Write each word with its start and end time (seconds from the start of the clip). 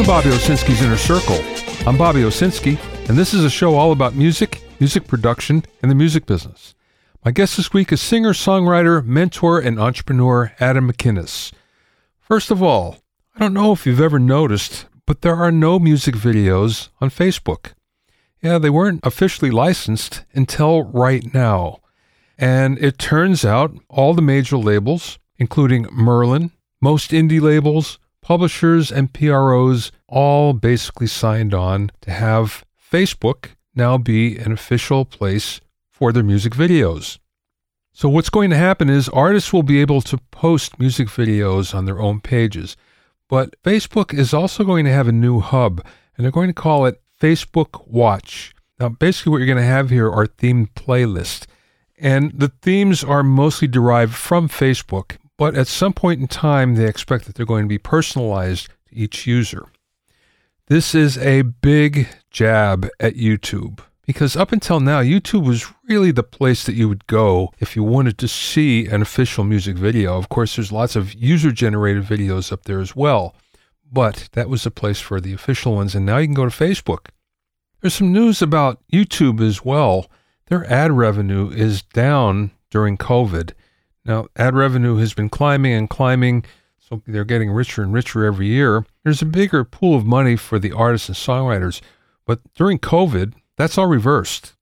Welcome 0.00 0.22
to 0.22 0.30
Bobby 0.30 0.36
Owsinski's 0.38 0.80
Inner 0.80 0.96
Circle. 0.96 1.86
I'm 1.86 1.98
Bobby 1.98 2.22
Owsinski, 2.22 2.78
and 3.10 3.18
this 3.18 3.34
is 3.34 3.44
a 3.44 3.50
show 3.50 3.74
all 3.74 3.92
about 3.92 4.14
music, 4.14 4.62
music 4.80 5.06
production, 5.06 5.62
and 5.82 5.90
the 5.90 5.94
music 5.94 6.24
business. 6.24 6.74
My 7.22 7.32
guest 7.32 7.58
this 7.58 7.74
week 7.74 7.92
is 7.92 8.00
singer, 8.00 8.32
songwriter, 8.32 9.04
mentor, 9.04 9.60
and 9.60 9.78
entrepreneur 9.78 10.54
Adam 10.58 10.90
McInnes. 10.90 11.52
First 12.18 12.50
of 12.50 12.62
all, 12.62 12.96
I 13.36 13.40
don't 13.40 13.52
know 13.52 13.72
if 13.72 13.84
you've 13.84 14.00
ever 14.00 14.18
noticed, 14.18 14.86
but 15.04 15.20
there 15.20 15.36
are 15.36 15.52
no 15.52 15.78
music 15.78 16.14
videos 16.14 16.88
on 17.02 17.10
Facebook. 17.10 17.72
Yeah, 18.40 18.56
they 18.56 18.70
weren't 18.70 19.04
officially 19.04 19.50
licensed 19.50 20.24
until 20.32 20.84
right 20.84 21.34
now. 21.34 21.80
And 22.38 22.78
it 22.78 22.98
turns 22.98 23.44
out 23.44 23.76
all 23.90 24.14
the 24.14 24.22
major 24.22 24.56
labels, 24.56 25.18
including 25.36 25.88
Merlin, 25.92 26.52
most 26.80 27.10
indie 27.10 27.42
labels, 27.42 27.98
publishers, 28.30 28.92
and 28.92 29.12
PROs, 29.12 29.90
all 30.06 30.52
basically 30.52 31.08
signed 31.08 31.52
on 31.52 31.90
to 32.00 32.12
have 32.12 32.64
Facebook 32.80 33.56
now 33.74 33.98
be 33.98 34.36
an 34.36 34.52
official 34.52 35.04
place 35.04 35.60
for 35.88 36.12
their 36.12 36.22
music 36.22 36.52
videos. 36.52 37.18
So, 37.92 38.08
what's 38.08 38.30
going 38.30 38.50
to 38.50 38.56
happen 38.56 38.88
is 38.88 39.08
artists 39.08 39.52
will 39.52 39.64
be 39.64 39.80
able 39.80 40.00
to 40.02 40.18
post 40.30 40.78
music 40.78 41.08
videos 41.08 41.74
on 41.74 41.86
their 41.86 42.00
own 42.00 42.20
pages. 42.20 42.76
But 43.26 43.60
Facebook 43.64 44.16
is 44.16 44.32
also 44.32 44.62
going 44.62 44.84
to 44.84 44.92
have 44.92 45.08
a 45.08 45.22
new 45.26 45.40
hub, 45.40 45.84
and 46.16 46.24
they're 46.24 46.30
going 46.30 46.50
to 46.50 46.62
call 46.62 46.86
it 46.86 47.02
Facebook 47.20 47.84
Watch. 47.88 48.54
Now, 48.78 48.90
basically, 48.90 49.32
what 49.32 49.38
you're 49.38 49.46
going 49.46 49.58
to 49.58 49.64
have 49.64 49.90
here 49.90 50.08
are 50.08 50.26
themed 50.26 50.70
playlists. 50.74 51.46
And 51.98 52.30
the 52.30 52.52
themes 52.62 53.02
are 53.02 53.24
mostly 53.24 53.66
derived 53.66 54.14
from 54.14 54.48
Facebook, 54.48 55.16
but 55.40 55.54
at 55.54 55.68
some 55.68 55.94
point 55.94 56.20
in 56.20 56.28
time, 56.28 56.74
they 56.74 56.84
expect 56.84 57.24
that 57.24 57.34
they're 57.34 57.46
going 57.46 57.64
to 57.64 57.68
be 57.68 57.78
personalized 57.78 58.66
to 58.66 58.74
each 58.92 59.26
user. 59.26 59.66
This 60.66 60.94
is 60.94 61.16
a 61.16 61.40
big 61.40 62.08
jab 62.28 62.86
at 63.00 63.14
YouTube 63.14 63.80
because 64.04 64.36
up 64.36 64.52
until 64.52 64.80
now, 64.80 65.00
YouTube 65.00 65.46
was 65.46 65.64
really 65.88 66.10
the 66.10 66.22
place 66.22 66.64
that 66.64 66.74
you 66.74 66.90
would 66.90 67.06
go 67.06 67.54
if 67.58 67.74
you 67.74 67.82
wanted 67.82 68.18
to 68.18 68.28
see 68.28 68.84
an 68.84 69.00
official 69.00 69.42
music 69.42 69.78
video. 69.78 70.18
Of 70.18 70.28
course, 70.28 70.56
there's 70.56 70.72
lots 70.72 70.94
of 70.94 71.14
user 71.14 71.52
generated 71.52 72.04
videos 72.04 72.52
up 72.52 72.64
there 72.64 72.80
as 72.80 72.94
well, 72.94 73.34
but 73.90 74.28
that 74.32 74.50
was 74.50 74.64
the 74.64 74.70
place 74.70 75.00
for 75.00 75.22
the 75.22 75.32
official 75.32 75.74
ones. 75.74 75.94
And 75.94 76.04
now 76.04 76.18
you 76.18 76.26
can 76.26 76.34
go 76.34 76.50
to 76.50 76.50
Facebook. 76.50 77.06
There's 77.80 77.94
some 77.94 78.12
news 78.12 78.42
about 78.42 78.82
YouTube 78.92 79.40
as 79.40 79.64
well. 79.64 80.10
Their 80.48 80.70
ad 80.70 80.92
revenue 80.92 81.48
is 81.48 81.80
down 81.80 82.50
during 82.68 82.98
COVID. 82.98 83.54
Now, 84.04 84.28
ad 84.36 84.54
revenue 84.54 84.96
has 84.96 85.14
been 85.14 85.28
climbing 85.28 85.72
and 85.72 85.90
climbing, 85.90 86.44
so 86.78 87.02
they're 87.06 87.24
getting 87.24 87.50
richer 87.50 87.82
and 87.82 87.92
richer 87.92 88.24
every 88.24 88.46
year. 88.46 88.86
There's 89.04 89.22
a 89.22 89.26
bigger 89.26 89.64
pool 89.64 89.96
of 89.96 90.06
money 90.06 90.36
for 90.36 90.58
the 90.58 90.72
artists 90.72 91.08
and 91.08 91.16
songwriters, 91.16 91.80
but 92.24 92.40
during 92.54 92.78
COVID, 92.78 93.34
that's 93.56 93.76
all 93.76 93.86
reversed. 93.86 94.54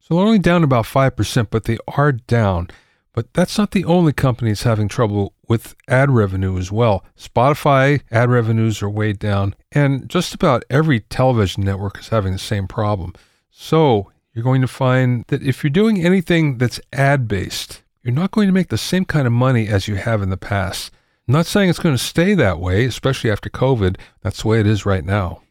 So 0.00 0.14
they're 0.14 0.24
only 0.24 0.38
down 0.38 0.62
about 0.62 0.84
5%, 0.84 1.48
but 1.50 1.64
they 1.64 1.78
are 1.88 2.12
down. 2.12 2.68
But 3.12 3.32
that's 3.32 3.56
not 3.56 3.70
the 3.70 3.84
only 3.86 4.12
company 4.12 4.50
that's 4.50 4.62
having 4.62 4.88
trouble 4.88 5.32
with 5.48 5.74
ad 5.88 6.10
revenue 6.10 6.58
as 6.58 6.70
well. 6.70 7.04
Spotify 7.18 8.02
ad 8.10 8.30
revenues 8.30 8.82
are 8.82 8.90
way 8.90 9.14
down, 9.14 9.54
and 9.72 10.08
just 10.08 10.34
about 10.34 10.64
every 10.68 11.00
television 11.00 11.64
network 11.64 11.98
is 11.98 12.10
having 12.10 12.34
the 12.34 12.38
same 12.38 12.68
problem. 12.68 13.14
So 13.50 14.12
you're 14.32 14.44
going 14.44 14.60
to 14.60 14.68
find 14.68 15.24
that 15.28 15.42
if 15.42 15.64
you're 15.64 15.70
doing 15.70 16.04
anything 16.04 16.58
that's 16.58 16.78
ad 16.92 17.26
based, 17.26 17.82
you're 18.06 18.14
not 18.14 18.30
going 18.30 18.46
to 18.46 18.52
make 18.52 18.68
the 18.68 18.78
same 18.78 19.04
kind 19.04 19.26
of 19.26 19.32
money 19.32 19.66
as 19.66 19.88
you 19.88 19.96
have 19.96 20.22
in 20.22 20.30
the 20.30 20.36
past. 20.36 20.92
I'm 21.26 21.32
not 21.32 21.44
saying 21.44 21.70
it's 21.70 21.80
going 21.80 21.96
to 21.96 22.02
stay 22.02 22.34
that 22.34 22.60
way, 22.60 22.84
especially 22.84 23.32
after 23.32 23.50
COVID. 23.50 23.96
That's 24.22 24.42
the 24.42 24.48
way 24.48 24.60
it 24.60 24.66
is 24.66 24.86
right 24.86 25.04
now. 25.04 25.42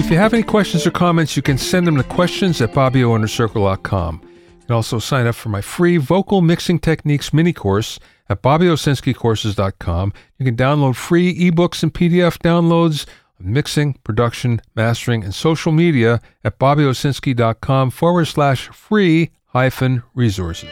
If 0.00 0.10
you 0.10 0.16
have 0.16 0.34
any 0.34 0.42
questions 0.42 0.84
or 0.84 0.90
comments, 0.90 1.36
you 1.36 1.42
can 1.42 1.58
send 1.58 1.86
them 1.86 1.96
to 1.96 2.02
questions 2.02 2.60
at 2.60 2.72
BobbyOInnerCircle.com. 2.72 4.20
You 4.24 4.66
can 4.66 4.74
also 4.74 4.98
sign 4.98 5.28
up 5.28 5.36
for 5.36 5.50
my 5.50 5.60
free 5.60 5.96
vocal 5.96 6.40
mixing 6.40 6.80
techniques 6.80 7.32
mini 7.32 7.52
course 7.52 8.00
at 8.28 8.42
BobbyOwsinskiCourses.com. 8.42 10.12
You 10.38 10.44
can 10.44 10.56
download 10.56 10.96
free 10.96 11.38
ebooks 11.38 11.84
and 11.84 11.94
PDF 11.94 12.38
downloads 12.38 13.06
of 13.38 13.46
mixing, 13.46 13.94
production, 14.04 14.60
mastering, 14.74 15.24
and 15.24 15.34
social 15.34 15.72
media 15.72 16.20
at 16.44 16.58
BobbyOwsinski.com 16.58 17.90
forward 17.90 18.26
slash 18.26 18.68
free 18.68 19.30
hyphen 19.46 20.02
resources. 20.14 20.70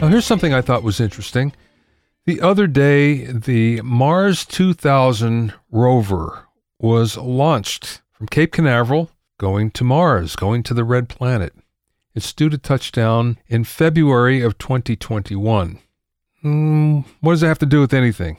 Now, 0.00 0.08
here's 0.08 0.26
something 0.26 0.52
I 0.52 0.60
thought 0.62 0.82
was 0.82 0.98
interesting. 1.00 1.52
The 2.26 2.40
other 2.40 2.66
day, 2.66 3.24
the 3.26 3.80
Mars 3.82 4.44
2000 4.44 5.54
rover 5.70 6.46
was 6.78 7.16
launched 7.16 8.02
from 8.10 8.26
Cape 8.26 8.52
Canaveral, 8.52 9.10
going 9.38 9.70
to 9.72 9.84
Mars, 9.84 10.34
going 10.34 10.64
to 10.64 10.74
the 10.74 10.84
red 10.84 11.08
planet. 11.08 11.52
It's 12.14 12.32
due 12.32 12.50
to 12.50 12.58
touchdown 12.58 13.38
in 13.48 13.64
February 13.64 14.42
of 14.42 14.58
2021. 14.58 15.78
Mm, 16.44 17.04
what 17.20 17.32
does 17.32 17.42
it 17.42 17.46
have 17.46 17.58
to 17.60 17.66
do 17.66 17.80
with 17.80 17.94
anything? 17.94 18.36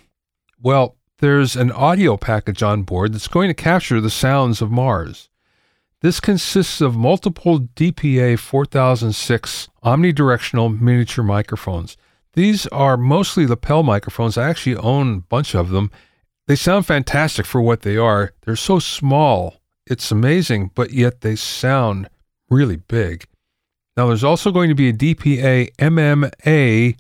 Well, 0.61 0.95
there's 1.19 1.55
an 1.55 1.71
audio 1.71 2.17
package 2.17 2.61
on 2.61 2.83
board 2.83 3.13
that's 3.13 3.27
going 3.27 3.47
to 3.47 3.53
capture 3.53 3.99
the 4.01 4.09
sounds 4.09 4.61
of 4.61 4.69
Mars. 4.69 5.29
This 6.01 6.19
consists 6.19 6.81
of 6.81 6.95
multiple 6.95 7.61
DPA 7.61 8.37
4006 8.37 9.69
omnidirectional 9.83 10.79
miniature 10.79 11.23
microphones. 11.23 11.95
These 12.33 12.67
are 12.67 12.97
mostly 12.97 13.47
lapel 13.47 13.83
microphones. 13.83 14.37
I 14.37 14.49
actually 14.49 14.75
own 14.75 15.17
a 15.17 15.21
bunch 15.21 15.55
of 15.55 15.69
them. 15.69 15.91
They 16.45 16.57
sound 16.57 16.85
fantastic 16.85 17.45
for 17.45 17.61
what 17.61 17.83
they 17.83 17.95
are. 17.95 18.33
They're 18.41 18.55
so 18.55 18.79
small. 18.79 19.61
It's 19.87 20.11
amazing, 20.11 20.71
but 20.75 20.91
yet 20.91 21.21
they 21.21 21.37
sound 21.37 22.09
really 22.49 22.75
big. 22.75 23.25
Now, 23.95 24.07
there's 24.07 24.23
also 24.23 24.51
going 24.51 24.69
to 24.69 24.75
be 24.75 24.89
a 24.89 24.93
DPA 24.93 25.75
MMA 25.75 26.95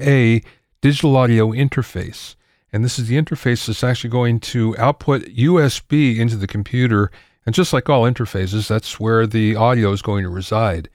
A 0.00 0.42
digital 0.80 1.16
audio 1.16 1.50
interface. 1.52 2.34
And 2.72 2.84
this 2.84 2.98
is 2.98 3.06
the 3.06 3.16
interface 3.16 3.66
that's 3.66 3.84
actually 3.84 4.10
going 4.10 4.40
to 4.40 4.76
output 4.76 5.22
USB 5.26 6.18
into 6.18 6.36
the 6.36 6.48
computer. 6.48 7.12
And 7.46 7.54
just 7.54 7.72
like 7.72 7.88
all 7.88 8.02
interfaces, 8.02 8.68
that's 8.68 8.98
where 8.98 9.28
the 9.28 9.54
audio 9.54 9.92
is 9.92 10.02
going 10.02 10.24
to 10.24 10.28
reside. 10.28 10.88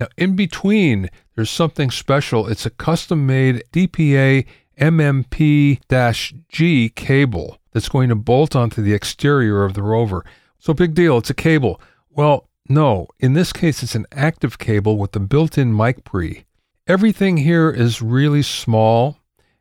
Now, 0.00 0.08
in 0.16 0.34
between, 0.34 1.08
there's 1.36 1.50
something 1.50 1.92
special. 1.92 2.48
It's 2.48 2.66
a 2.66 2.70
custom 2.70 3.24
made 3.24 3.62
DPA 3.72 4.46
MMP 4.80 5.78
G 6.48 6.88
cable 6.88 7.58
that's 7.72 7.88
going 7.88 8.08
to 8.08 8.16
bolt 8.16 8.56
onto 8.56 8.82
the 8.82 8.94
exterior 8.94 9.62
of 9.62 9.74
the 9.74 9.82
rover. 9.82 10.24
So, 10.58 10.74
big 10.74 10.94
deal, 10.94 11.18
it's 11.18 11.30
a 11.30 11.34
cable. 11.34 11.80
Well, 12.10 12.48
no, 12.74 13.08
in 13.18 13.34
this 13.34 13.52
case, 13.52 13.82
it's 13.82 13.94
an 13.94 14.06
active 14.12 14.58
cable 14.58 14.96
with 14.96 15.14
a 15.16 15.20
built 15.20 15.58
in 15.58 15.76
mic 15.76 16.04
pre. 16.04 16.44
Everything 16.86 17.38
here 17.38 17.70
is 17.70 18.02
really 18.02 18.42
small. 18.42 19.18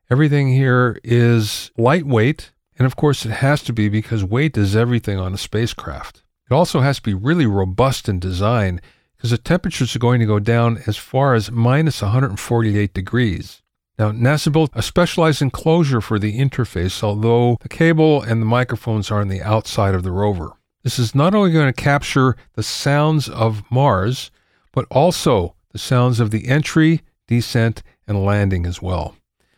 Everything 0.09 0.49
here 0.49 0.99
is 1.03 1.71
lightweight. 1.77 2.51
And 2.77 2.85
of 2.85 2.95
course, 2.95 3.25
it 3.25 3.31
has 3.31 3.61
to 3.63 3.73
be 3.73 3.89
because 3.89 4.23
weight 4.23 4.57
is 4.57 4.75
everything 4.75 5.19
on 5.19 5.33
a 5.33 5.37
spacecraft. 5.37 6.23
It 6.49 6.53
also 6.53 6.81
has 6.81 6.97
to 6.97 7.03
be 7.03 7.13
really 7.13 7.45
robust 7.45 8.09
in 8.09 8.19
design 8.19 8.81
because 9.15 9.29
the 9.29 9.37
temperatures 9.37 9.95
are 9.95 9.99
going 9.99 10.19
to 10.19 10.25
go 10.25 10.39
down 10.39 10.81
as 10.87 10.97
far 10.97 11.35
as 11.35 11.51
minus 11.51 12.01
148 12.01 12.93
degrees. 12.93 13.61
Now, 13.99 14.11
NASA 14.11 14.51
built 14.51 14.71
a 14.73 14.81
specialized 14.81 15.43
enclosure 15.43 16.01
for 16.01 16.17
the 16.17 16.39
interface, 16.39 17.03
although 17.03 17.57
the 17.61 17.69
cable 17.69 18.21
and 18.21 18.41
the 18.41 18.47
microphones 18.47 19.11
are 19.11 19.21
on 19.21 19.27
the 19.27 19.43
outside 19.43 19.93
of 19.93 20.01
the 20.01 20.11
rover. 20.11 20.53
This 20.83 20.97
is 20.97 21.13
not 21.13 21.35
only 21.35 21.51
going 21.51 21.71
to 21.71 21.73
capture 21.73 22.35
the 22.53 22.63
sounds 22.63 23.29
of 23.29 23.61
Mars, 23.69 24.31
but 24.71 24.85
also 24.89 25.53
the 25.71 25.77
sounds 25.77 26.19
of 26.19 26.31
the 26.31 26.47
entry, 26.47 27.01
descent, 27.27 27.83
and 28.07 28.25
landing 28.25 28.65
as 28.65 28.81
well. 28.81 29.15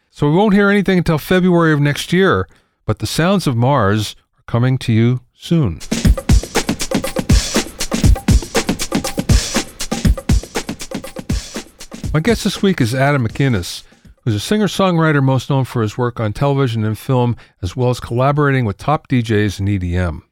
So 0.10 0.30
we 0.30 0.36
won't 0.36 0.54
hear 0.54 0.70
anything 0.70 0.98
until 0.98 1.18
February 1.18 1.72
of 1.72 1.80
next 1.80 2.12
year, 2.12 2.50
but 2.86 3.00
the 3.00 3.08
sounds 3.08 3.48
of 3.48 3.56
Mars 3.56 4.18
are 4.38 4.44
coming 4.48 4.78
to 4.80 4.92
you 4.92 5.22
soon. 5.34 5.80
My 12.14 12.20
guest 12.20 12.44
this 12.44 12.62
week 12.62 12.82
is 12.82 12.94
Adam 12.94 13.26
McInnes, 13.26 13.84
who's 14.24 14.36
a 14.36 14.42
singer 14.42 14.68
songwriter 14.68 15.24
most 15.24 15.50
known 15.50 15.64
for 15.64 15.82
his 15.82 15.98
work 15.98 16.20
on 16.20 16.34
television 16.34 16.84
and 16.84 16.98
film, 16.98 17.38
as 17.62 17.78
well 17.78 17.90
as 17.90 18.02
collaborating 18.02 18.66
with 18.66 18.78
top 18.78 19.08
DJs 19.08 19.62
in 19.62 19.68
EDM. 19.68 20.24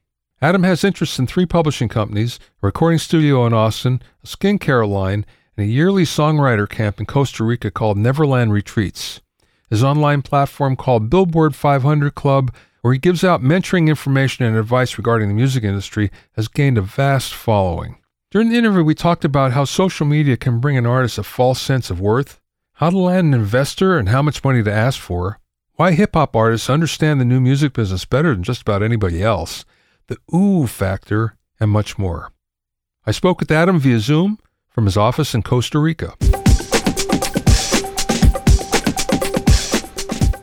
Adam 0.44 0.64
has 0.64 0.84
interests 0.84 1.20
in 1.20 1.28
three 1.28 1.46
publishing 1.46 1.88
companies, 1.88 2.40
a 2.64 2.66
recording 2.66 2.98
studio 2.98 3.46
in 3.46 3.54
Austin, 3.54 4.02
a 4.24 4.28
skincare 4.28 4.90
line, 4.90 5.24
and 5.56 5.68
a 5.68 5.70
yearly 5.70 6.04
songwriter 6.04 6.68
camp 6.68 7.00
in 7.00 7.06
Costa 7.06 7.44
Rica 7.44 7.70
called 7.70 7.96
Neverland 7.96 8.52
Retreats. 8.52 9.22
His 9.70 9.84
online 9.84 10.24
platform 10.24 10.76
called 10.76 11.12
Billboard 11.12 11.56
500 11.56 12.16
Club, 12.16 12.52
where 12.82 12.92
he 12.92 13.00
gives 13.00 13.24
out 13.24 13.44
mentoring 13.44 13.88
information 13.88 14.44
and 14.44 14.58
advice 14.58 14.98
regarding 14.98 15.28
the 15.28 15.36
music 15.36 15.64
industry, 15.64 16.10
has 16.32 16.48
gained 16.48 16.80
a 16.80 16.82
vast 16.82 17.36
following. 17.36 17.98
During 18.32 18.50
the 18.50 18.58
interview, 18.58 18.84
we 18.84 18.96
talked 18.96 19.24
about 19.24 19.52
how 19.52 19.66
social 19.66 20.08
media 20.08 20.38
can 20.38 20.60
bring 20.60 20.76
an 20.76 20.88
artist 20.88 21.20
a 21.20 21.24
false 21.24 21.62
sense 21.62 21.92
of 21.92 22.02
worth, 22.02 22.42
how 22.74 22.90
to 22.90 22.98
land 22.98 23.36
an 23.36 23.40
investor 23.40 23.96
and 24.00 24.10
how 24.10 24.24
much 24.24 24.44
money 24.44 24.64
to 24.64 24.74
ask 24.74 25.00
for, 25.00 25.40
why 25.76 25.92
hip 25.92 26.16
hop 26.16 26.36
artists 26.36 26.70
understand 26.70 27.22
the 27.22 27.26
new 27.26 27.40
music 27.40 27.74
business 27.74 28.06
better 28.06 28.34
than 28.34 28.42
just 28.42 28.64
about 28.64 28.82
anybody 28.82 29.22
else, 29.22 29.66
the 30.12 30.36
ooh 30.36 30.68
factor, 30.68 31.38
and 31.58 31.72
much 31.72 31.98
more. 31.98 32.34
I 33.06 33.12
spoke 33.12 33.40
with 33.40 33.50
Adam 33.50 33.80
via 33.80 34.00
Zoom 34.00 34.40
from 34.69 34.86
his 34.86 34.98
office 34.98 35.34
in 35.34 35.42
Costa 35.42 35.80
Rica. 35.80 36.16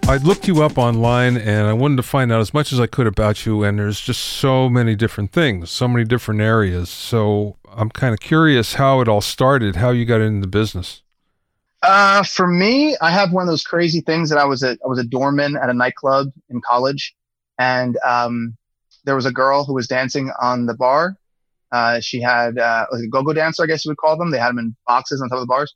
I 0.09 0.17
looked 0.23 0.49
you 0.49 0.63
up 0.63 0.79
online 0.79 1.37
and 1.37 1.67
I 1.67 1.75
wanted 1.75 1.97
to 1.97 2.03
find 2.03 2.33
out 2.33 2.41
as 2.41 2.55
much 2.55 2.73
as 2.73 2.81
I 2.81 2.87
could 2.87 3.07
about 3.07 3.45
you, 3.45 3.63
and 3.63 3.79
there's 3.79 4.01
just 4.01 4.23
so 4.23 4.71
many 4.71 4.97
different 4.97 5.33
things, 5.33 5.71
so 5.71 5.87
many 5.87 6.07
different 6.07 6.41
areas. 6.41 6.89
So 6.89 7.59
I'm 7.71 7.91
kind 7.91 8.15
of 8.15 8.21
curious 8.21 8.75
how 8.75 9.03
it 9.03 9.09
all 9.09 9.21
started, 9.21 9.77
how 9.77 9.91
you 9.91 10.07
got 10.07 10.23
into 10.23 10.41
the 10.41 10.47
business. 10.47 11.03
Uh, 11.83 12.23
for 12.23 12.47
me, 12.47 12.97
I 13.03 13.11
have 13.11 13.33
one 13.33 13.43
of 13.43 13.49
those 13.49 13.65
crazy 13.65 14.01
things 14.01 14.31
that 14.31 14.39
I 14.39 14.47
was 14.47 14.63
a 14.63 14.79
I 14.83 14.89
was 14.89 14.99
a 14.99 15.05
doorman 15.05 15.59
at 15.59 15.69
a 15.69 15.75
nightclub 15.75 16.33
in 16.49 16.63
college, 16.63 17.15
and 17.59 17.99
um, 18.03 18.57
there 19.09 19.17
was 19.17 19.25
a 19.25 19.33
girl 19.33 19.65
who 19.65 19.73
was 19.73 19.87
dancing 19.87 20.31
on 20.39 20.67
the 20.67 20.75
bar. 20.75 21.17
Uh, 21.73 21.99
she 22.01 22.21
had 22.21 22.59
uh, 22.59 22.85
like 22.93 23.03
a 23.05 23.09
go-go 23.09 23.33
dancer, 23.33 23.63
I 23.63 23.67
guess 23.67 23.85
you 23.87 23.91
would 23.91 23.97
call 23.97 24.19
them. 24.19 24.31
They 24.31 24.39
had 24.39 24.51
them 24.51 24.59
in 24.59 24.77
boxes 24.87 25.23
on 25.23 25.31
top 25.31 25.37
of 25.37 25.41
the 25.41 25.47
bars, 25.47 25.75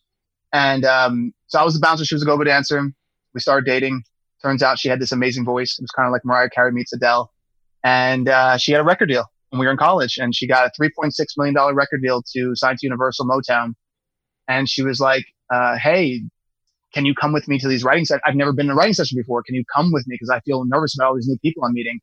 and 0.52 0.84
um, 0.84 1.32
so 1.46 1.58
I 1.58 1.64
was 1.64 1.73
the 1.73 1.81
bouncer. 1.81 2.05
She 2.05 2.14
was 2.14 2.23
a 2.23 2.26
go-go 2.26 2.44
dancer. 2.44 2.82
We 3.32 3.40
started 3.40 3.64
dating. 3.64 4.02
Turns 4.43 4.62
out 4.62 4.79
she 4.79 4.90
had 4.90 5.00
this 5.00 5.12
amazing 5.12 5.46
voice. 5.46 5.79
It 5.79 5.82
was 5.82 5.90
kind 5.93 6.06
of 6.06 6.12
like 6.12 6.26
Mariah 6.26 6.50
Carey 6.50 6.73
meets 6.73 6.93
Adele. 6.93 7.32
And 7.84 8.29
uh, 8.29 8.58
she 8.58 8.73
had 8.73 8.81
a 8.81 8.84
record 8.84 9.06
deal 9.06 9.25
when 9.50 9.61
we 9.61 9.67
were 9.67 9.73
in 9.73 9.79
college. 9.79 10.19
And 10.19 10.34
she 10.34 10.46
got 10.46 10.67
a 10.67 10.82
$3.6 10.82 11.12
million 11.37 11.75
record 11.75 12.02
deal 12.02 12.23
to 12.34 12.55
sign 12.55 12.75
to 12.75 12.81
Universal 12.82 13.26
Motown. 13.26 13.75
And 14.49 14.69
she 14.69 14.82
was 14.82 15.00
like, 15.00 15.25
uh, 15.50 15.79
hey, 15.79 16.23
can 16.93 17.06
you 17.06 17.14
come 17.14 17.32
with 17.32 17.49
me 17.49 17.58
to 17.61 17.69
these 17.69 17.84
writing 17.84 18.05
sessions? 18.05 18.23
I've 18.26 18.34
never 18.34 18.52
been 18.52 18.67
in 18.67 18.73
a 18.73 18.75
writing 18.75 18.94
session 18.94 19.17
before. 19.17 19.43
Can 19.43 19.55
you 19.55 19.64
come 19.75 19.93
with 19.93 20.06
me? 20.06 20.17
Because 20.17 20.31
I 20.31 20.40
feel 20.40 20.64
nervous 20.64 20.94
about 20.96 21.08
all 21.08 21.14
these 21.14 21.29
new 21.29 21.38
people 21.38 21.64
I'm 21.64 21.73
meeting. 21.73 22.00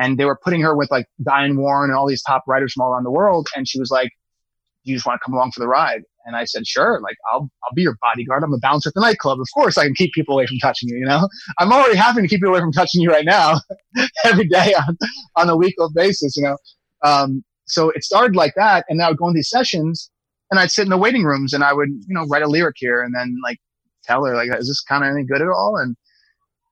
And 0.00 0.16
they 0.16 0.24
were 0.24 0.38
putting 0.42 0.62
her 0.62 0.74
with 0.74 0.90
like 0.90 1.06
Diane 1.22 1.58
Warren 1.58 1.90
and 1.90 1.98
all 1.98 2.08
these 2.08 2.22
top 2.22 2.42
writers 2.48 2.72
from 2.72 2.82
all 2.82 2.92
around 2.92 3.04
the 3.04 3.10
world. 3.10 3.48
And 3.54 3.68
she 3.68 3.78
was 3.78 3.90
like, 3.90 4.10
do 4.84 4.90
you 4.90 4.96
just 4.96 5.06
want 5.06 5.20
to 5.20 5.24
come 5.24 5.34
along 5.34 5.52
for 5.52 5.60
the 5.60 5.68
ride? 5.68 6.02
And 6.24 6.34
I 6.34 6.44
said, 6.44 6.66
sure, 6.66 7.00
like 7.02 7.16
I'll, 7.30 7.50
I'll 7.62 7.74
be 7.74 7.82
your 7.82 7.98
bodyguard. 8.00 8.42
I'm 8.42 8.54
a 8.54 8.58
bouncer 8.58 8.88
at 8.88 8.94
the 8.94 9.00
nightclub. 9.02 9.40
Of 9.40 9.46
course 9.52 9.76
I 9.76 9.84
can 9.84 9.94
keep 9.94 10.12
people 10.14 10.34
away 10.34 10.46
from 10.46 10.58
touching 10.58 10.88
you, 10.88 10.96
you 10.96 11.04
know, 11.04 11.28
I'm 11.58 11.70
already 11.70 11.96
having 11.96 12.24
to 12.24 12.28
keep 12.28 12.40
you 12.40 12.48
away 12.48 12.60
from 12.60 12.72
touching 12.72 13.02
you 13.02 13.10
right 13.10 13.26
now 13.26 13.60
every 14.24 14.48
day 14.48 14.74
on, 14.74 14.96
on 15.36 15.50
a 15.50 15.56
weekly 15.56 15.88
basis, 15.94 16.34
you 16.36 16.44
know? 16.44 16.56
Um, 17.02 17.44
so 17.66 17.90
it 17.90 18.02
started 18.02 18.36
like 18.36 18.54
that. 18.56 18.86
And 18.88 18.98
then 18.98 19.06
I 19.06 19.10
would 19.10 19.18
go 19.18 19.28
in 19.28 19.34
these 19.34 19.50
sessions 19.50 20.10
and 20.50 20.58
I'd 20.58 20.70
sit 20.70 20.84
in 20.84 20.90
the 20.90 20.98
waiting 20.98 21.24
rooms 21.24 21.52
and 21.52 21.62
I 21.62 21.74
would, 21.74 21.90
you 21.90 22.14
know, 22.14 22.24
write 22.26 22.42
a 22.42 22.48
lyric 22.48 22.76
here 22.78 23.02
and 23.02 23.14
then 23.14 23.36
like 23.44 23.58
tell 24.04 24.24
her 24.24 24.34
like, 24.34 24.48
is 24.58 24.68
this 24.68 24.80
kind 24.80 25.04
of 25.04 25.10
any 25.10 25.24
good 25.24 25.42
at 25.42 25.48
all? 25.48 25.76
And, 25.76 25.94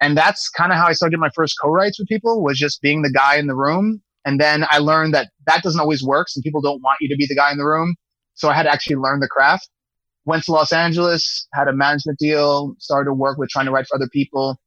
and 0.01 0.17
that's 0.17 0.49
kind 0.49 0.73
of 0.73 0.79
how 0.79 0.87
I 0.87 0.93
started 0.93 1.19
my 1.19 1.31
first 1.35 1.57
co-writes 1.63 1.99
with 1.99 2.09
people 2.09 2.43
was 2.43 2.59
just 2.59 2.81
being 2.83 3.03
the 3.03 3.11
guy 3.11 3.37
in 3.37 3.47
the 3.47 3.57
room. 3.57 4.03
And 4.25 4.41
then 4.41 4.65
I 4.71 4.79
learned 4.79 5.15
that 5.15 5.31
that 5.47 5.63
doesn't 5.63 5.81
always 5.81 6.03
work. 6.05 6.29
Some 6.29 6.43
people 6.43 6.61
don't 6.61 6.83
want 6.83 6.99
you 7.01 7.09
to 7.09 7.17
be 7.17 7.27
the 7.27 7.35
guy 7.35 7.51
in 7.51 7.59
the 7.59 7.67
room. 7.67 7.97
So 8.35 8.49
I 8.49 8.55
had 8.55 8.65
to 8.65 8.73
actually 8.73 8.97
learn 8.97 9.21
the 9.21 9.29
craft. 9.29 9.69
Went 10.25 10.45
to 10.45 10.53
Los 10.53 10.73
Angeles, 10.73 11.49
had 11.55 11.69
a 11.69 11.73
management 11.73 12.19
deal, 12.19 12.75
started 12.79 13.07
to 13.07 13.15
work 13.15 13.39
with 13.39 13.49
trying 13.49 13.67
to 13.67 13.73
write 13.73 13.87
for 13.89 13.97
other 13.97 14.09
people, 14.13 14.59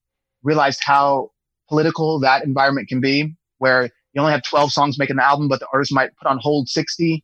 realized 0.44 0.80
how 0.84 1.30
political 1.70 2.20
that 2.22 2.44
environment 2.44 2.90
can 2.90 3.00
be, 3.00 3.36
where 3.60 3.90
you 4.14 4.22
only 4.22 4.34
have 4.34 4.44
12 4.44 4.72
songs 4.72 5.00
making 5.00 5.18
the 5.18 5.24
album, 5.24 5.48
but 5.48 5.60
the 5.60 5.68
artist 5.72 5.94
might 5.94 6.10
put 6.18 6.28
on 6.28 6.40
hold 6.42 6.68
60 6.68 7.24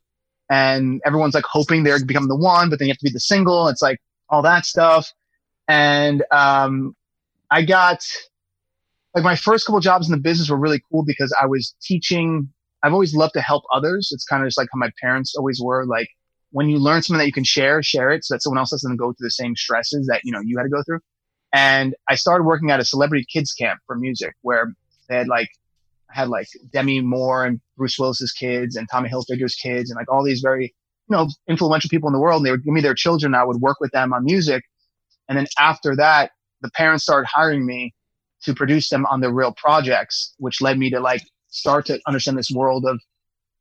and 0.50 1.00
everyone's 1.04 1.34
like 1.34 1.44
hoping 1.44 1.82
they're 1.82 2.02
becoming 2.04 2.28
the 2.28 2.36
one, 2.36 2.70
but 2.70 2.78
then 2.78 2.88
you 2.88 2.92
have 2.92 2.98
to 2.98 3.04
be 3.04 3.10
the 3.12 3.20
single. 3.20 3.68
It's 3.68 3.82
like 3.82 3.98
all 4.30 4.42
that 4.42 4.64
stuff. 4.64 5.12
And, 5.68 6.24
um, 6.30 6.94
I 7.50 7.62
got 7.62 8.04
like 9.14 9.24
my 9.24 9.36
first 9.36 9.66
couple 9.66 9.80
jobs 9.80 10.08
in 10.08 10.12
the 10.12 10.20
business 10.20 10.50
were 10.50 10.56
really 10.56 10.82
cool 10.90 11.04
because 11.04 11.34
I 11.40 11.46
was 11.46 11.74
teaching. 11.82 12.50
I've 12.82 12.92
always 12.92 13.14
loved 13.14 13.34
to 13.34 13.40
help 13.40 13.64
others. 13.72 14.10
It's 14.12 14.24
kind 14.24 14.42
of 14.42 14.48
just 14.48 14.58
like 14.58 14.68
how 14.72 14.78
my 14.78 14.90
parents 15.00 15.34
always 15.34 15.60
were 15.60 15.84
like, 15.86 16.08
when 16.50 16.68
you 16.68 16.78
learn 16.78 17.02
something 17.02 17.18
that 17.18 17.26
you 17.26 17.32
can 17.32 17.44
share, 17.44 17.82
share 17.82 18.10
it 18.10 18.24
so 18.24 18.34
that 18.34 18.42
someone 18.42 18.58
else 18.58 18.70
doesn't 18.70 18.96
go 18.96 19.12
through 19.12 19.26
the 19.26 19.30
same 19.30 19.56
stresses 19.56 20.06
that, 20.06 20.20
you 20.24 20.32
know, 20.32 20.40
you 20.40 20.56
had 20.56 20.64
to 20.64 20.68
go 20.68 20.82
through. 20.82 21.00
And 21.52 21.94
I 22.08 22.14
started 22.14 22.44
working 22.44 22.70
at 22.70 22.80
a 22.80 22.84
celebrity 22.84 23.26
kids 23.30 23.52
camp 23.52 23.80
for 23.86 23.96
music 23.96 24.34
where 24.42 24.72
they 25.08 25.16
had 25.16 25.28
like, 25.28 25.48
had 26.10 26.28
like 26.28 26.46
Demi 26.72 27.00
Moore 27.00 27.44
and 27.44 27.60
Bruce 27.76 27.98
Willis's 27.98 28.32
kids 28.32 28.76
and 28.76 28.88
Tommy 28.90 29.10
Hilfiger's 29.10 29.54
kids 29.54 29.90
and 29.90 29.96
like 29.96 30.10
all 30.10 30.24
these 30.24 30.40
very, 30.40 30.74
you 31.08 31.16
know, 31.16 31.28
influential 31.48 31.90
people 31.90 32.08
in 32.08 32.12
the 32.12 32.20
world. 32.20 32.40
And 32.40 32.46
they 32.46 32.50
would 32.50 32.64
give 32.64 32.72
me 32.72 32.80
their 32.80 32.94
children. 32.94 33.34
I 33.34 33.44
would 33.44 33.60
work 33.60 33.78
with 33.80 33.90
them 33.92 34.12
on 34.12 34.24
music. 34.24 34.62
And 35.28 35.36
then 35.36 35.46
after 35.58 35.96
that, 35.96 36.30
the 36.62 36.70
parents 36.70 37.04
started 37.04 37.26
hiring 37.26 37.66
me 37.66 37.94
to 38.42 38.54
produce 38.54 38.88
them 38.88 39.06
on 39.06 39.20
their 39.20 39.32
real 39.32 39.52
projects, 39.52 40.34
which 40.38 40.60
led 40.60 40.78
me 40.78 40.90
to 40.90 41.00
like 41.00 41.22
start 41.48 41.86
to 41.86 42.00
understand 42.06 42.38
this 42.38 42.50
world 42.50 42.84
of 42.86 43.00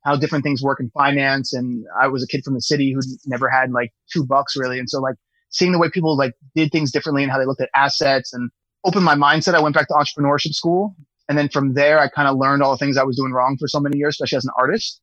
how 0.03 0.15
different 0.15 0.43
things 0.43 0.61
work 0.61 0.79
in 0.79 0.89
finance. 0.91 1.53
And 1.53 1.85
I 1.99 2.07
was 2.07 2.23
a 2.23 2.27
kid 2.27 2.43
from 2.43 2.53
the 2.53 2.61
city 2.61 2.93
who 2.93 3.01
never 3.25 3.49
had 3.49 3.71
like 3.71 3.91
two 4.11 4.25
bucks 4.25 4.55
really. 4.55 4.79
And 4.79 4.89
so 4.89 5.01
like 5.01 5.15
seeing 5.49 5.71
the 5.71 5.79
way 5.79 5.89
people 5.89 6.15
like 6.17 6.33
did 6.55 6.71
things 6.71 6.91
differently 6.91 7.23
and 7.23 7.31
how 7.31 7.37
they 7.37 7.45
looked 7.45 7.61
at 7.61 7.69
assets 7.75 8.33
and 8.33 8.49
opened 8.85 9.05
my 9.05 9.15
mindset. 9.15 9.55
I 9.55 9.61
went 9.61 9.75
back 9.75 9.87
to 9.87 9.93
entrepreneurship 9.93 10.53
school. 10.53 10.95
And 11.29 11.37
then 11.37 11.49
from 11.49 11.73
there, 11.73 11.99
I 11.99 12.07
kind 12.07 12.29
of 12.29 12.37
learned 12.37 12.63
all 12.63 12.71
the 12.71 12.77
things 12.77 12.97
I 12.97 13.03
was 13.03 13.17
doing 13.17 13.33
wrong 13.33 13.57
for 13.59 13.67
so 13.67 13.79
many 13.79 13.97
years, 13.97 14.13
especially 14.13 14.37
as 14.37 14.45
an 14.45 14.51
artist. 14.57 15.01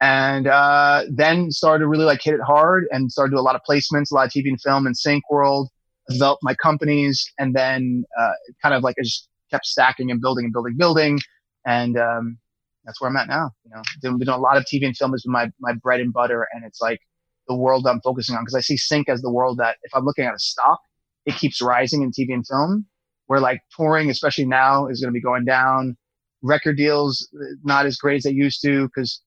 And 0.00 0.46
uh, 0.46 1.04
then 1.10 1.50
started 1.50 1.80
to 1.80 1.88
really 1.88 2.04
like 2.04 2.20
hit 2.22 2.34
it 2.34 2.40
hard 2.40 2.86
and 2.90 3.10
started 3.10 3.30
to 3.30 3.36
do 3.36 3.40
a 3.40 3.42
lot 3.42 3.56
of 3.56 3.62
placements, 3.68 4.10
a 4.10 4.14
lot 4.14 4.26
of 4.26 4.32
TV 4.32 4.46
and 4.46 4.60
film 4.60 4.86
and 4.86 4.96
Sync 4.96 5.28
World, 5.30 5.68
developed 6.08 6.42
my 6.42 6.54
companies. 6.54 7.24
And 7.38 7.54
then 7.54 8.04
uh, 8.18 8.32
kind 8.62 8.74
of 8.74 8.82
like 8.82 8.96
I 8.98 9.02
just 9.02 9.28
kept 9.50 9.66
stacking 9.66 10.10
and 10.10 10.20
building 10.20 10.44
and 10.46 10.52
building, 10.52 10.76
building. 10.76 11.18
And 11.66 11.98
um, 11.98 12.38
that's 12.84 13.00
where 13.00 13.10
I'm 13.10 13.16
at 13.16 13.28
now. 13.28 13.50
You 13.64 13.70
know, 13.74 13.82
doing, 14.00 14.18
doing 14.18 14.28
a 14.28 14.38
lot 14.38 14.56
of 14.56 14.64
TV 14.64 14.84
and 14.84 14.96
film 14.96 15.12
has 15.12 15.22
been 15.22 15.32
my, 15.32 15.50
my 15.60 15.74
bread 15.74 16.00
and 16.00 16.12
butter. 16.12 16.46
And 16.52 16.64
it's 16.64 16.80
like 16.80 17.00
the 17.48 17.56
world 17.56 17.86
I'm 17.86 18.00
focusing 18.02 18.36
on 18.36 18.42
because 18.42 18.54
I 18.54 18.60
see 18.60 18.76
sync 18.76 19.08
as 19.08 19.20
the 19.20 19.32
world 19.32 19.58
that 19.58 19.76
if 19.82 19.94
I'm 19.94 20.04
looking 20.04 20.24
at 20.24 20.34
a 20.34 20.38
stock, 20.38 20.80
it 21.26 21.36
keeps 21.36 21.62
rising 21.62 22.02
in 22.02 22.10
TV 22.10 22.32
and 22.32 22.46
film 22.46 22.86
where 23.26 23.40
like 23.40 23.60
touring, 23.76 24.10
especially 24.10 24.44
now 24.44 24.86
is 24.86 25.00
going 25.00 25.08
to 25.08 25.16
be 25.16 25.22
going 25.22 25.44
down. 25.44 25.96
Record 26.42 26.76
deals, 26.76 27.28
not 27.62 27.86
as 27.86 27.96
great 27.96 28.16
as 28.16 28.24
they 28.24 28.32
used 28.32 28.60
to. 28.62 28.88
Cause 28.96 29.20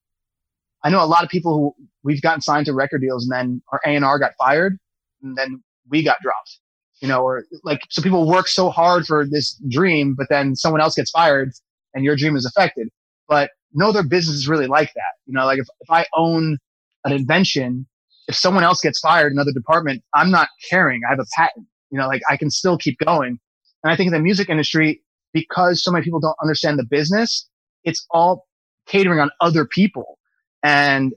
I 0.84 0.90
know 0.90 1.04
a 1.04 1.08
lot 1.08 1.24
of 1.24 1.30
people 1.30 1.54
who 1.54 1.86
we've 2.04 2.22
gotten 2.22 2.42
signed 2.42 2.68
to 2.68 2.74
record 2.74 3.02
deals 3.02 3.24
and 3.24 3.32
then 3.32 3.62
our 3.72 3.80
A&R 3.86 4.20
got 4.20 4.34
fired 4.38 4.78
and 5.24 5.36
then 5.36 5.64
we 5.90 6.04
got 6.04 6.18
dropped, 6.22 6.60
you 7.02 7.08
know, 7.08 7.22
or 7.22 7.44
like, 7.64 7.82
so 7.90 8.02
people 8.02 8.28
work 8.28 8.48
so 8.48 8.70
hard 8.70 9.06
for 9.06 9.26
this 9.26 9.60
dream, 9.70 10.16
but 10.18 10.28
then 10.30 10.56
someone 10.56 10.82
else 10.82 10.96
gets 10.96 11.12
fired 11.12 11.52
and 11.94 12.04
your 12.04 12.16
dream 12.16 12.36
is 12.36 12.46
affected 12.46 12.90
but 13.28 13.52
no 13.74 13.90
other 13.90 14.04
business 14.04 14.36
is 14.36 14.48
really 14.48 14.68
like 14.68 14.94
that. 14.94 15.14
You 15.26 15.34
know, 15.34 15.46
like 15.46 15.60
if, 15.60 15.68
if 15.82 15.90
I 15.90 16.06
own 16.16 16.58
an 17.04 17.12
invention, 17.12 17.88
if 18.28 18.36
someone 18.36 18.64
else 18.64 18.82
gets 18.82 19.00
fired 19.00 19.32
in 19.32 19.38
another 19.38 19.52
department, 19.52 20.04
I'm 20.14 20.32
not 20.32 20.50
caring. 20.70 21.02
I 21.06 21.12
have 21.12 21.20
a 21.20 21.26
patent. 21.36 21.68
You 21.92 22.00
know, 22.00 22.08
like 22.08 22.22
I 22.30 22.38
can 22.38 22.50
still 22.50 22.78
keep 22.78 22.98
going. 23.00 23.40
And 23.84 23.92
I 23.92 23.96
think 23.96 24.08
in 24.08 24.14
the 24.14 24.20
music 24.20 24.50
industry, 24.50 25.02
because 25.34 25.84
so 25.84 25.92
many 25.92 26.04
people 26.04 26.20
don't 26.20 26.36
understand 26.42 26.80
the 26.80 26.86
business, 26.86 27.48
it's 27.84 28.06
all 28.12 28.46
catering 28.88 29.20
on 29.20 29.30
other 29.42 29.66
people. 29.66 30.18
And 30.64 31.14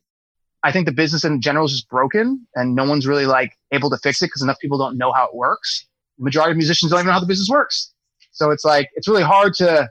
I 0.63 0.73
think 0.73 0.87
the 0.87 0.93
business 0.93 1.25
in 1.25 1.41
general 1.41 1.67
is 1.67 1.73
just 1.73 1.89
broken 1.89 2.47
and 2.55 2.75
no 2.75 2.85
one's 2.85 3.07
really 3.07 3.27
like 3.27 3.53
able 3.73 3.91
to 3.91 3.99
fix 3.99 4.21
it 4.23 4.27
because 4.27 4.43
enough 4.43 4.59
people 4.59 4.79
don't 4.79 4.99
know 4.99 5.13
how 5.13 5.27
it 5.27 5.35
works. 5.35 5.87
The 6.19 6.25
majority 6.25 6.53
of 6.53 6.57
musicians 6.57 6.91
don't 6.91 7.01
even 7.01 7.07
know 7.07 7.13
how 7.13 7.21
the 7.21 7.27
business 7.27 7.49
works. 7.49 7.93
So 8.33 8.51
it's 8.51 8.65
like, 8.65 8.89
it's 8.95 9.09
really 9.09 9.23
hard 9.23 9.55
to 9.55 9.89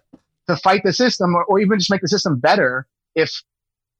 to 0.48 0.56
fight 0.58 0.82
the 0.84 0.94
system 0.94 1.36
or, 1.36 1.44
or 1.46 1.60
even 1.60 1.78
just 1.78 1.92
make 1.92 2.02
the 2.02 2.08
system 2.08 2.40
better 2.40 2.88
if 3.16 3.44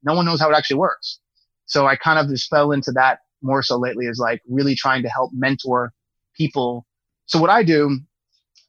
no 0.02 0.14
one 0.14 0.24
knows 0.24 0.40
how 0.40 0.50
it 0.50 0.56
actually 0.56 0.78
works. 0.78 1.20
So 1.66 1.86
I 1.86 1.96
kind 1.96 2.18
of 2.18 2.28
just 2.28 2.48
fell 2.48 2.72
into 2.72 2.90
that 2.92 3.20
more 3.42 3.62
so 3.62 3.76
lately 3.76 4.06
is 4.06 4.18
like 4.18 4.40
really 4.48 4.74
trying 4.74 5.02
to 5.02 5.08
help 5.08 5.30
mentor 5.34 5.92
people. 6.34 6.86
So 7.26 7.38
what 7.38 7.50
I 7.50 7.62
do 7.62 8.00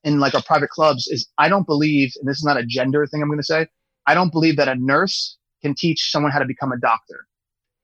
in 0.03 0.19
like 0.19 0.35
our 0.35 0.41
private 0.41 0.69
clubs 0.69 1.07
is 1.07 1.27
I 1.37 1.49
don't 1.49 1.65
believe, 1.65 2.13
and 2.19 2.27
this 2.27 2.37
is 2.37 2.43
not 2.43 2.57
a 2.57 2.65
gender 2.65 3.07
thing 3.07 3.21
I'm 3.21 3.29
going 3.29 3.39
to 3.39 3.43
say, 3.43 3.67
I 4.05 4.13
don't 4.13 4.31
believe 4.31 4.57
that 4.57 4.67
a 4.67 4.75
nurse 4.75 5.37
can 5.61 5.75
teach 5.75 6.11
someone 6.11 6.31
how 6.31 6.39
to 6.39 6.45
become 6.45 6.71
a 6.71 6.79
doctor. 6.79 7.27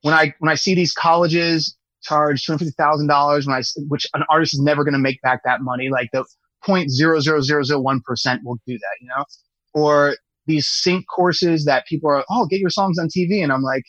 When 0.06 0.14
I, 0.14 0.34
when 0.38 0.52
I 0.52 0.56
see 0.56 0.76
these 0.76 0.94
colleges 0.94 1.76
charge 2.04 2.46
$250,000 2.46 3.48
when 3.48 3.56
I, 3.56 3.62
which 3.88 4.06
an 4.14 4.24
artist 4.30 4.54
is 4.54 4.62
never 4.62 4.84
going 4.84 4.94
to 4.94 5.00
make 5.00 5.20
back 5.22 5.42
that 5.46 5.62
money, 5.62 5.90
like 5.90 6.10
the 6.14 6.24
point 6.64 6.92
zero 6.92 7.20
zero 7.20 7.42
zero 7.42 7.64
zero 7.64 7.80
one 7.80 8.02
percent 8.06 8.42
will 8.46 8.58
do 8.68 8.78
that, 8.78 8.98
you 9.02 9.08
know? 9.08 9.26
or 9.76 10.16
these 10.48 10.68
sync 10.68 11.06
courses 11.14 11.66
that 11.66 11.86
people 11.88 12.10
are, 12.10 12.24
oh, 12.32 12.46
get 12.48 12.60
your 12.60 12.70
songs 12.70 12.98
on 12.98 13.08
TV. 13.08 13.44
And 13.44 13.52
I'm 13.52 13.62
like, 13.62 13.84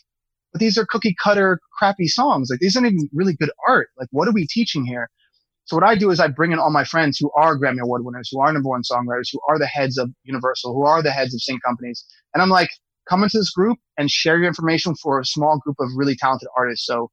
but 0.51 0.59
these 0.59 0.77
are 0.77 0.85
cookie 0.85 1.15
cutter 1.21 1.59
crappy 1.79 2.07
songs. 2.07 2.49
Like 2.51 2.59
these 2.59 2.75
aren't 2.75 2.87
even 2.87 3.09
really 3.13 3.35
good 3.35 3.51
art. 3.67 3.89
Like 3.97 4.09
what 4.11 4.27
are 4.27 4.33
we 4.33 4.47
teaching 4.47 4.85
here? 4.85 5.09
So 5.65 5.75
what 5.75 5.85
I 5.85 5.95
do 5.95 6.11
is 6.11 6.19
I 6.19 6.27
bring 6.27 6.51
in 6.51 6.59
all 6.59 6.71
my 6.71 6.83
friends 6.83 7.17
who 7.17 7.31
are 7.35 7.57
Grammy 7.57 7.81
Award 7.81 8.05
winners, 8.05 8.29
who 8.31 8.41
are 8.41 8.51
number 8.51 8.69
one 8.69 8.83
songwriters, 8.83 9.29
who 9.31 9.39
are 9.49 9.59
the 9.59 9.67
heads 9.67 9.97
of 9.97 10.09
Universal, 10.23 10.73
who 10.73 10.85
are 10.85 11.03
the 11.03 11.11
heads 11.11 11.33
of 11.33 11.41
sync 11.41 11.61
companies. 11.63 12.05
And 12.33 12.41
I'm 12.41 12.49
like, 12.49 12.69
come 13.07 13.23
into 13.23 13.37
this 13.37 13.51
group 13.51 13.77
and 13.97 14.09
share 14.09 14.37
your 14.37 14.47
information 14.47 14.95
for 14.95 15.19
a 15.19 15.25
small 15.25 15.59
group 15.59 15.77
of 15.79 15.89
really 15.95 16.15
talented 16.15 16.47
artists. 16.57 16.85
So 16.85 17.09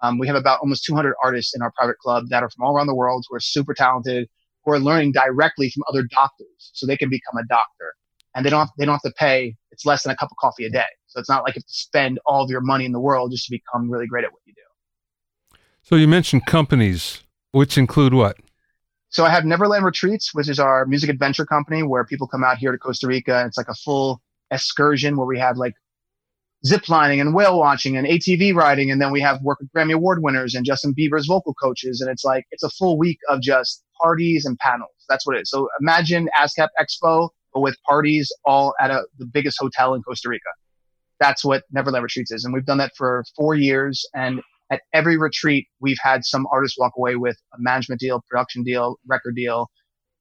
um, 0.00 0.18
we 0.18 0.26
have 0.26 0.36
about 0.36 0.60
almost 0.60 0.84
200 0.84 1.14
artists 1.22 1.54
in 1.54 1.62
our 1.62 1.72
private 1.76 1.98
club 1.98 2.26
that 2.30 2.42
are 2.42 2.50
from 2.50 2.64
all 2.64 2.76
around 2.76 2.86
the 2.86 2.94
world 2.94 3.24
who 3.28 3.36
are 3.36 3.40
super 3.40 3.74
talented, 3.74 4.28
who 4.64 4.72
are 4.72 4.78
learning 4.78 5.12
directly 5.12 5.70
from 5.70 5.82
other 5.88 6.02
doctors, 6.02 6.70
so 6.74 6.86
they 6.86 6.96
can 6.96 7.10
become 7.10 7.36
a 7.38 7.46
doctor, 7.48 7.94
and 8.34 8.44
they 8.44 8.50
don't 8.50 8.60
have, 8.60 8.70
they 8.78 8.84
don't 8.84 8.94
have 8.94 9.12
to 9.12 9.14
pay. 9.18 9.56
It's 9.72 9.84
less 9.84 10.02
than 10.02 10.12
a 10.12 10.16
cup 10.16 10.30
of 10.30 10.36
coffee 10.36 10.66
a 10.66 10.70
day, 10.70 10.84
so 11.06 11.18
it's 11.18 11.28
not 11.28 11.42
like 11.42 11.54
you 11.56 11.60
have 11.60 11.66
to 11.66 11.72
spend 11.72 12.20
all 12.26 12.44
of 12.44 12.50
your 12.50 12.60
money 12.60 12.84
in 12.84 12.92
the 12.92 13.00
world 13.00 13.32
just 13.32 13.46
to 13.46 13.50
become 13.50 13.90
really 13.90 14.06
great 14.06 14.24
at 14.24 14.32
what 14.32 14.42
you 14.44 14.54
do. 14.54 15.58
So 15.82 15.96
you 15.96 16.06
mentioned 16.06 16.46
companies, 16.46 17.22
which 17.52 17.76
include 17.78 18.14
what? 18.14 18.36
So 19.10 19.24
I 19.24 19.30
have 19.30 19.46
Neverland 19.46 19.84
Retreats, 19.84 20.34
which 20.34 20.48
is 20.48 20.60
our 20.60 20.84
music 20.84 21.08
adventure 21.08 21.46
company 21.46 21.82
where 21.82 22.04
people 22.04 22.28
come 22.28 22.44
out 22.44 22.58
here 22.58 22.72
to 22.72 22.78
Costa 22.78 23.06
Rica. 23.06 23.44
It's 23.46 23.56
like 23.56 23.68
a 23.68 23.74
full 23.74 24.20
excursion 24.50 25.16
where 25.16 25.26
we 25.26 25.38
have 25.38 25.56
like 25.56 25.74
zip 26.66 26.88
lining 26.88 27.20
and 27.20 27.34
whale 27.34 27.58
watching 27.58 27.96
and 27.96 28.06
ATV 28.06 28.54
riding. 28.54 28.90
And 28.90 29.00
then 29.00 29.12
we 29.12 29.20
have 29.20 29.40
work 29.42 29.58
with 29.60 29.70
Grammy 29.72 29.92
Award 29.94 30.22
winners 30.22 30.54
and 30.54 30.66
Justin 30.66 30.94
Bieber's 30.94 31.26
vocal 31.26 31.54
coaches. 31.54 32.00
And 32.00 32.10
it's 32.10 32.24
like, 32.24 32.44
it's 32.50 32.62
a 32.62 32.70
full 32.70 32.98
week 32.98 33.18
of 33.28 33.40
just 33.40 33.84
parties 34.00 34.44
and 34.44 34.58
panels. 34.58 34.90
That's 35.08 35.26
what 35.26 35.36
it 35.36 35.42
is. 35.42 35.50
So 35.50 35.68
imagine 35.80 36.28
ASCAP 36.38 36.68
Expo, 36.80 37.30
but 37.54 37.60
with 37.60 37.76
parties 37.88 38.32
all 38.44 38.74
at 38.80 38.90
a, 38.90 39.04
the 39.18 39.26
biggest 39.26 39.58
hotel 39.60 39.94
in 39.94 40.02
Costa 40.02 40.28
Rica. 40.28 40.50
That's 41.20 41.44
what 41.44 41.64
Neverland 41.72 42.02
Retreats 42.02 42.30
is. 42.30 42.44
And 42.44 42.54
we've 42.54 42.66
done 42.66 42.78
that 42.78 42.92
for 42.96 43.24
four 43.36 43.54
years. 43.54 44.04
And 44.14 44.40
at 44.70 44.82
every 44.92 45.16
retreat, 45.16 45.66
we've 45.80 45.98
had 46.00 46.24
some 46.24 46.46
artist 46.52 46.76
walk 46.78 46.92
away 46.96 47.16
with 47.16 47.36
a 47.54 47.56
management 47.60 48.00
deal, 48.00 48.22
production 48.28 48.62
deal, 48.62 48.96
record 49.06 49.34
deal. 49.34 49.68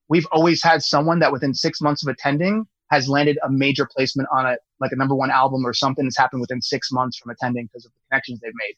We've 0.10 0.25
always 0.31 0.63
had 0.63 0.81
someone 0.81 1.19
that 1.19 1.31
within 1.31 1.53
six 1.53 1.81
months 1.81 2.05
of 2.05 2.12
attending 2.12 2.65
has 2.89 3.10
landed 3.10 3.38
a 3.44 3.50
major 3.50 3.88
placement 3.96 4.29
on 4.34 4.46
a 4.46 4.58
like 4.79 4.91
a 4.91 4.96
number 4.96 5.15
one 5.15 5.32
album 5.32 5.65
or 5.65 5.74
something 5.74 6.06
that's 6.06 6.17
happened 6.17 6.41
within 6.41 6.62
six 6.62 6.91
months 6.91 7.17
from 7.17 7.32
attending 7.32 7.65
because 7.65 7.86
of 7.86 7.91
the 7.91 8.00
connections 8.10 8.39
they've 8.39 8.51
made. 8.67 8.75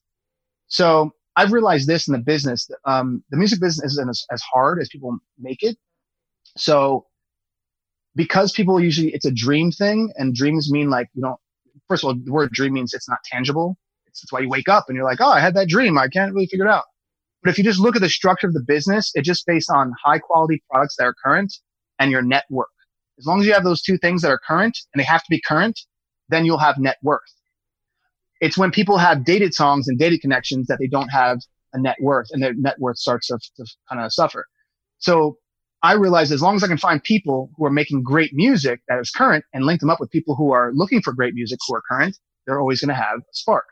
So 0.67 1.11
I've 1.35 1.51
realized 1.51 1.87
this 1.87 2.07
in 2.07 2.13
the 2.13 2.19
business. 2.19 2.69
Um, 2.85 3.23
the 3.29 3.37
music 3.37 3.59
business 3.59 3.93
isn't 3.93 4.09
as, 4.09 4.25
as 4.31 4.41
hard 4.41 4.81
as 4.81 4.89
people 4.89 5.17
make 5.39 5.63
it. 5.63 5.77
So 6.57 7.05
because 8.15 8.51
people 8.51 8.79
usually 8.79 9.13
it's 9.13 9.25
a 9.25 9.31
dream 9.31 9.71
thing, 9.71 10.11
and 10.15 10.33
dreams 10.33 10.71
mean 10.71 10.89
like 10.89 11.07
you 11.13 11.21
know, 11.21 11.37
first 11.87 12.03
of 12.03 12.07
all, 12.07 12.15
the 12.15 12.31
word 12.31 12.51
dream 12.51 12.73
means 12.73 12.93
it's 12.93 13.09
not 13.09 13.19
tangible. 13.25 13.77
It's, 14.07 14.23
it's 14.23 14.33
why 14.33 14.39
you 14.39 14.49
wake 14.49 14.67
up 14.67 14.85
and 14.87 14.95
you're 14.95 15.05
like, 15.05 15.21
oh, 15.21 15.31
I 15.31 15.39
had 15.39 15.53
that 15.55 15.69
dream. 15.69 15.97
I 15.97 16.07
can't 16.07 16.33
really 16.33 16.47
figure 16.47 16.65
it 16.65 16.71
out. 16.71 16.85
But 17.43 17.51
if 17.51 17.57
you 17.57 17.63
just 17.63 17.79
look 17.79 17.95
at 17.95 18.01
the 18.01 18.09
structure 18.09 18.47
of 18.47 18.53
the 18.53 18.63
business, 18.67 19.11
it's 19.13 19.27
just 19.27 19.45
based 19.45 19.69
on 19.71 19.93
high 20.03 20.19
quality 20.19 20.61
products 20.69 20.95
that 20.97 21.05
are 21.05 21.15
current 21.23 21.53
and 21.99 22.11
your 22.11 22.21
network. 22.21 22.69
As 23.19 23.25
long 23.25 23.41
as 23.41 23.45
you 23.45 23.53
have 23.53 23.65
those 23.65 23.81
two 23.81 23.97
things 23.97 24.21
that 24.21 24.31
are 24.31 24.39
current 24.39 24.77
and 24.93 24.99
they 24.99 25.05
have 25.05 25.21
to 25.21 25.29
be 25.29 25.41
current, 25.41 25.79
then 26.29 26.45
you'll 26.45 26.57
have 26.57 26.77
net 26.77 26.97
worth. 27.03 27.21
It's 28.39 28.57
when 28.57 28.71
people 28.71 28.97
have 28.97 29.25
dated 29.25 29.53
songs 29.53 29.89
and 29.89 29.99
dated 29.99 30.21
connections 30.21 30.67
that 30.67 30.79
they 30.79 30.87
don't 30.87 31.09
have 31.09 31.39
a 31.73 31.79
net 31.79 31.97
worth 31.99 32.27
and 32.31 32.41
their 32.41 32.53
net 32.53 32.75
worth 32.79 32.97
starts 32.97 33.27
to, 33.27 33.37
to 33.57 33.65
kind 33.89 34.01
of 34.01 34.13
suffer. 34.13 34.45
So 34.99 35.37
I 35.83 35.93
realized 35.93 36.31
as 36.31 36.41
long 36.41 36.55
as 36.55 36.63
I 36.63 36.67
can 36.67 36.77
find 36.77 37.03
people 37.03 37.49
who 37.57 37.65
are 37.65 37.71
making 37.71 38.03
great 38.03 38.31
music 38.33 38.81
that 38.87 38.99
is 38.99 39.11
current 39.11 39.43
and 39.53 39.65
link 39.65 39.81
them 39.81 39.89
up 39.89 39.99
with 39.99 40.09
people 40.11 40.35
who 40.35 40.51
are 40.51 40.71
looking 40.73 41.01
for 41.01 41.13
great 41.13 41.33
music 41.33 41.59
who 41.67 41.75
are 41.75 41.81
current, 41.89 42.17
they're 42.45 42.59
always 42.59 42.81
going 42.81 42.89
to 42.89 43.01
have 43.01 43.19
a 43.19 43.33
spark. 43.33 43.65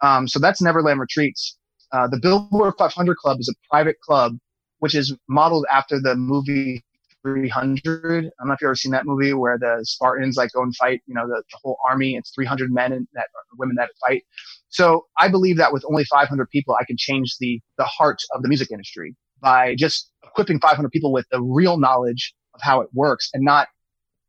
Um, 0.00 0.28
so 0.28 0.38
that's 0.38 0.62
Neverland 0.62 1.00
Retreats. 1.00 1.58
Uh, 1.92 2.08
the 2.08 2.18
Billboard 2.18 2.74
500 2.78 3.16
Club 3.16 3.38
is 3.40 3.48
a 3.48 3.54
private 3.68 4.00
club, 4.00 4.36
which 4.78 4.94
is 4.94 5.16
modeled 5.28 5.66
after 5.70 6.00
the 6.00 6.14
movie 6.16 6.84
300. 7.24 8.26
I 8.26 8.28
don't 8.28 8.48
know 8.48 8.52
if 8.52 8.60
you've 8.60 8.68
ever 8.68 8.74
seen 8.74 8.92
that 8.92 9.06
movie 9.06 9.32
where 9.32 9.58
the 9.58 9.80
Spartans 9.82 10.36
like 10.36 10.52
go 10.52 10.62
and 10.62 10.76
fight, 10.76 11.02
you 11.06 11.14
know, 11.14 11.26
the, 11.26 11.42
the 11.50 11.58
whole 11.62 11.78
army. 11.88 12.14
It's 12.16 12.32
300 12.34 12.72
men 12.72 12.92
and 12.92 13.08
that 13.14 13.26
women 13.58 13.76
that 13.78 13.90
fight. 14.06 14.22
So 14.68 15.06
I 15.18 15.28
believe 15.28 15.56
that 15.56 15.72
with 15.72 15.84
only 15.88 16.04
500 16.04 16.50
people, 16.50 16.76
I 16.78 16.84
can 16.84 16.96
change 16.98 17.36
the 17.40 17.60
the 17.78 17.84
heart 17.84 18.22
of 18.34 18.42
the 18.42 18.48
music 18.48 18.70
industry 18.70 19.16
by 19.40 19.74
just 19.74 20.10
equipping 20.22 20.60
500 20.60 20.90
people 20.90 21.12
with 21.12 21.26
the 21.30 21.42
real 21.42 21.78
knowledge 21.78 22.34
of 22.54 22.60
how 22.62 22.80
it 22.80 22.88
works 22.92 23.30
and 23.32 23.44
not 23.44 23.68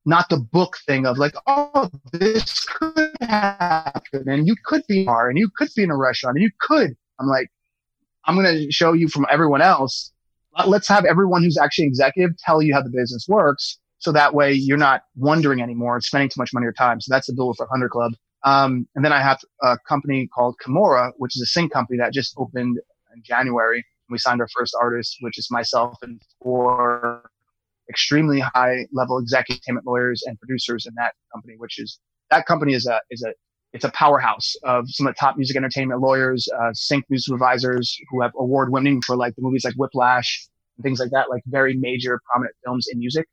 not 0.05 0.29
the 0.29 0.37
book 0.37 0.77
thing 0.85 1.05
of 1.05 1.17
like, 1.17 1.33
oh, 1.47 1.89
this 2.13 2.65
could 2.65 3.11
happen 3.21 4.29
and 4.29 4.47
you 4.47 4.55
could 4.63 4.83
be 4.87 5.03
bar 5.03 5.29
and 5.29 5.37
you 5.37 5.49
could 5.57 5.69
be 5.75 5.83
in 5.83 5.91
a 5.91 5.97
restaurant 5.97 6.37
and 6.37 6.43
you 6.43 6.51
could. 6.61 6.95
I'm 7.19 7.27
like, 7.27 7.49
I'm 8.25 8.35
going 8.35 8.45
to 8.45 8.71
show 8.71 8.93
you 8.93 9.07
from 9.07 9.25
everyone 9.31 9.61
else 9.61 10.11
let's 10.65 10.87
have 10.87 11.05
everyone 11.05 11.43
who's 11.43 11.57
actually 11.57 11.85
executive 11.85 12.37
tell 12.37 12.61
you 12.61 12.73
how 12.73 12.81
the 12.81 12.89
business 12.89 13.27
works. 13.27 13.77
So 13.99 14.11
that 14.11 14.33
way 14.33 14.53
you're 14.53 14.77
not 14.77 15.01
wondering 15.15 15.61
anymore 15.61 15.95
and 15.95 16.03
spending 16.03 16.29
too 16.29 16.39
much 16.39 16.51
money 16.53 16.65
or 16.65 16.73
time. 16.73 17.01
So 17.01 17.13
that's 17.13 17.27
the 17.27 17.33
Billboard 17.33 17.57
100 17.59 17.89
Club. 17.89 18.13
Um, 18.43 18.87
and 18.95 19.03
then 19.03 19.11
I 19.11 19.21
have 19.21 19.39
a 19.63 19.77
company 19.87 20.27
called 20.27 20.55
Kimora, 20.63 21.11
which 21.17 21.35
is 21.35 21.41
a 21.41 21.47
sync 21.47 21.73
company 21.73 21.97
that 21.97 22.13
just 22.13 22.35
opened 22.37 22.77
in 23.15 23.23
January. 23.23 23.83
We 24.09 24.19
signed 24.19 24.39
our 24.39 24.47
first 24.55 24.75
artist, 24.79 25.17
which 25.21 25.39
is 25.39 25.49
myself 25.49 25.97
and 26.03 26.21
four 26.41 27.27
extremely 27.89 28.39
high 28.39 28.85
level 28.91 29.17
executive 29.17 29.61
lawyers 29.85 30.23
and 30.25 30.39
producers 30.39 30.85
in 30.85 30.93
that 30.95 31.13
company, 31.33 31.55
which 31.57 31.79
is 31.79 31.99
that 32.29 32.45
company 32.45 32.73
is 32.73 32.85
a 32.87 32.99
is 33.09 33.23
a 33.23 33.33
it's 33.75 33.83
a 33.83 33.91
powerhouse 33.91 34.55
of 34.63 34.89
some 34.89 35.05
of 35.05 35.13
the 35.13 35.19
top 35.19 35.35
music 35.35 35.57
entertainment 35.57 35.99
lawyers, 35.99 36.47
uh, 36.57 36.71
sync 36.73 37.03
music 37.09 37.25
supervisors 37.25 37.97
who 38.09 38.21
have 38.21 38.31
award 38.37 38.71
winning 38.71 39.01
for 39.01 39.17
like 39.17 39.35
the 39.35 39.41
movies 39.41 39.65
like 39.65 39.73
Whiplash 39.75 40.47
and 40.77 40.83
things 40.83 40.97
like 40.97 41.11
that, 41.11 41.29
like 41.29 41.43
very 41.47 41.75
major 41.75 42.21
prominent 42.31 42.55
films 42.63 42.87
in 42.89 42.99
music. 42.99 43.27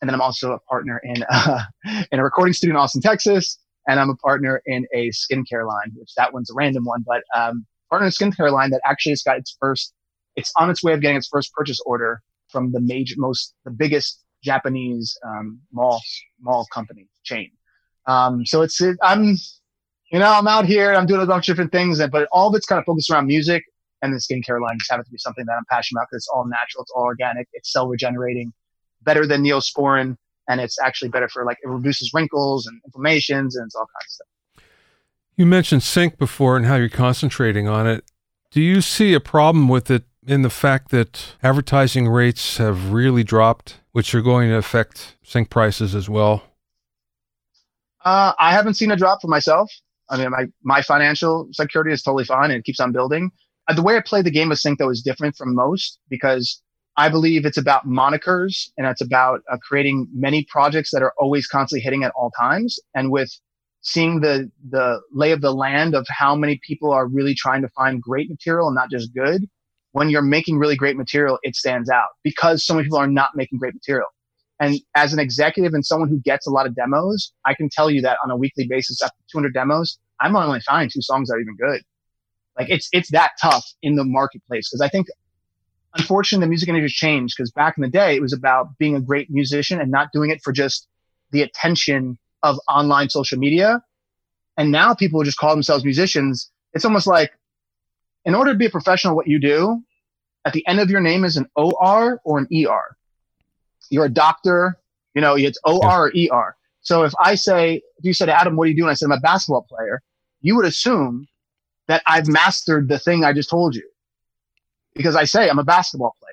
And 0.00 0.08
then 0.08 0.14
I'm 0.14 0.20
also 0.20 0.52
a 0.52 0.60
partner 0.60 1.00
in 1.02 1.24
uh, 1.28 1.64
in 2.12 2.20
a 2.20 2.22
recording 2.22 2.52
studio 2.52 2.76
in 2.76 2.80
Austin, 2.80 3.02
Texas, 3.02 3.58
and 3.88 3.98
I'm 3.98 4.08
a 4.08 4.14
partner 4.14 4.62
in 4.66 4.86
a 4.94 5.08
skincare 5.08 5.66
line, 5.66 5.90
which 5.96 6.14
that 6.16 6.32
one's 6.32 6.48
a 6.48 6.54
random 6.54 6.84
one, 6.84 7.04
but 7.04 7.24
um, 7.34 7.66
partner 7.90 8.06
in 8.06 8.12
a 8.12 8.12
skincare 8.12 8.52
line 8.52 8.70
that 8.70 8.80
actually 8.84 9.12
has 9.12 9.22
got 9.22 9.36
its 9.36 9.56
first, 9.58 9.94
it's 10.36 10.52
on 10.60 10.70
its 10.70 10.84
way 10.84 10.92
of 10.92 11.00
getting 11.00 11.16
its 11.16 11.26
first 11.26 11.52
purchase 11.54 11.80
order 11.84 12.22
from 12.52 12.70
the 12.70 12.80
major, 12.80 13.16
most, 13.18 13.52
the 13.64 13.72
biggest 13.72 14.22
Japanese 14.44 15.18
um, 15.26 15.58
mall 15.72 16.00
mall 16.40 16.68
company 16.72 17.08
chain. 17.24 17.50
Um, 18.06 18.46
so 18.46 18.62
it's 18.62 18.80
it, 18.80 18.96
I'm 19.02 19.36
you 20.10 20.18
know, 20.18 20.30
I'm 20.30 20.48
out 20.48 20.64
here, 20.64 20.94
I'm 20.94 21.06
doing 21.06 21.20
a 21.20 21.26
bunch 21.26 21.48
of 21.48 21.54
different 21.54 21.72
things, 21.72 22.00
but 22.10 22.28
all 22.32 22.48
of 22.48 22.54
it's 22.54 22.66
kind 22.66 22.78
of 22.78 22.84
focused 22.84 23.10
around 23.10 23.26
music 23.26 23.64
and 24.02 24.12
the 24.12 24.18
skincare 24.18 24.60
line 24.60 24.76
just 24.78 24.90
happens 24.90 25.08
to 25.08 25.12
be 25.12 25.18
something 25.18 25.44
that 25.46 25.52
I'm 25.52 25.64
passionate 25.70 25.98
about 25.98 26.08
because 26.10 26.20
it's 26.20 26.28
all 26.28 26.46
natural, 26.46 26.82
it's 26.82 26.92
all 26.94 27.04
organic, 27.04 27.48
it's 27.52 27.72
cell 27.72 27.88
regenerating, 27.88 28.52
better 29.02 29.26
than 29.26 29.42
Neosporin, 29.42 30.16
and 30.48 30.60
it's 30.60 30.80
actually 30.80 31.10
better 31.10 31.28
for 31.28 31.44
like 31.44 31.58
it 31.62 31.68
reduces 31.68 32.12
wrinkles 32.14 32.66
and 32.66 32.80
inflammations 32.86 33.56
and 33.56 33.66
it's 33.66 33.74
all 33.74 33.86
kinds 33.86 34.06
of 34.06 34.10
stuff. 34.10 34.64
You 35.36 35.46
mentioned 35.46 35.82
sync 35.82 36.18
before 36.18 36.56
and 36.56 36.66
how 36.66 36.76
you're 36.76 36.88
concentrating 36.88 37.68
on 37.68 37.86
it. 37.86 38.04
Do 38.50 38.60
you 38.60 38.80
see 38.80 39.14
a 39.14 39.20
problem 39.20 39.68
with 39.68 39.90
it 39.90 40.04
in 40.26 40.42
the 40.42 40.50
fact 40.50 40.90
that 40.90 41.36
advertising 41.42 42.08
rates 42.08 42.56
have 42.56 42.92
really 42.92 43.22
dropped, 43.22 43.80
which 43.92 44.14
are 44.14 44.22
going 44.22 44.48
to 44.48 44.56
affect 44.56 45.16
sync 45.22 45.50
prices 45.50 45.94
as 45.94 46.08
well? 46.08 46.44
Uh, 48.04 48.32
I 48.38 48.52
haven't 48.52 48.74
seen 48.74 48.90
a 48.90 48.96
drop 48.96 49.20
for 49.20 49.28
myself. 49.28 49.70
I 50.10 50.16
mean, 50.16 50.30
my, 50.30 50.46
my 50.62 50.82
financial 50.82 51.48
security 51.52 51.92
is 51.92 52.02
totally 52.02 52.24
fine 52.24 52.50
and 52.50 52.60
it 52.60 52.64
keeps 52.64 52.80
on 52.80 52.92
building. 52.92 53.30
Uh, 53.68 53.74
the 53.74 53.82
way 53.82 53.96
I 53.96 54.00
play 54.00 54.22
the 54.22 54.30
game 54.30 54.50
of 54.50 54.58
sync 54.58 54.78
though 54.78 54.90
is 54.90 55.02
different 55.02 55.36
from 55.36 55.54
most 55.54 55.98
because 56.08 56.62
I 56.96 57.08
believe 57.08 57.46
it's 57.46 57.58
about 57.58 57.86
monikers 57.86 58.70
and 58.76 58.86
it's 58.86 59.00
about 59.00 59.42
uh, 59.50 59.56
creating 59.58 60.08
many 60.12 60.46
projects 60.50 60.90
that 60.92 61.02
are 61.02 61.12
always 61.18 61.46
constantly 61.46 61.82
hitting 61.82 62.02
at 62.02 62.12
all 62.16 62.32
times. 62.38 62.78
And 62.94 63.10
with 63.10 63.30
seeing 63.82 64.20
the, 64.20 64.50
the 64.68 65.00
lay 65.12 65.30
of 65.32 65.40
the 65.40 65.54
land 65.54 65.94
of 65.94 66.06
how 66.08 66.34
many 66.34 66.60
people 66.66 66.90
are 66.90 67.06
really 67.06 67.34
trying 67.34 67.62
to 67.62 67.68
find 67.68 68.02
great 68.02 68.28
material 68.28 68.66
and 68.66 68.74
not 68.74 68.90
just 68.90 69.14
good, 69.14 69.46
when 69.92 70.10
you're 70.10 70.22
making 70.22 70.58
really 70.58 70.76
great 70.76 70.96
material, 70.96 71.38
it 71.42 71.54
stands 71.54 71.88
out 71.88 72.08
because 72.24 72.64
so 72.64 72.74
many 72.74 72.84
people 72.84 72.98
are 72.98 73.06
not 73.06 73.30
making 73.36 73.58
great 73.58 73.74
material. 73.74 74.08
And 74.60 74.80
as 74.96 75.12
an 75.12 75.18
executive 75.18 75.72
and 75.72 75.84
someone 75.84 76.08
who 76.08 76.18
gets 76.20 76.46
a 76.46 76.50
lot 76.50 76.66
of 76.66 76.74
demos, 76.74 77.32
I 77.46 77.54
can 77.54 77.68
tell 77.70 77.90
you 77.90 78.02
that 78.02 78.18
on 78.24 78.30
a 78.30 78.36
weekly 78.36 78.66
basis, 78.66 79.00
after 79.02 79.16
200 79.30 79.54
demos, 79.54 79.98
I'm 80.20 80.34
only 80.34 80.60
finding 80.60 80.90
two 80.90 81.02
songs 81.02 81.28
that 81.28 81.36
are 81.36 81.40
even 81.40 81.56
good. 81.56 81.82
Like 82.58 82.70
it's 82.70 82.88
it's 82.92 83.10
that 83.12 83.32
tough 83.40 83.64
in 83.82 83.94
the 83.94 84.04
marketplace 84.04 84.68
because 84.68 84.80
I 84.80 84.88
think, 84.88 85.06
unfortunately, 85.94 86.44
the 86.44 86.48
music 86.48 86.68
industry 86.68 86.88
changed 86.88 87.34
because 87.36 87.52
back 87.52 87.78
in 87.78 87.82
the 87.82 87.88
day 87.88 88.16
it 88.16 88.20
was 88.20 88.32
about 88.32 88.76
being 88.78 88.96
a 88.96 89.00
great 89.00 89.30
musician 89.30 89.80
and 89.80 89.92
not 89.92 90.08
doing 90.12 90.30
it 90.30 90.40
for 90.42 90.52
just 90.52 90.88
the 91.30 91.42
attention 91.42 92.18
of 92.42 92.58
online 92.68 93.10
social 93.10 93.38
media. 93.38 93.80
And 94.56 94.72
now 94.72 94.92
people 94.92 95.22
just 95.22 95.38
call 95.38 95.50
themselves 95.50 95.84
musicians. 95.84 96.50
It's 96.72 96.84
almost 96.84 97.06
like, 97.06 97.30
in 98.24 98.34
order 98.34 98.52
to 98.52 98.58
be 98.58 98.66
a 98.66 98.70
professional, 98.70 99.14
what 99.14 99.28
you 99.28 99.38
do, 99.38 99.80
at 100.44 100.52
the 100.52 100.66
end 100.66 100.80
of 100.80 100.90
your 100.90 101.00
name 101.00 101.24
is 101.24 101.36
an 101.36 101.46
OR 101.54 102.20
or 102.24 102.38
an 102.38 102.48
ER 102.52 102.96
you're 103.90 104.06
a 104.06 104.10
doctor, 104.10 104.78
you 105.14 105.20
know, 105.20 105.36
it's 105.36 105.58
OR 105.64 106.06
or 106.06 106.12
ER. 106.14 106.56
So 106.80 107.04
if 107.04 107.12
I 107.20 107.34
say, 107.34 107.82
if 107.96 108.04
you 108.04 108.14
said, 108.14 108.28
Adam, 108.28 108.56
what 108.56 108.64
are 108.64 108.70
you 108.70 108.76
doing? 108.76 108.90
I 108.90 108.94
said, 108.94 109.06
I'm 109.06 109.12
a 109.12 109.20
basketball 109.20 109.66
player. 109.68 110.02
You 110.40 110.56
would 110.56 110.64
assume 110.64 111.26
that 111.88 112.02
I've 112.06 112.28
mastered 112.28 112.88
the 112.88 112.98
thing 112.98 113.24
I 113.24 113.32
just 113.32 113.50
told 113.50 113.74
you 113.74 113.88
because 114.94 115.16
I 115.16 115.24
say 115.24 115.48
I'm 115.48 115.58
a 115.58 115.64
basketball 115.64 116.14
player. 116.20 116.32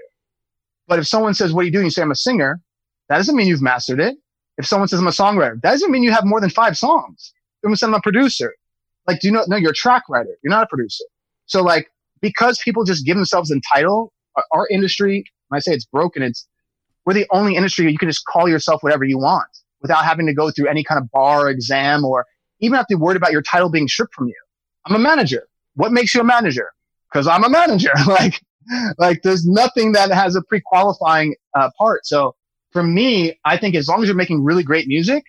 But 0.88 1.00
if 1.00 1.08
someone 1.08 1.34
says, 1.34 1.54
what 1.54 1.62
are 1.62 1.66
you 1.66 1.72
doing? 1.72 1.86
You 1.86 1.92
say, 1.92 2.02
I'm 2.02 2.12
a 2.12 2.16
singer. 2.16 2.62
That 3.10 3.18
doesn't 3.18 3.36
mean 3.36 3.48
you've 3.48 3.62
mastered 3.62 4.00
it. 4.00 4.18
If 4.58 4.66
someone 4.66 4.88
says, 4.88 5.00
I'm 5.00 5.08
a 5.08 5.12
songwriter, 5.12 5.62
that 5.62 5.72
doesn't 5.72 5.92
mean 5.92 6.04
you 6.04 6.12
have 6.12 6.26
more 6.26 6.40
than 6.40 6.50
five 6.50 6.78
songs. 6.78 7.34
If 7.64 7.78
someone 7.80 7.96
I'm 7.96 8.00
a 8.00 8.02
producer. 8.02 8.54
Like, 9.08 9.20
do 9.20 9.28
you 9.28 9.34
know? 9.34 9.44
No, 9.48 9.58
you're 9.58 9.72
a 9.72 9.76
track 9.76 10.04
writer. 10.10 10.38
You're 10.44 10.52
not 10.52 10.64
a 10.64 10.68
producer. 10.68 11.04
So 11.48 11.62
like, 11.64 11.90
because 12.22 12.60
people 12.60 12.84
just 12.84 13.06
give 13.06 13.18
themselves 13.18 13.52
a 13.52 13.60
title, 13.74 14.14
our 14.52 14.68
industry, 14.70 15.26
when 15.50 15.58
I 15.58 15.60
say 15.60 15.74
it's 15.74 15.86
broken, 15.86 16.24
it's, 16.24 16.48
we're 17.06 17.14
the 17.14 17.28
only 17.32 17.56
industry 17.56 17.92
you 17.92 17.98
can 17.98 18.10
just 18.10 18.26
call 18.26 18.50
yourself 18.50 18.84
whatever 18.84 19.04
you 19.04 19.18
want 19.18 19.48
without 19.82 20.04
having 20.04 20.26
to 20.26 20.34
go 20.34 20.52
through 20.52 20.68
any 20.68 20.84
kind 20.84 21.00
of 21.00 21.10
bar 21.12 21.50
exam 21.50 22.04
or 22.04 22.26
even 22.60 22.76
have 22.76 22.88
to 22.88 22.96
worried 22.96 23.18
about 23.18 23.32
your 23.32 23.42
title 23.42 23.70
being 23.70 23.88
stripped 23.88 24.14
from 24.14 24.28
you. 24.28 24.42
I'm 24.86 24.96
a 24.96 25.00
manager. 25.00 25.48
What 25.76 25.92
makes 25.92 26.14
you 26.14 26.22
a 26.22 26.24
manager? 26.24 26.72
Because 27.12 27.28
I'm 27.28 27.44
a 27.44 27.50
manager. 27.50 27.92
like, 28.08 28.42
like 28.98 29.22
there's 29.22 29.46
nothing 29.46 29.92
that 29.92 30.12
has 30.12 30.36
a 30.36 30.42
pre-qualifying 30.42 31.36
uh, 31.54 31.70
part. 31.78 32.06
So 32.06 32.36
for 32.72 32.84
me, 32.84 33.40
I 33.46 33.58
think 33.58 33.76
as 33.76 33.88
long 33.88 34.02
as 34.02 34.08
you're 34.08 34.16
making 34.16 34.44
really 34.44 34.64
great 34.64 34.88
music, 34.88 35.24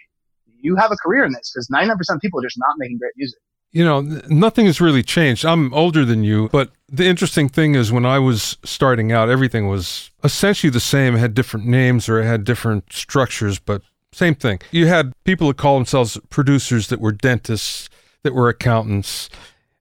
you 0.61 0.76
have 0.76 0.90
a 0.90 0.97
career 0.97 1.25
in 1.25 1.33
this 1.33 1.52
because 1.52 1.68
99% 1.68 1.97
of 2.14 2.21
people 2.21 2.40
are 2.40 2.42
just 2.42 2.59
not 2.59 2.75
making 2.78 2.99
great 2.99 3.12
music. 3.16 3.38
You 3.73 3.85
know, 3.85 4.00
nothing 4.28 4.66
has 4.66 4.80
really 4.80 5.02
changed. 5.02 5.44
I'm 5.44 5.73
older 5.75 6.04
than 6.04 6.25
you, 6.25 6.49
but 6.50 6.70
the 6.88 7.04
interesting 7.04 7.49
thing 7.49 7.75
is 7.75 7.92
when 7.92 8.06
I 8.06 8.18
was 8.18 8.56
starting 8.64 9.12
out, 9.12 9.28
everything 9.28 9.68
was 9.68 10.11
essentially 10.25 10.70
the 10.70 10.80
same. 10.80 11.16
It 11.16 11.18
had 11.18 11.35
different 11.35 11.66
names 11.66 12.08
or 12.08 12.20
it 12.20 12.25
had 12.25 12.44
different 12.44 12.92
structures, 12.92 13.58
but 13.58 13.82
same 14.12 14.35
thing. 14.35 14.61
You 14.70 14.87
had 14.87 15.12
people 15.25 15.49
that 15.49 15.58
call 15.58 15.76
themselves 15.76 16.18
producers 16.30 16.88
that 16.88 17.00
were 17.00 17.12
dentists, 17.12 17.90
that 18.23 18.35
were 18.35 18.49
accountants, 18.49 19.28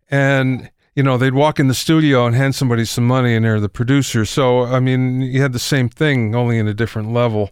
and 0.10 0.70
you 0.94 1.04
know 1.04 1.18
they'd 1.18 1.34
walk 1.34 1.60
in 1.60 1.70
the 1.70 1.74
studio 1.74 2.26
and 2.26 2.36
hand 2.36 2.54
somebody 2.54 2.84
some 2.84 3.08
money, 3.08 3.34
and 3.34 3.46
they're 3.46 3.62
the 3.62 3.70
producer. 3.70 4.26
So 4.26 4.64
I 4.64 4.82
mean, 4.82 5.22
you 5.22 5.42
had 5.42 5.54
the 5.54 5.60
same 5.60 5.88
thing, 5.88 6.36
only 6.36 6.58
in 6.58 6.68
a 6.68 6.74
different 6.74 7.14
level. 7.14 7.52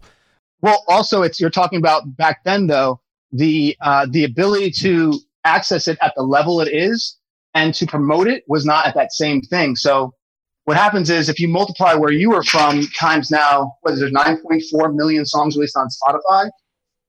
Well, 0.60 0.84
also, 0.88 1.22
it's 1.22 1.40
you're 1.40 1.48
talking 1.48 1.78
about 1.78 2.16
back 2.16 2.44
then, 2.44 2.66
though 2.66 3.00
the 3.34 3.76
uh, 3.80 4.06
the 4.10 4.24
ability 4.24 4.70
to 4.70 5.18
access 5.44 5.88
it 5.88 5.98
at 6.02 6.12
the 6.16 6.22
level 6.22 6.60
it 6.60 6.72
is 6.72 7.18
and 7.54 7.74
to 7.74 7.86
promote 7.86 8.26
it 8.26 8.44
was 8.48 8.64
not 8.64 8.86
at 8.86 8.94
that 8.94 9.12
same 9.12 9.40
thing. 9.42 9.76
So 9.76 10.12
what 10.64 10.76
happens 10.76 11.10
is 11.10 11.28
if 11.28 11.38
you 11.38 11.48
multiply 11.48 11.94
where 11.94 12.12
you 12.12 12.30
were 12.30 12.42
from 12.42 12.86
times 12.98 13.30
now, 13.30 13.74
what 13.82 13.94
is 13.94 14.00
there, 14.00 14.10
9.4 14.10 14.94
million 14.94 15.26
songs 15.26 15.56
released 15.56 15.76
on 15.76 15.88
Spotify, 15.88 16.50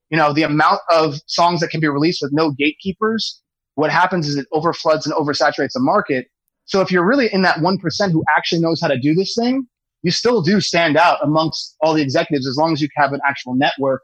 you 0.09 0.17
know, 0.17 0.33
the 0.33 0.43
amount 0.43 0.81
of 0.91 1.15
songs 1.27 1.61
that 1.61 1.69
can 1.69 1.79
be 1.79 1.87
released 1.87 2.19
with 2.21 2.31
no 2.33 2.51
gatekeepers, 2.51 3.41
what 3.75 3.91
happens 3.91 4.27
is 4.27 4.35
it 4.35 4.45
overfloods 4.51 5.05
and 5.05 5.15
oversaturates 5.15 5.73
the 5.73 5.79
market. 5.79 6.27
So 6.65 6.81
if 6.81 6.91
you're 6.91 7.05
really 7.05 7.31
in 7.33 7.41
that 7.43 7.57
1% 7.57 8.11
who 8.11 8.23
actually 8.35 8.61
knows 8.61 8.81
how 8.81 8.87
to 8.87 8.99
do 8.99 9.13
this 9.13 9.35
thing, 9.39 9.67
you 10.03 10.11
still 10.11 10.41
do 10.41 10.61
stand 10.61 10.97
out 10.97 11.19
amongst 11.23 11.75
all 11.81 11.93
the 11.93 12.01
executives 12.01 12.47
as 12.47 12.57
long 12.57 12.73
as 12.73 12.81
you 12.81 12.87
have 12.95 13.13
an 13.13 13.21
actual 13.27 13.55
network 13.55 14.01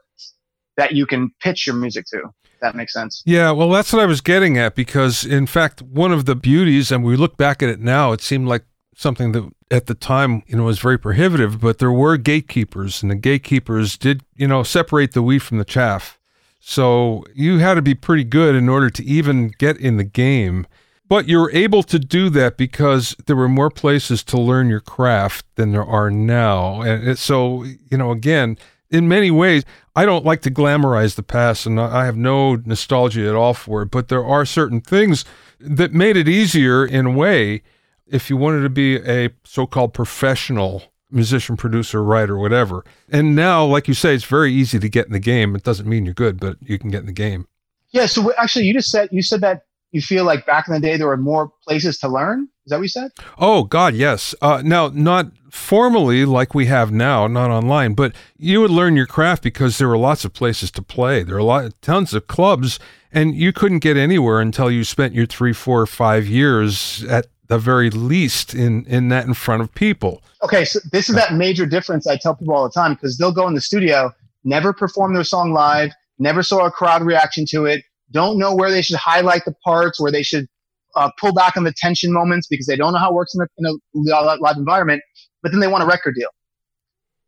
that 0.76 0.92
you 0.92 1.06
can 1.06 1.30
pitch 1.40 1.66
your 1.66 1.76
music 1.76 2.06
to. 2.06 2.22
That 2.62 2.76
makes 2.76 2.92
sense. 2.94 3.22
Yeah, 3.26 3.50
well, 3.50 3.68
that's 3.68 3.92
what 3.92 4.00
I 4.00 4.06
was 4.06 4.20
getting 4.20 4.56
at 4.56 4.74
because, 4.74 5.24
in 5.24 5.46
fact, 5.46 5.82
one 5.82 6.12
of 6.12 6.24
the 6.24 6.36
beauties, 6.36 6.90
and 6.90 7.04
we 7.04 7.16
look 7.16 7.36
back 7.36 7.62
at 7.62 7.68
it 7.68 7.80
now, 7.80 8.12
it 8.12 8.20
seemed 8.20 8.48
like 8.48 8.64
something 8.94 9.32
that 9.32 9.50
at 9.70 9.86
the 9.86 9.94
time, 9.94 10.44
you 10.46 10.56
know, 10.56 10.64
was 10.64 10.78
very 10.78 10.98
prohibitive, 10.98 11.60
but 11.60 11.78
there 11.78 11.90
were 11.90 12.16
gatekeepers, 12.16 13.02
and 13.02 13.10
the 13.10 13.16
gatekeepers 13.16 13.98
did, 13.98 14.22
you 14.36 14.46
know, 14.46 14.62
separate 14.62 15.12
the 15.12 15.22
wheat 15.22 15.40
from 15.40 15.58
the 15.58 15.64
chaff. 15.64 16.20
So 16.60 17.24
you 17.34 17.58
had 17.58 17.74
to 17.74 17.82
be 17.82 17.94
pretty 17.94 18.24
good 18.24 18.54
in 18.54 18.68
order 18.68 18.88
to 18.90 19.04
even 19.04 19.52
get 19.58 19.76
in 19.78 19.96
the 19.96 20.04
game. 20.04 20.66
But 21.08 21.28
you're 21.28 21.50
able 21.50 21.82
to 21.82 21.98
do 21.98 22.30
that 22.30 22.56
because 22.56 23.16
there 23.26 23.36
were 23.36 23.48
more 23.48 23.70
places 23.70 24.22
to 24.24 24.40
learn 24.40 24.68
your 24.68 24.80
craft 24.80 25.44
than 25.56 25.72
there 25.72 25.84
are 25.84 26.10
now. 26.10 26.80
And 26.80 27.18
so, 27.18 27.64
you 27.64 27.98
know, 27.98 28.12
again, 28.12 28.56
in 28.92 29.08
many 29.08 29.30
ways, 29.30 29.64
I 29.96 30.04
don't 30.04 30.24
like 30.24 30.42
to 30.42 30.50
glamorize 30.50 31.16
the 31.16 31.22
past 31.22 31.66
and 31.66 31.80
I 31.80 32.04
have 32.04 32.16
no 32.16 32.56
nostalgia 32.56 33.26
at 33.26 33.34
all 33.34 33.54
for 33.54 33.82
it, 33.82 33.90
but 33.90 34.08
there 34.08 34.24
are 34.24 34.44
certain 34.44 34.80
things 34.80 35.24
that 35.58 35.92
made 35.92 36.16
it 36.16 36.28
easier 36.28 36.84
in 36.84 37.06
a 37.06 37.10
way 37.10 37.62
if 38.06 38.28
you 38.28 38.36
wanted 38.36 38.62
to 38.62 38.68
be 38.68 38.96
a 38.96 39.30
so 39.44 39.66
called 39.66 39.94
professional 39.94 40.84
musician, 41.10 41.56
producer, 41.56 42.04
writer, 42.04 42.38
whatever. 42.38 42.84
And 43.10 43.34
now, 43.34 43.64
like 43.64 43.88
you 43.88 43.94
say, 43.94 44.14
it's 44.14 44.24
very 44.24 44.52
easy 44.52 44.78
to 44.78 44.88
get 44.88 45.06
in 45.06 45.12
the 45.12 45.18
game. 45.18 45.56
It 45.56 45.62
doesn't 45.62 45.88
mean 45.88 46.04
you're 46.04 46.14
good, 46.14 46.38
but 46.38 46.56
you 46.60 46.78
can 46.78 46.90
get 46.90 47.00
in 47.00 47.06
the 47.06 47.12
game. 47.12 47.46
Yeah. 47.90 48.06
So 48.06 48.32
actually, 48.34 48.66
you 48.66 48.74
just 48.74 48.90
said 48.90 49.08
you 49.12 49.22
said 49.22 49.40
that 49.42 49.64
you 49.92 50.00
feel 50.00 50.24
like 50.24 50.46
back 50.46 50.68
in 50.68 50.74
the 50.74 50.80
day 50.80 50.96
there 50.96 51.06
were 51.06 51.16
more 51.16 51.52
places 51.64 51.98
to 51.98 52.08
learn. 52.08 52.48
Is 52.64 52.70
that 52.70 52.76
what 52.76 52.82
you 52.82 52.88
said? 52.88 53.10
Oh 53.38 53.64
God, 53.64 53.94
yes. 53.94 54.34
Uh, 54.40 54.62
now, 54.64 54.88
not 54.88 55.32
formally 55.50 56.24
like 56.24 56.54
we 56.54 56.66
have 56.66 56.92
now, 56.92 57.26
not 57.26 57.50
online, 57.50 57.94
but 57.94 58.14
you 58.36 58.60
would 58.60 58.70
learn 58.70 58.96
your 58.96 59.06
craft 59.06 59.42
because 59.42 59.78
there 59.78 59.88
were 59.88 59.98
lots 59.98 60.24
of 60.24 60.32
places 60.32 60.70
to 60.72 60.82
play. 60.82 61.24
There 61.24 61.34
are 61.34 61.38
a 61.38 61.44
lot, 61.44 61.72
tons 61.82 62.14
of 62.14 62.28
clubs, 62.28 62.78
and 63.10 63.34
you 63.34 63.52
couldn't 63.52 63.80
get 63.80 63.96
anywhere 63.96 64.40
until 64.40 64.70
you 64.70 64.84
spent 64.84 65.12
your 65.12 65.26
three, 65.26 65.52
four, 65.52 65.86
five 65.86 66.26
years 66.26 67.04
at 67.04 67.26
the 67.48 67.58
very 67.58 67.90
least 67.90 68.54
in 68.54 68.84
in 68.86 69.08
that 69.08 69.26
in 69.26 69.34
front 69.34 69.60
of 69.60 69.74
people. 69.74 70.22
Okay, 70.42 70.64
so 70.64 70.78
this 70.92 71.08
is 71.08 71.16
that 71.16 71.34
major 71.34 71.66
difference 71.66 72.06
I 72.06 72.16
tell 72.16 72.36
people 72.36 72.54
all 72.54 72.64
the 72.64 72.70
time 72.70 72.94
because 72.94 73.18
they'll 73.18 73.32
go 73.32 73.48
in 73.48 73.54
the 73.54 73.60
studio, 73.60 74.12
never 74.44 74.72
perform 74.72 75.14
their 75.14 75.24
song 75.24 75.52
live, 75.52 75.90
never 76.20 76.44
saw 76.44 76.64
a 76.64 76.70
crowd 76.70 77.02
reaction 77.02 77.44
to 77.50 77.66
it, 77.66 77.84
don't 78.12 78.38
know 78.38 78.54
where 78.54 78.70
they 78.70 78.82
should 78.82 78.96
highlight 78.96 79.44
the 79.44 79.54
parts, 79.64 80.00
where 80.00 80.12
they 80.12 80.22
should 80.22 80.48
uh, 80.94 81.10
pull 81.18 81.32
back 81.32 81.56
on 81.56 81.64
the 81.64 81.72
tension 81.76 82.12
moments 82.12 82.46
because 82.46 82.66
they 82.66 82.76
don't 82.76 82.92
know 82.92 82.98
how 82.98 83.10
it 83.10 83.14
works 83.14 83.34
in 83.34 83.42
a, 83.42 83.46
in 83.56 84.12
a 84.12 84.36
live 84.36 84.56
environment, 84.56 85.02
but 85.42 85.52
then 85.52 85.60
they 85.60 85.68
want 85.68 85.82
a 85.82 85.86
record 85.86 86.14
deal. 86.14 86.28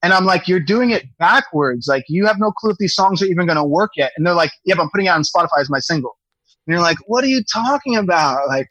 And 0.02 0.12
I'm 0.12 0.26
like, 0.26 0.46
you're 0.46 0.60
doing 0.60 0.90
it 0.90 1.04
backwards. 1.18 1.86
Like, 1.88 2.04
you 2.08 2.26
have 2.26 2.38
no 2.38 2.52
clue 2.52 2.70
if 2.70 2.76
these 2.78 2.94
songs 2.94 3.22
are 3.22 3.26
even 3.26 3.46
going 3.46 3.56
to 3.56 3.64
work 3.64 3.92
yet. 3.96 4.12
And 4.16 4.26
they're 4.26 4.34
like, 4.34 4.50
but 4.66 4.78
I'm 4.78 4.90
putting 4.90 5.06
it 5.06 5.10
on 5.10 5.22
Spotify 5.22 5.60
as 5.60 5.70
my 5.70 5.78
single. 5.78 6.18
And 6.66 6.74
you're 6.74 6.82
like, 6.82 6.98
what 7.06 7.24
are 7.24 7.28
you 7.28 7.42
talking 7.50 7.96
about? 7.96 8.46
Like, 8.46 8.68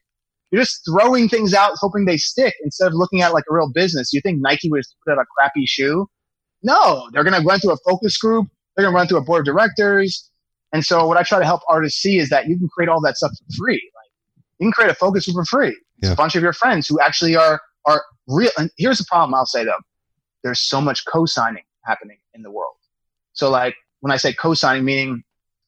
you're 0.51 0.61
just 0.61 0.85
throwing 0.87 1.27
things 1.27 1.55
out, 1.55 1.71
hoping 1.77 2.05
they 2.05 2.17
stick 2.17 2.53
instead 2.63 2.85
of 2.85 2.93
looking 2.93 3.23
at 3.23 3.33
like 3.33 3.45
a 3.49 3.53
real 3.55 3.71
business. 3.73 4.13
You 4.13 4.21
think 4.21 4.41
Nike 4.41 4.69
would 4.69 4.83
put 5.03 5.13
out 5.13 5.17
a 5.17 5.25
crappy 5.35 5.65
shoe? 5.65 6.07
No, 6.61 7.09
they're 7.11 7.23
going 7.23 7.41
to 7.41 7.45
run 7.45 7.59
through 7.59 7.71
a 7.71 7.77
focus 7.83 8.15
group. 8.19 8.45
They're 8.75 8.85
going 8.85 8.93
to 8.93 8.95
run 8.95 9.07
through 9.07 9.17
a 9.17 9.23
board 9.23 9.39
of 9.39 9.45
directors. 9.45 10.29
And 10.71 10.85
so 10.85 11.07
what 11.07 11.17
I 11.17 11.23
try 11.23 11.39
to 11.39 11.45
help 11.45 11.61
artists 11.67 11.99
see 11.99 12.19
is 12.19 12.29
that 12.29 12.47
you 12.47 12.59
can 12.59 12.67
create 12.67 12.89
all 12.89 13.01
that 13.01 13.17
stuff 13.17 13.31
for 13.31 13.57
free. 13.57 13.81
You 14.63 14.67
can 14.67 14.71
create 14.71 14.91
a 14.91 14.95
focus 14.95 15.25
group 15.25 15.45
for 15.45 15.57
free. 15.57 15.77
It's 15.97 16.07
yeah. 16.07 16.13
a 16.13 16.15
bunch 16.15 16.35
of 16.35 16.41
your 16.41 16.53
friends 16.53 16.87
who 16.87 16.97
actually 17.01 17.35
are 17.35 17.59
are 17.85 18.01
real. 18.27 18.49
And 18.57 18.71
here's 18.77 18.97
the 18.97 19.03
problem 19.03 19.33
I'll 19.35 19.45
say 19.45 19.65
though. 19.65 19.81
There's 20.41 20.61
so 20.61 20.79
much 20.79 21.03
co-signing 21.05 21.63
happening 21.83 22.17
in 22.33 22.43
the 22.43 22.51
world. 22.51 22.75
So 23.33 23.49
like 23.49 23.75
when 23.99 24.11
I 24.11 24.15
say 24.15 24.31
co-signing, 24.31 24.85
meaning 24.85 25.21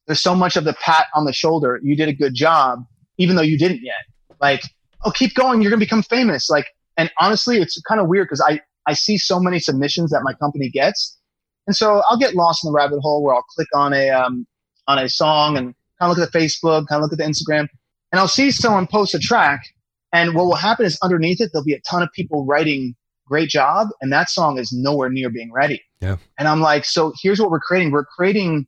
there's 0.07 0.21
so 0.21 0.33
much 0.33 0.55
of 0.55 0.63
the 0.63 0.73
pat 0.75 1.07
on 1.13 1.25
the 1.25 1.33
shoulder, 1.33 1.81
you 1.83 1.97
did 1.97 2.07
a 2.07 2.13
good 2.13 2.35
job, 2.35 2.85
even 3.17 3.35
though 3.35 3.41
you 3.41 3.57
didn't 3.57 3.81
yet. 3.83 3.95
Like, 4.39 4.61
oh, 5.03 5.11
keep 5.11 5.33
going, 5.33 5.61
you're 5.61 5.71
gonna 5.71 5.79
become 5.81 6.03
famous. 6.03 6.49
Like, 6.49 6.67
and 6.95 7.11
honestly, 7.19 7.57
it's 7.57 7.77
kind 7.81 7.99
of 7.99 8.07
weird 8.07 8.27
because 8.27 8.41
I 8.41 8.61
I 8.87 8.93
see 8.93 9.17
so 9.17 9.41
many 9.41 9.59
submissions 9.59 10.11
that 10.11 10.21
my 10.23 10.33
company 10.35 10.69
gets, 10.69 11.19
and 11.67 11.75
so 11.75 12.01
I'll 12.09 12.17
get 12.17 12.33
lost 12.33 12.63
in 12.63 12.71
the 12.71 12.77
rabbit 12.77 12.99
hole 13.01 13.23
where 13.23 13.35
I'll 13.35 13.43
click 13.43 13.67
on 13.73 13.91
a 13.91 14.09
um, 14.09 14.47
on 14.87 14.99
a 14.99 15.09
song 15.09 15.57
and 15.57 15.75
kind 15.99 16.09
of 16.09 16.17
look 16.17 16.25
at 16.25 16.31
the 16.31 16.39
Facebook, 16.39 16.87
kind 16.87 17.01
of 17.03 17.09
look 17.09 17.11
at 17.11 17.17
the 17.17 17.25
Instagram, 17.25 17.67
and 18.15 18.21
I'll 18.21 18.29
see 18.29 18.49
someone 18.49 18.87
post 18.87 19.13
a 19.13 19.19
track. 19.19 19.65
And 20.13 20.35
what 20.35 20.45
will 20.45 20.55
happen 20.55 20.85
is 20.85 20.97
underneath 21.03 21.41
it, 21.41 21.49
there'll 21.51 21.65
be 21.65 21.73
a 21.73 21.81
ton 21.81 22.01
of 22.01 22.07
people 22.13 22.45
writing 22.45 22.95
great 23.27 23.49
job. 23.49 23.89
And 23.99 24.09
that 24.13 24.29
song 24.29 24.57
is 24.57 24.71
nowhere 24.71 25.09
near 25.09 25.29
being 25.29 25.51
ready. 25.51 25.81
Yeah. 25.99 26.15
And 26.39 26.47
I'm 26.47 26.61
like, 26.61 26.85
so 26.85 27.11
here's 27.21 27.41
what 27.41 27.51
we're 27.51 27.59
creating. 27.59 27.91
We're 27.91 28.05
creating 28.05 28.67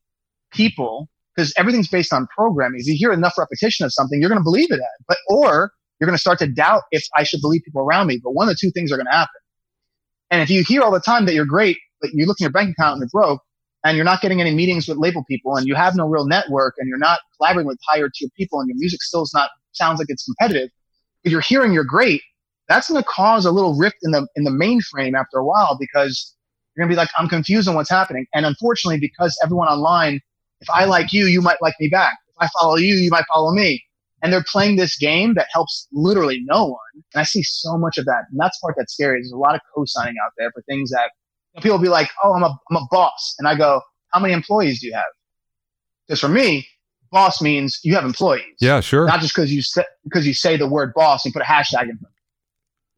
people 0.52 1.08
because 1.34 1.54
everything's 1.56 1.88
based 1.88 2.12
on 2.12 2.28
programming. 2.36 2.82
If 2.82 2.88
you 2.88 2.96
hear 2.98 3.14
enough 3.14 3.38
repetition 3.38 3.86
of 3.86 3.94
something, 3.94 4.20
you're 4.20 4.30
going 4.30 4.42
to 4.42 4.44
believe 4.44 4.70
it. 4.70 4.82
But, 5.08 5.18
or 5.30 5.72
you're 6.02 6.08
going 6.08 6.18
to 6.18 6.22
start 6.22 6.40
to 6.40 6.48
doubt 6.48 6.82
if 6.92 7.06
I 7.16 7.24
should 7.24 7.40
believe 7.40 7.62
people 7.64 7.84
around 7.84 8.08
me. 8.08 8.20
But 8.22 8.32
one 8.32 8.50
of 8.50 8.54
the 8.54 8.58
two 8.60 8.72
things 8.72 8.92
are 8.92 8.98
going 8.98 9.08
to 9.10 9.16
happen. 9.16 9.40
And 10.30 10.42
if 10.42 10.50
you 10.50 10.66
hear 10.68 10.82
all 10.82 10.92
the 10.92 11.00
time 11.00 11.26
that 11.26 11.34
you're 11.34 11.46
great, 11.46 11.78
but 12.02 12.10
you 12.12 12.26
look 12.26 12.42
in 12.42 12.44
your 12.44 12.52
bank 12.52 12.72
account 12.78 12.96
and 12.96 13.00
you're 13.00 13.22
broke, 13.22 13.42
and 13.88 13.96
you're 13.96 14.06
not 14.06 14.22
getting 14.22 14.42
any 14.42 14.54
meetings 14.54 14.88
with 14.88 14.98
label 14.98 15.24
people 15.26 15.56
and 15.56 15.66
you 15.66 15.76
have 15.76 15.96
no 15.96 16.08
real 16.08 16.26
network 16.26 16.76
and 16.78 16.90
you're 16.90 16.98
not 16.98 17.20
collaborating 17.38 17.68
with 17.68 17.80
higher 17.88 18.10
tier 18.14 18.30
people 18.36 18.60
and 18.60 18.68
your 18.68 18.78
music 18.78 19.02
still 19.02 19.24
is 19.24 19.32
not 19.34 19.50
sounds 19.72 20.00
like 20.00 20.08
it's 20.10 20.26
competitive 20.26 20.70
but 21.24 21.32
you're 21.32 21.42
hearing 21.42 21.72
you're 21.72 21.84
great 21.84 22.22
that's 22.68 22.90
going 22.90 23.02
to 23.02 23.08
cause 23.08 23.46
a 23.46 23.52
little 23.52 23.76
rift 23.76 23.98
in 24.04 24.12
the 24.12 24.28
in 24.36 24.44
the 24.44 24.52
mainframe 24.52 25.18
after 25.18 25.38
a 25.38 25.46
while 25.46 25.78
because 25.80 26.36
you're 26.76 26.86
going 26.86 26.90
to 26.90 26.96
be 26.96 26.98
like 26.98 27.10
i'm 27.18 27.30
confused 27.30 27.68
on 27.68 27.76
what's 27.76 27.90
happening. 27.90 28.26
And 28.34 28.46
unfortunately 28.46 29.00
because 29.00 29.38
everyone 29.44 29.68
online 29.68 30.20
if 30.62 30.70
i 30.70 30.86
like 30.86 31.14
you 31.14 31.26
you 31.26 31.42
might 31.42 31.62
like 31.62 31.76
me 31.80 31.88
back. 31.88 32.18
If 32.30 32.36
i 32.40 32.50
follow 32.60 32.76
you 32.76 32.96
you 32.96 33.10
might 33.10 33.26
follow 33.34 33.54
me. 33.54 33.84
And 34.24 34.34
they're 34.34 34.44
playing 34.52 34.78
this 34.78 34.98
game 34.98 35.36
that 35.36 35.46
helps 35.54 35.88
literally 35.94 36.42
no 36.46 36.66
one. 36.66 37.04
And 37.14 37.22
i 37.22 37.24
see 37.24 37.44
so 37.44 37.78
much 37.78 37.98
of 37.98 38.06
that. 38.06 38.24
And 38.32 38.40
that's 38.40 38.58
part 38.60 38.76
that's 38.78 38.94
scary 38.94 39.20
there's 39.20 39.32
a 39.32 39.38
lot 39.38 39.56
of 39.56 39.62
co-signing 39.74 40.16
out 40.26 40.32
there 40.38 40.52
for 40.52 40.62
things 40.64 40.90
that 40.92 41.12
people 41.62 41.78
will 41.78 41.84
be 41.84 41.90
like, 41.90 42.10
"Oh, 42.24 42.34
I'm 42.34 42.44
a 42.44 42.58
I'm 42.70 42.78
a 42.78 42.88
boss," 42.92 43.36
and 43.40 43.48
I 43.48 43.56
go, 43.56 43.82
"How 44.12 44.20
many 44.20 44.34
employees 44.34 44.82
do 44.82 44.88
you 44.88 44.94
have?" 44.94 45.06
Because 46.08 46.20
for 46.20 46.30
me, 46.30 46.68
boss 47.12 47.42
means 47.42 47.80
you 47.84 47.96
have 47.96 48.06
employees. 48.06 48.56
Yeah, 48.60 48.80
sure. 48.80 49.06
Not 49.06 49.20
just 49.20 49.36
because 49.36 49.52
you 49.52 49.62
say 49.62 49.84
because 50.04 50.28
you 50.28 50.34
say 50.34 50.58
the 50.58 50.68
word 50.68 50.94
boss 50.96 51.26
and 51.26 51.34
put 51.34 51.42
a 51.42 51.46
hashtag 51.46 51.84
in 51.84 51.98
front. 51.98 52.14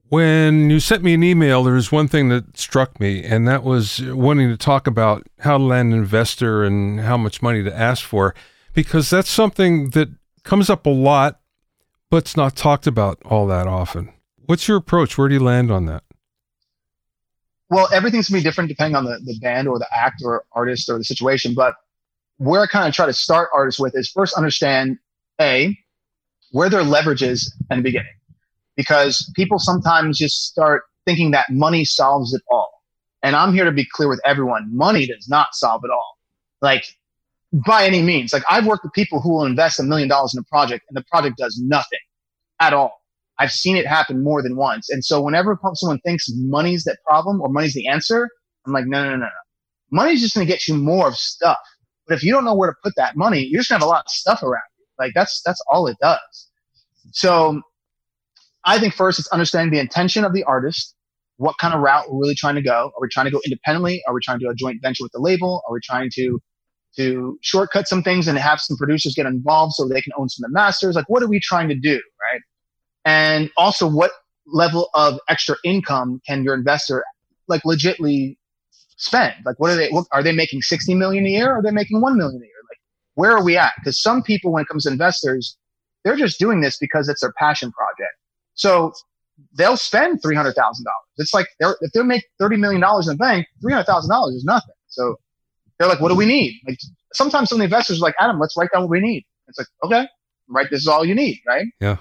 When 0.10 0.72
you 0.72 0.80
sent 0.80 1.04
me 1.04 1.14
an 1.14 1.24
email, 1.24 1.64
there 1.64 1.76
was 1.76 1.92
one 1.92 2.08
thing 2.08 2.30
that 2.30 2.58
struck 2.58 3.00
me, 3.00 3.24
and 3.24 3.48
that 3.48 3.64
was 3.64 4.02
wanting 4.02 4.50
to 4.50 4.58
talk 4.58 4.88
about 4.88 5.28
how 5.40 5.60
to 5.60 5.64
land 5.64 5.94
an 5.94 6.00
investor 6.00 6.64
and 6.64 7.00
how 7.02 7.16
much 7.16 7.44
money 7.44 7.64
to 7.64 7.76
ask 7.76 8.04
for, 8.04 8.34
because 8.74 9.12
that's 9.12 9.30
something 9.30 9.92
that 9.92 10.10
comes 10.44 10.68
up 10.68 10.88
a 10.88 10.90
lot, 10.90 11.40
but 12.10 12.18
it's 12.18 12.36
not 12.36 12.56
talked 12.56 12.88
about 12.88 13.22
all 13.24 13.46
that 13.48 13.68
often. 13.68 14.12
What's 14.48 14.68
your 14.68 14.78
approach? 14.78 15.16
Where 15.16 15.28
do 15.28 15.36
you 15.36 15.44
land 15.44 15.70
on 15.70 15.86
that? 15.86 16.04
Well, 17.70 17.88
everything's 17.94 18.30
gonna 18.30 18.40
be 18.40 18.44
different 18.44 18.68
depending 18.68 18.96
on 18.96 19.06
the, 19.06 19.20
the 19.24 19.38
band 19.40 19.68
or 19.68 19.78
the 19.78 19.88
act 19.96 20.22
or 20.24 20.44
artist 20.54 20.90
or 20.90 20.98
the 20.98 21.04
situation. 21.04 21.54
But 21.54 21.76
where 22.38 22.62
I 22.62 22.68
kind 22.68 22.88
of 22.88 22.94
try 22.94 23.06
to 23.06 23.14
start 23.14 23.50
artists 23.54 23.80
with 23.80 23.96
is 23.96 24.10
first 24.10 24.34
understand 24.36 24.98
A, 25.40 25.78
where 26.52 26.70
their 26.70 26.84
leverage 26.84 27.22
is 27.22 27.54
in 27.70 27.78
the 27.78 27.84
beginning. 27.84 28.14
Because 28.76 29.32
people 29.36 29.60
sometimes 29.60 30.18
just 30.18 30.46
start 30.46 30.84
thinking 31.06 31.32
that 31.32 31.48
money 31.50 31.84
solves 31.86 32.34
it 32.34 32.42
all. 32.50 32.72
And 33.22 33.36
I'm 33.36 33.54
here 33.54 33.66
to 33.66 33.72
be 33.72 33.86
clear 33.86 34.08
with 34.08 34.22
everyone 34.26 34.76
money 34.76 35.06
does 35.06 35.28
not 35.28 35.50
solve 35.54 35.84
it 35.84 35.92
all. 35.92 36.18
Like, 36.62 36.86
by 37.52 37.86
any 37.86 38.02
means. 38.02 38.32
Like, 38.32 38.44
I've 38.50 38.66
worked 38.66 38.84
with 38.84 38.94
people 38.94 39.22
who 39.22 39.32
will 39.32 39.46
invest 39.46 39.80
a 39.80 39.84
million 39.84 40.08
dollars 40.08 40.34
in 40.34 40.40
a 40.40 40.44
project 40.44 40.86
and 40.88 40.96
the 40.96 41.04
project 41.12 41.38
does 41.38 41.60
nothing 41.62 42.00
at 42.60 42.74
all. 42.74 42.99
I've 43.40 43.52
seen 43.52 43.78
it 43.78 43.88
happen 43.88 44.24
more 44.24 44.44
than 44.44 44.56
once. 44.56 44.90
And 44.90 45.04
so, 45.04 45.22
whenever 45.22 45.58
someone 45.76 46.00
thinks 46.02 46.26
money's 46.36 46.84
that 46.84 46.98
problem 47.06 47.42
or 47.42 47.50
money's 47.50 47.74
the 47.74 47.88
answer, 47.88 48.30
I'm 48.66 48.74
like, 48.74 48.86
no, 48.86 49.04
no, 49.04 49.12
no, 49.12 49.18
no. 49.18 49.30
Money's 49.92 50.22
just 50.22 50.36
going 50.36 50.46
to 50.46 50.52
get 50.52 50.68
you 50.68 50.76
more 50.76 51.08
of 51.08 51.16
stuff. 51.16 51.58
But 52.08 52.16
if 52.16 52.24
you 52.24 52.32
don't 52.32 52.46
know 52.46 52.56
where 52.56 52.70
to 52.70 52.76
put 52.84 52.94
that 52.98 53.16
money, 53.16 53.42
you're 53.44 53.62
just 53.62 53.70
going 53.70 53.80
to 53.80 53.86
have 53.86 53.90
a 53.90 53.92
lot 53.92 54.06
of 54.06 54.12
stuff 54.12 54.44
around 54.44 54.62
you. 54.78 54.86
Like, 55.00 55.14
that's, 55.16 55.42
that's 55.46 55.62
all 55.72 55.88
it 55.88 55.98
does. 56.02 56.20
So 57.12 57.62
I 58.66 58.80
think 58.80 58.94
first 58.94 59.20
it's 59.20 59.28
understanding 59.30 59.72
the 59.72 59.80
intention 59.80 60.24
of 60.24 60.34
the 60.34 60.44
artist. 60.44 60.96
What 61.38 61.58
kind 61.60 61.74
of 61.74 61.80
route 61.80 62.06
we're 62.12 62.20
really 62.20 62.36
trying 62.36 62.56
to 62.56 62.62
go? 62.62 62.92
Are 62.96 63.02
we 63.02 63.08
trying 63.10 63.26
to 63.26 63.32
go 63.32 63.40
independently? 63.46 64.04
Are 64.08 64.14
we 64.14 64.20
trying 64.22 64.40
to 64.40 64.46
do 64.46 64.50
a 64.50 64.56
joint 64.56 64.80
venture 64.82 65.04
with 65.04 65.14
the 65.14 65.20
label? 65.20 65.64
Are 65.68 65.74
we 65.74 65.80
trying 65.84 66.10
to 66.16 66.40
to 66.98 67.38
shortcut 67.42 67.88
some 67.88 68.02
things 68.04 68.28
and 68.28 68.38
have 68.38 68.60
some 68.60 68.76
producers 68.76 69.14
get 69.16 69.28
involved 69.28 69.74
so 69.74 69.88
they 69.88 70.02
can 70.02 70.12
own 70.18 70.28
some 70.28 70.44
of 70.44 70.52
the 70.52 70.54
masters? 70.54 70.96
Like, 70.96 71.08
what 71.08 71.24
are 71.24 71.30
we 71.30 71.40
trying 71.40 71.70
to 71.70 71.76
do? 71.76 72.02
And 73.06 73.50
also, 73.58 73.90
what 73.90 74.12
level 74.46 74.90
of 74.94 75.20
extra 75.30 75.56
income 75.64 76.22
can 76.28 76.44
your 76.44 76.54
investor 76.54 77.04
like 77.48 77.64
legitly 77.64 78.38
spend? 78.98 79.36
Like, 79.46 79.60
what 79.60 79.72
are 79.72 79.76
they? 79.76 79.90
What, 79.90 80.06
are 80.12 80.24
they 80.24 80.32
making 80.32 80.62
sixty 80.62 80.94
million 80.94 81.26
a 81.26 81.30
year? 81.30 81.52
Or 81.52 81.60
are 81.60 81.62
they 81.62 81.72
making 81.72 82.02
one 82.02 82.18
million 82.18 82.42
a 82.42 82.46
year? 82.46 82.62
Like, 82.70 82.80
where 83.16 83.32
are 83.32 83.44
we 83.44 83.58
at? 83.58 83.74
Because 83.78 84.02
some 84.02 84.22
people, 84.22 84.52
when 84.52 84.64
it 84.64 84.68
comes 84.68 84.84
to 84.84 84.92
investors, 84.92 85.58
they're 86.04 86.16
just 86.16 86.40
doing 86.40 86.62
this 86.62 86.78
because 86.78 87.10
it's 87.10 87.22
their 87.22 87.34
passion 87.38 87.72
project. 87.72 88.14
So 88.56 88.94
they'll 89.54 89.78
spend 89.78 90.22
three 90.22 90.36
hundred 90.36 90.54
thousand 90.54 90.86
dollars. 90.86 91.08
It's 91.18 91.34
like 91.34 91.48
they're, 91.60 91.76
if 91.82 91.92
they 91.94 92.04
make 92.04 92.24
thirty 92.40 92.58
million 92.58 92.82
dollars 92.82 93.08
in 93.08 93.14
the 93.14 93.18
bank, 93.18 93.48
three 93.62 93.74
hundred 93.74 93.86
thousand 93.86 94.10
dollars 94.10 94.36
is 94.36 94.44
nothing. 94.44 94.76
So 94.88 95.16
they're 95.78 95.88
like, 95.88 96.02
"What 96.02 96.10
do 96.10 96.16
we 96.16 96.26
need?" 96.26 96.60
Like 96.68 96.78
sometimes 97.14 97.50
some 97.50 97.58
of 97.58 97.60
the 97.60 97.66
investors 97.66 98.00
are 98.00 98.04
like, 98.04 98.16
"Adam, 98.20 98.40
let's 98.40 98.56
write 98.58 98.70
down 98.74 98.84
what 98.84 98.92
we 98.92 99.00
need." 99.00 99.26
It's 99.48 99.58
like, 99.58 99.68
okay, 99.84 100.08
right, 100.48 100.68
this 100.70 100.82
is 100.82 100.88
all 100.88 101.06
you 101.06 101.16
need, 101.16 101.40
right? 101.48 101.66
Yeah. 101.80 101.98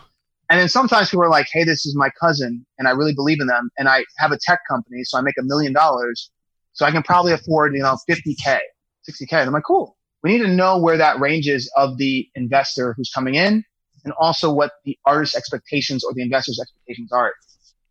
And 0.51 0.59
then 0.59 0.69
sometimes 0.69 1.11
people 1.11 1.25
are 1.25 1.31
like, 1.31 1.49
"Hey, 1.53 1.65
this 1.65 1.85
is 1.85 1.95
my 1.95 2.11
cousin, 2.21 2.65
and 2.79 2.89
I 2.89 2.93
really 2.93 3.15
believe 3.15 3.41
in 3.41 3.47
them, 3.47 3.71
and 3.79 3.89
I 3.89 4.05
have 4.17 4.33
a 4.33 4.39
tech 4.41 4.61
company, 4.69 5.05
so 5.05 5.19
I 5.19 5.21
make 5.21 5.37
a 5.39 5.43
million 5.43 5.73
dollars, 5.73 6.31
so 6.73 6.87
I 6.87 6.91
can 6.91 7.03
probably 7.03 7.33
afford, 7.33 7.75
you 7.75 7.83
know, 7.83 7.99
fifty 8.07 8.35
k, 8.35 8.59
sixty 9.03 9.27
k." 9.27 9.39
And 9.39 9.49
I'm 9.49 9.53
like, 9.53 9.65
"Cool." 9.67 9.97
We 10.23 10.33
need 10.33 10.45
to 10.45 10.49
know 10.49 10.79
where 10.79 10.97
that 10.97 11.21
range 11.21 11.47
is 11.49 11.71
of 11.77 11.97
the 11.99 12.29
investor 12.35 12.93
who's 12.97 13.11
coming 13.15 13.35
in 13.35 13.65
and 14.05 14.13
also 14.19 14.53
what 14.53 14.73
the 14.85 14.99
artist's 15.05 15.37
expectations 15.37 16.03
or 16.03 16.13
the 16.15 16.23
investor's 16.23 16.59
expectations 16.59 17.13
are. 17.13 17.33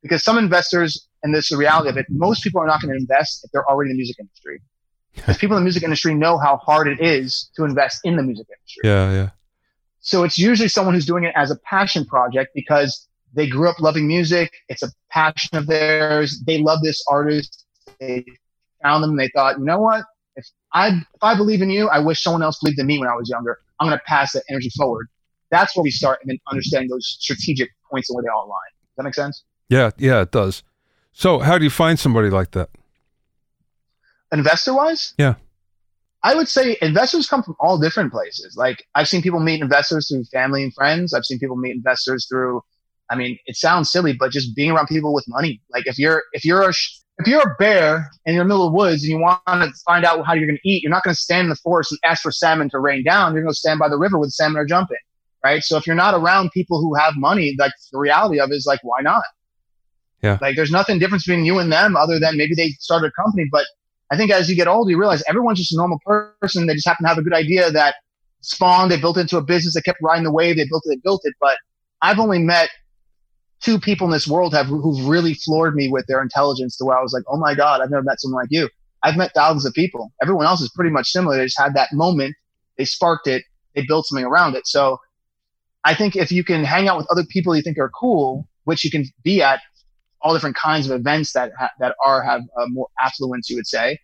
Because 0.02 0.24
some 0.24 0.38
investors, 0.38 1.08
and 1.24 1.34
this 1.34 1.46
is 1.46 1.50
the 1.50 1.58
reality 1.58 1.90
of 1.90 1.98
it, 1.98 2.06
most 2.10 2.44
people 2.44 2.62
are 2.62 2.68
not 2.68 2.82
going 2.82 2.94
to 2.94 3.00
invest 3.00 3.42
if 3.44 3.52
they're 3.52 3.68
already 3.70 3.92
in 3.92 3.96
the 3.96 4.00
music 4.00 4.18
industry. 4.20 4.62
Because 5.16 5.38
people 5.40 5.58
in 5.58 5.64
the 5.64 5.66
music 5.66 5.82
industry 5.82 6.14
know 6.14 6.38
how 6.38 6.58
hard 6.58 6.88
it 6.88 7.02
is 7.02 7.50
to 7.56 7.64
invest 7.64 8.02
in 8.04 8.18
the 8.18 8.24
music 8.24 8.46
industry. 8.48 8.82
Yeah, 8.84 9.12
yeah. 9.12 9.30
So 10.00 10.24
it's 10.24 10.38
usually 10.38 10.70
someone 10.70 10.94
who's 10.94 11.06
doing 11.06 11.24
it 11.24 11.34
as 11.36 11.52
a 11.52 11.58
passion 11.58 12.06
project 12.06 12.52
because 12.56 13.08
they 13.34 13.48
grew 13.48 13.70
up 13.70 13.80
loving 13.80 14.08
music. 14.08 14.52
It's 14.70 14.84
a 14.84 14.90
passion 15.12 15.58
of 15.58 15.68
theirs. 15.68 16.42
They 16.46 16.60
love 16.60 16.82
this 16.82 17.04
artist. 17.10 17.66
They 18.00 18.26
found 18.82 19.04
them 19.04 19.12
and 19.12 19.20
they 19.20 19.30
thought, 19.36 19.60
you 19.60 19.66
know 19.66 19.80
what? 19.80 20.04
If 20.36 20.46
I 20.74 20.90
if 20.90 21.24
I 21.24 21.36
believe 21.36 21.62
in 21.62 21.70
you, 21.70 21.90
I 21.90 22.00
wish 22.00 22.24
someone 22.24 22.44
else 22.44 22.60
believed 22.60 22.80
in 22.80 22.86
me 22.86 23.00
when 23.00 23.10
I 23.10 23.16
was 23.16 23.30
younger. 23.30 23.60
I'm 23.80 23.88
going 23.88 23.98
to 23.98 24.04
pass 24.06 24.34
that 24.34 24.44
energy 24.50 24.70
forward 24.78 25.08
that's 25.50 25.76
where 25.76 25.84
we 25.84 25.92
start 25.92 26.20
and 26.22 26.30
then 26.30 26.38
understanding 26.50 26.90
those 26.90 27.18
strategic 27.20 27.70
points 27.90 28.10
and 28.10 28.16
where 28.16 28.24
they 28.24 28.30
all 28.30 28.46
align. 28.46 28.70
Does 28.82 28.96
that 28.98 29.04
make 29.04 29.14
sense? 29.14 29.44
Yeah, 29.70 29.92
yeah, 29.98 30.22
it 30.22 30.32
does. 30.32 30.64
So, 31.12 31.40
how 31.40 31.58
do 31.58 31.64
you 31.64 31.70
find 31.70 32.00
somebody 32.00 32.30
like 32.30 32.52
that? 32.52 32.70
Investor 34.32 34.74
wise? 34.74 35.14
Yeah. 35.18 35.36
I 36.28 36.36
would 36.36 36.50
say 36.50 36.78
investors 36.82 37.28
come 37.28 37.42
from 37.42 37.56
all 37.60 37.78
different 37.78 38.12
places. 38.12 38.56
Like, 38.58 38.84
I've 38.96 39.08
seen 39.08 39.22
people 39.22 39.40
meet 39.40 39.62
investors 39.62 40.10
through 40.10 40.26
family 40.26 40.64
and 40.64 40.74
friends. 40.74 41.14
I've 41.14 41.24
seen 41.26 41.40
people 41.40 41.56
meet 41.56 41.76
investors 41.76 42.28
through, 42.30 42.62
I 43.10 43.16
mean, 43.16 43.38
it 43.46 43.56
sounds 43.56 43.92
silly, 43.92 44.14
but 44.14 44.32
just 44.32 44.56
being 44.56 44.72
around 44.72 44.88
people 44.88 45.14
with 45.14 45.26
money. 45.28 45.62
Like, 45.72 45.88
if 45.88 45.98
you're, 45.98 46.24
if 46.34 46.44
you're 46.44 46.64
a, 46.64 46.74
if 47.20 47.28
you're 47.28 47.42
a 47.42 47.56
bear 47.58 48.10
and 48.26 48.36
you're 48.36 48.42
in 48.42 48.48
the 48.50 48.54
middle 48.54 48.68
of 48.68 48.74
the 48.74 48.78
woods 48.78 49.04
and 49.04 49.12
you 49.12 49.20
want 49.20 49.42
to 49.48 49.72
find 49.86 50.04
out 50.04 50.26
how 50.26 50.34
you're 50.34 50.48
going 50.48 50.60
to 50.62 50.70
eat, 50.70 50.84
you're 50.84 50.92
not 50.92 51.04
going 51.04 51.16
to 51.16 51.20
stand 51.20 51.46
in 51.46 51.50
the 51.50 51.56
forest 51.56 51.92
and 51.94 52.00
ask 52.04 52.22
for 52.22 52.32
salmon 52.32 52.70
to 52.72 52.80
rain 52.80 53.04
down. 53.04 53.34
You're 53.34 53.44
going 53.44 53.54
to 53.54 53.58
stand 53.58 53.80
by 53.80 53.88
the 53.88 53.98
river 53.98 54.18
where 54.18 54.28
the 54.28 54.32
salmon 54.32 54.58
are 54.58 54.66
jumping 54.66 54.98
right? 55.44 55.64
So 55.64 55.78
if 55.78 55.88
you're 55.88 55.96
not 55.96 56.14
around 56.14 56.52
people 56.52 56.82
who 56.82 56.94
have 56.96 57.14
money, 57.16 57.56
like 57.58 57.72
the 57.92 58.00
reality 58.00 58.40
of 58.40 58.52
it 58.52 58.56
is 58.56 58.66
like, 58.66 58.80
why 58.84 59.00
not? 59.02 59.24
Yeah. 60.22 60.38
Like 60.42 60.56
there's 60.56 60.72
nothing 60.72 61.00
different 61.00 61.24
between 61.24 61.46
you 61.46 61.60
and 61.60 61.72
them 61.72 61.96
other 61.96 62.20
than 62.20 62.38
maybe 62.38 62.56
they 62.56 62.70
started 62.80 63.08
a 63.08 63.22
company. 63.22 63.46
But 63.52 63.66
I 64.12 64.18
think 64.18 64.32
as 64.32 64.50
you 64.50 64.56
get 64.56 64.68
older, 64.68 64.90
you 64.90 64.98
realize 64.98 65.24
everyone's 65.28 65.60
just 65.60 65.74
a 65.74 65.78
normal 65.78 66.00
person. 66.42 66.66
They 66.66 66.74
just 66.74 66.88
happen 66.88 67.04
to 67.04 67.10
have 67.10 67.18
a 67.18 67.22
good 67.22 67.34
idea 67.34 67.72
that 67.72 67.96
spawned, 68.42 68.92
they 68.92 69.00
built 69.00 69.18
into 69.18 69.38
a 69.38 69.42
business, 69.42 69.74
they 69.74 69.82
kept 69.82 70.00
riding 70.02 70.24
the 70.24 70.32
wave, 70.32 70.56
they 70.56 70.66
built 70.68 70.84
it, 70.86 70.90
they 70.90 71.02
built 71.04 71.22
it. 71.24 71.34
But 71.42 71.58
I've 72.02 72.20
only 72.20 72.40
met 72.40 72.70
two 73.60 73.80
people 73.80 74.08
in 74.08 74.12
this 74.12 74.28
world 74.28 74.54
have 74.54 74.68
who've 74.68 75.08
really 75.08 75.34
floored 75.34 75.76
me 75.76 75.90
with 75.90 76.06
their 76.08 76.22
intelligence 76.22 76.78
to 76.78 76.86
where 76.86 76.98
I 76.98 77.02
was 77.02 77.14
like, 77.14 77.24
oh 77.28 77.38
my 77.38 77.56
God, 77.56 77.82
I've 77.82 77.90
never 77.90 78.04
met 78.04 78.22
someone 78.22 78.44
like 78.44 78.52
you. 78.52 78.70
I've 79.04 79.18
met 79.18 79.34
thousands 79.34 79.66
of 79.66 79.74
people. 79.74 80.12
Everyone 80.22 80.46
else 80.46 80.62
is 80.62 80.70
pretty 80.70 80.92
much 80.92 81.10
similar. 81.10 81.38
They 81.38 81.46
just 81.46 81.60
had 81.60 81.74
that 81.76 81.90
moment, 81.94 82.36
they 82.78 82.86
sparked 82.86 83.28
it, 83.28 83.44
they 83.76 83.84
built 83.86 84.06
something 84.06 84.26
around 84.26 84.56
it. 84.56 84.68
So 84.68 85.00
I 85.84 85.94
think 85.94 86.16
if 86.16 86.32
you 86.32 86.44
can 86.44 86.64
hang 86.64 86.88
out 86.88 86.98
with 86.98 87.08
other 87.10 87.24
people 87.30 87.56
you 87.56 87.62
think 87.62 87.78
are 87.78 87.90
cool, 87.90 88.48
which 88.66 88.84
you 88.84 88.92
can 88.92 89.06
be 89.24 89.42
at 89.42 89.62
all 90.22 90.34
different 90.34 90.56
kinds 90.56 90.90
of 90.90 91.00
events 91.00 91.34
that 91.34 91.52
ha- 91.58 91.72
that 91.80 91.96
are 92.06 92.22
have 92.24 92.42
more 92.70 92.88
affluence, 93.04 93.50
you 93.50 93.56
would 93.56 93.68
say, 93.68 93.98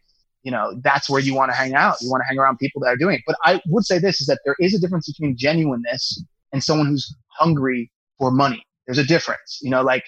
you 0.43 0.52
know, 0.52 0.80
that's 0.84 1.10
where 1.10 1.21
you 1.21 1.34
want 1.34 1.52
to 1.52 1.56
hang 1.56 1.73
out. 1.73 1.95
You 2.02 2.10
want 2.10 2.21
to 2.21 2.28
hang 2.28 2.38
around 2.38 2.58
people 2.58 2.82
that 2.82 2.89
are 2.89 2.97
doing 2.97 3.15
it. 3.15 3.21
But 3.26 3.38
I 3.43 3.62
would 3.67 3.86
say 3.86 3.97
this 3.97 4.21
is 4.21 4.28
that 4.28 4.39
there 4.45 4.56
is 4.60 4.73
a 4.73 4.80
difference 4.80 5.08
between 5.12 5.36
genuineness 5.38 6.23
and 6.52 6.63
someone 6.63 6.88
who's 6.88 7.15
hungry 7.28 7.91
for 8.17 8.32
money. 8.32 8.63
There's 8.86 8.97
a 8.97 9.04
difference, 9.06 9.60
you 9.62 9.69
know, 9.69 9.82
like 9.82 10.04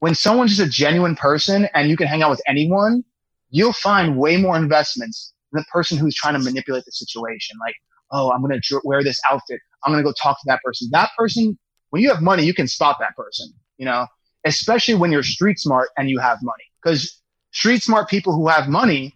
when 0.00 0.14
someone's 0.14 0.56
just 0.56 0.66
a 0.66 0.70
genuine 0.70 1.16
person 1.16 1.68
and 1.74 1.88
you 1.88 1.96
can 1.96 2.06
hang 2.06 2.22
out 2.22 2.30
with 2.30 2.42
anyone, 2.46 3.04
you'll 3.50 3.72
find 3.72 4.18
way 4.18 4.36
more 4.36 4.56
investments 4.56 5.32
than 5.52 5.60
the 5.60 5.66
person 5.70 5.98
who's 5.98 6.14
trying 6.14 6.34
to 6.34 6.40
manipulate 6.40 6.84
the 6.84 6.92
situation. 6.92 7.56
Like, 7.60 7.74
oh, 8.10 8.30
I'm 8.30 8.40
going 8.40 8.58
to 8.60 8.80
wear 8.84 9.02
this 9.02 9.20
outfit. 9.30 9.60
I'm 9.84 9.92
going 9.92 10.02
to 10.02 10.08
go 10.08 10.14
talk 10.20 10.38
to 10.38 10.44
that 10.46 10.60
person. 10.64 10.88
That 10.92 11.10
person, 11.16 11.58
when 11.90 12.02
you 12.02 12.08
have 12.10 12.22
money, 12.22 12.44
you 12.44 12.54
can 12.54 12.68
spot 12.68 12.96
that 13.00 13.14
person, 13.16 13.52
you 13.78 13.84
know, 13.84 14.06
especially 14.46 14.94
when 14.94 15.12
you're 15.12 15.22
street 15.22 15.58
smart 15.58 15.90
and 15.98 16.08
you 16.08 16.18
have 16.18 16.38
money. 16.42 16.64
Because 16.82 17.20
street 17.50 17.82
smart 17.82 18.08
people 18.08 18.34
who 18.34 18.48
have 18.48 18.68
money, 18.68 19.14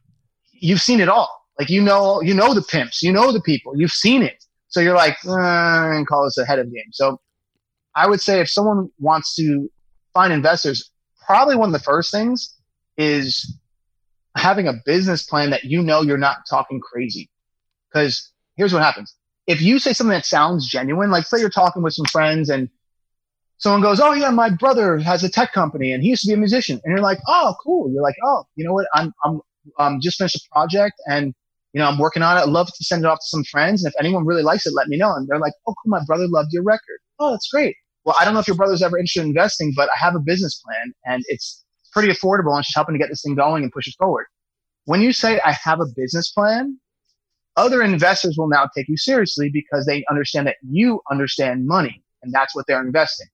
you've 0.52 0.82
seen 0.82 1.00
it 1.00 1.08
all. 1.08 1.30
Like, 1.58 1.70
you 1.70 1.80
know, 1.80 2.20
you 2.20 2.34
know 2.34 2.52
the 2.52 2.62
pimps, 2.62 3.02
you 3.02 3.12
know 3.12 3.32
the 3.32 3.40
people, 3.40 3.78
you've 3.78 3.92
seen 3.92 4.22
it. 4.22 4.44
So 4.68 4.80
you're 4.80 4.96
like, 4.96 5.16
eh, 5.24 5.96
and 5.96 6.06
call 6.06 6.24
this 6.24 6.38
ahead 6.38 6.58
of 6.58 6.72
game. 6.72 6.90
So 6.92 7.20
I 7.94 8.08
would 8.08 8.20
say 8.20 8.40
if 8.40 8.50
someone 8.50 8.90
wants 8.98 9.34
to 9.36 9.70
find 10.12 10.32
investors, 10.32 10.90
probably 11.24 11.56
one 11.56 11.68
of 11.68 11.72
the 11.72 11.84
first 11.84 12.10
things 12.10 12.56
is 12.96 13.56
having 14.36 14.68
a 14.68 14.74
business 14.84 15.22
plan 15.24 15.50
that 15.50 15.64
you 15.64 15.82
know 15.82 16.02
you're 16.02 16.18
not 16.18 16.38
talking 16.48 16.80
crazy. 16.80 17.30
Because 17.92 18.30
here's 18.56 18.72
what 18.72 18.82
happens. 18.82 19.14
If 19.46 19.60
you 19.60 19.78
say 19.78 19.92
something 19.92 20.12
that 20.12 20.26
sounds 20.26 20.68
genuine, 20.68 21.10
like 21.10 21.26
say 21.26 21.38
you're 21.38 21.50
talking 21.50 21.82
with 21.82 21.94
some 21.94 22.06
friends 22.06 22.48
and 22.48 22.68
someone 23.60 23.82
goes, 23.82 24.00
Oh 24.00 24.12
yeah, 24.12 24.30
my 24.30 24.50
brother 24.50 24.98
has 24.98 25.22
a 25.22 25.30
tech 25.30 25.52
company 25.52 25.92
and 25.92 26.02
he 26.02 26.10
used 26.10 26.22
to 26.22 26.28
be 26.28 26.34
a 26.34 26.38
musician. 26.38 26.80
And 26.84 26.92
you're 26.92 27.02
like, 27.02 27.20
Oh, 27.28 27.54
cool. 27.62 27.90
You're 27.92 28.02
like, 28.02 28.16
Oh, 28.24 28.44
you 28.56 28.64
know 28.64 28.72
what? 28.72 28.86
I'm, 28.94 29.12
I'm, 29.24 29.40
um, 29.78 30.00
just 30.00 30.18
finished 30.18 30.36
a 30.36 30.40
project 30.52 30.94
and, 31.06 31.34
you 31.72 31.78
know, 31.78 31.86
I'm 31.86 31.98
working 31.98 32.22
on 32.22 32.36
it. 32.36 32.40
I'd 32.40 32.48
love 32.48 32.66
to 32.66 32.84
send 32.84 33.04
it 33.04 33.06
off 33.06 33.18
to 33.18 33.26
some 33.26 33.44
friends. 33.44 33.84
And 33.84 33.92
if 33.92 34.00
anyone 34.00 34.26
really 34.26 34.42
likes 34.42 34.66
it, 34.66 34.74
let 34.74 34.88
me 34.88 34.96
know. 34.96 35.14
And 35.14 35.28
they're 35.28 35.38
like, 35.38 35.52
Oh, 35.66 35.74
cool. 35.74 35.90
My 35.90 36.04
brother 36.06 36.26
loved 36.26 36.48
your 36.52 36.64
record. 36.64 36.98
Oh, 37.18 37.30
that's 37.30 37.48
great. 37.48 37.76
Well, 38.04 38.16
I 38.18 38.24
don't 38.24 38.34
know 38.34 38.40
if 38.40 38.48
your 38.48 38.56
brother's 38.56 38.82
ever 38.82 38.98
interested 38.98 39.20
in 39.20 39.28
investing, 39.28 39.72
but 39.76 39.88
I 39.94 40.04
have 40.04 40.16
a 40.16 40.20
business 40.20 40.60
plan 40.64 40.92
and 41.04 41.22
it's 41.28 41.64
pretty 41.92 42.08
affordable 42.08 42.56
and 42.56 42.64
she's 42.64 42.74
helping 42.74 42.94
to 42.94 42.98
get 42.98 43.10
this 43.10 43.22
thing 43.22 43.34
going 43.34 43.62
and 43.62 43.72
push 43.72 43.86
it 43.86 43.94
forward. 43.98 44.26
When 44.86 45.02
you 45.02 45.12
say 45.12 45.38
I 45.44 45.52
have 45.52 45.80
a 45.80 45.86
business 45.94 46.30
plan, 46.30 46.78
other 47.56 47.82
investors 47.82 48.36
will 48.38 48.48
now 48.48 48.68
take 48.74 48.88
you 48.88 48.96
seriously 48.96 49.50
because 49.52 49.84
they 49.84 50.04
understand 50.10 50.46
that 50.46 50.56
you 50.62 51.00
understand 51.10 51.66
money 51.66 52.02
and 52.22 52.32
that's 52.32 52.54
what 52.54 52.66
they're 52.66 52.80
investing. 52.80 53.26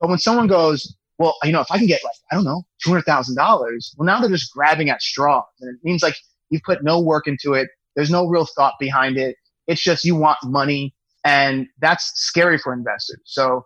But 0.00 0.08
when 0.10 0.18
someone 0.18 0.46
goes, 0.46 0.94
well, 1.18 1.34
you 1.44 1.52
know, 1.52 1.60
if 1.60 1.70
I 1.70 1.78
can 1.78 1.86
get 1.86 2.02
like, 2.04 2.14
I 2.30 2.34
don't 2.34 2.44
know, 2.44 2.62
$200,000, 2.86 3.36
well, 3.36 4.06
now 4.06 4.20
they're 4.20 4.28
just 4.30 4.52
grabbing 4.52 4.90
at 4.90 5.00
straws. 5.00 5.44
And 5.60 5.74
it 5.74 5.80
means 5.82 6.02
like 6.02 6.14
you 6.50 6.60
put 6.64 6.84
no 6.84 7.00
work 7.00 7.26
into 7.26 7.54
it. 7.54 7.68
There's 7.94 8.10
no 8.10 8.26
real 8.26 8.46
thought 8.46 8.74
behind 8.78 9.16
it. 9.16 9.36
It's 9.66 9.82
just 9.82 10.04
you 10.04 10.14
want 10.14 10.38
money. 10.44 10.94
And 11.24 11.66
that's 11.80 12.12
scary 12.14 12.58
for 12.58 12.72
investors. 12.72 13.20
So 13.24 13.64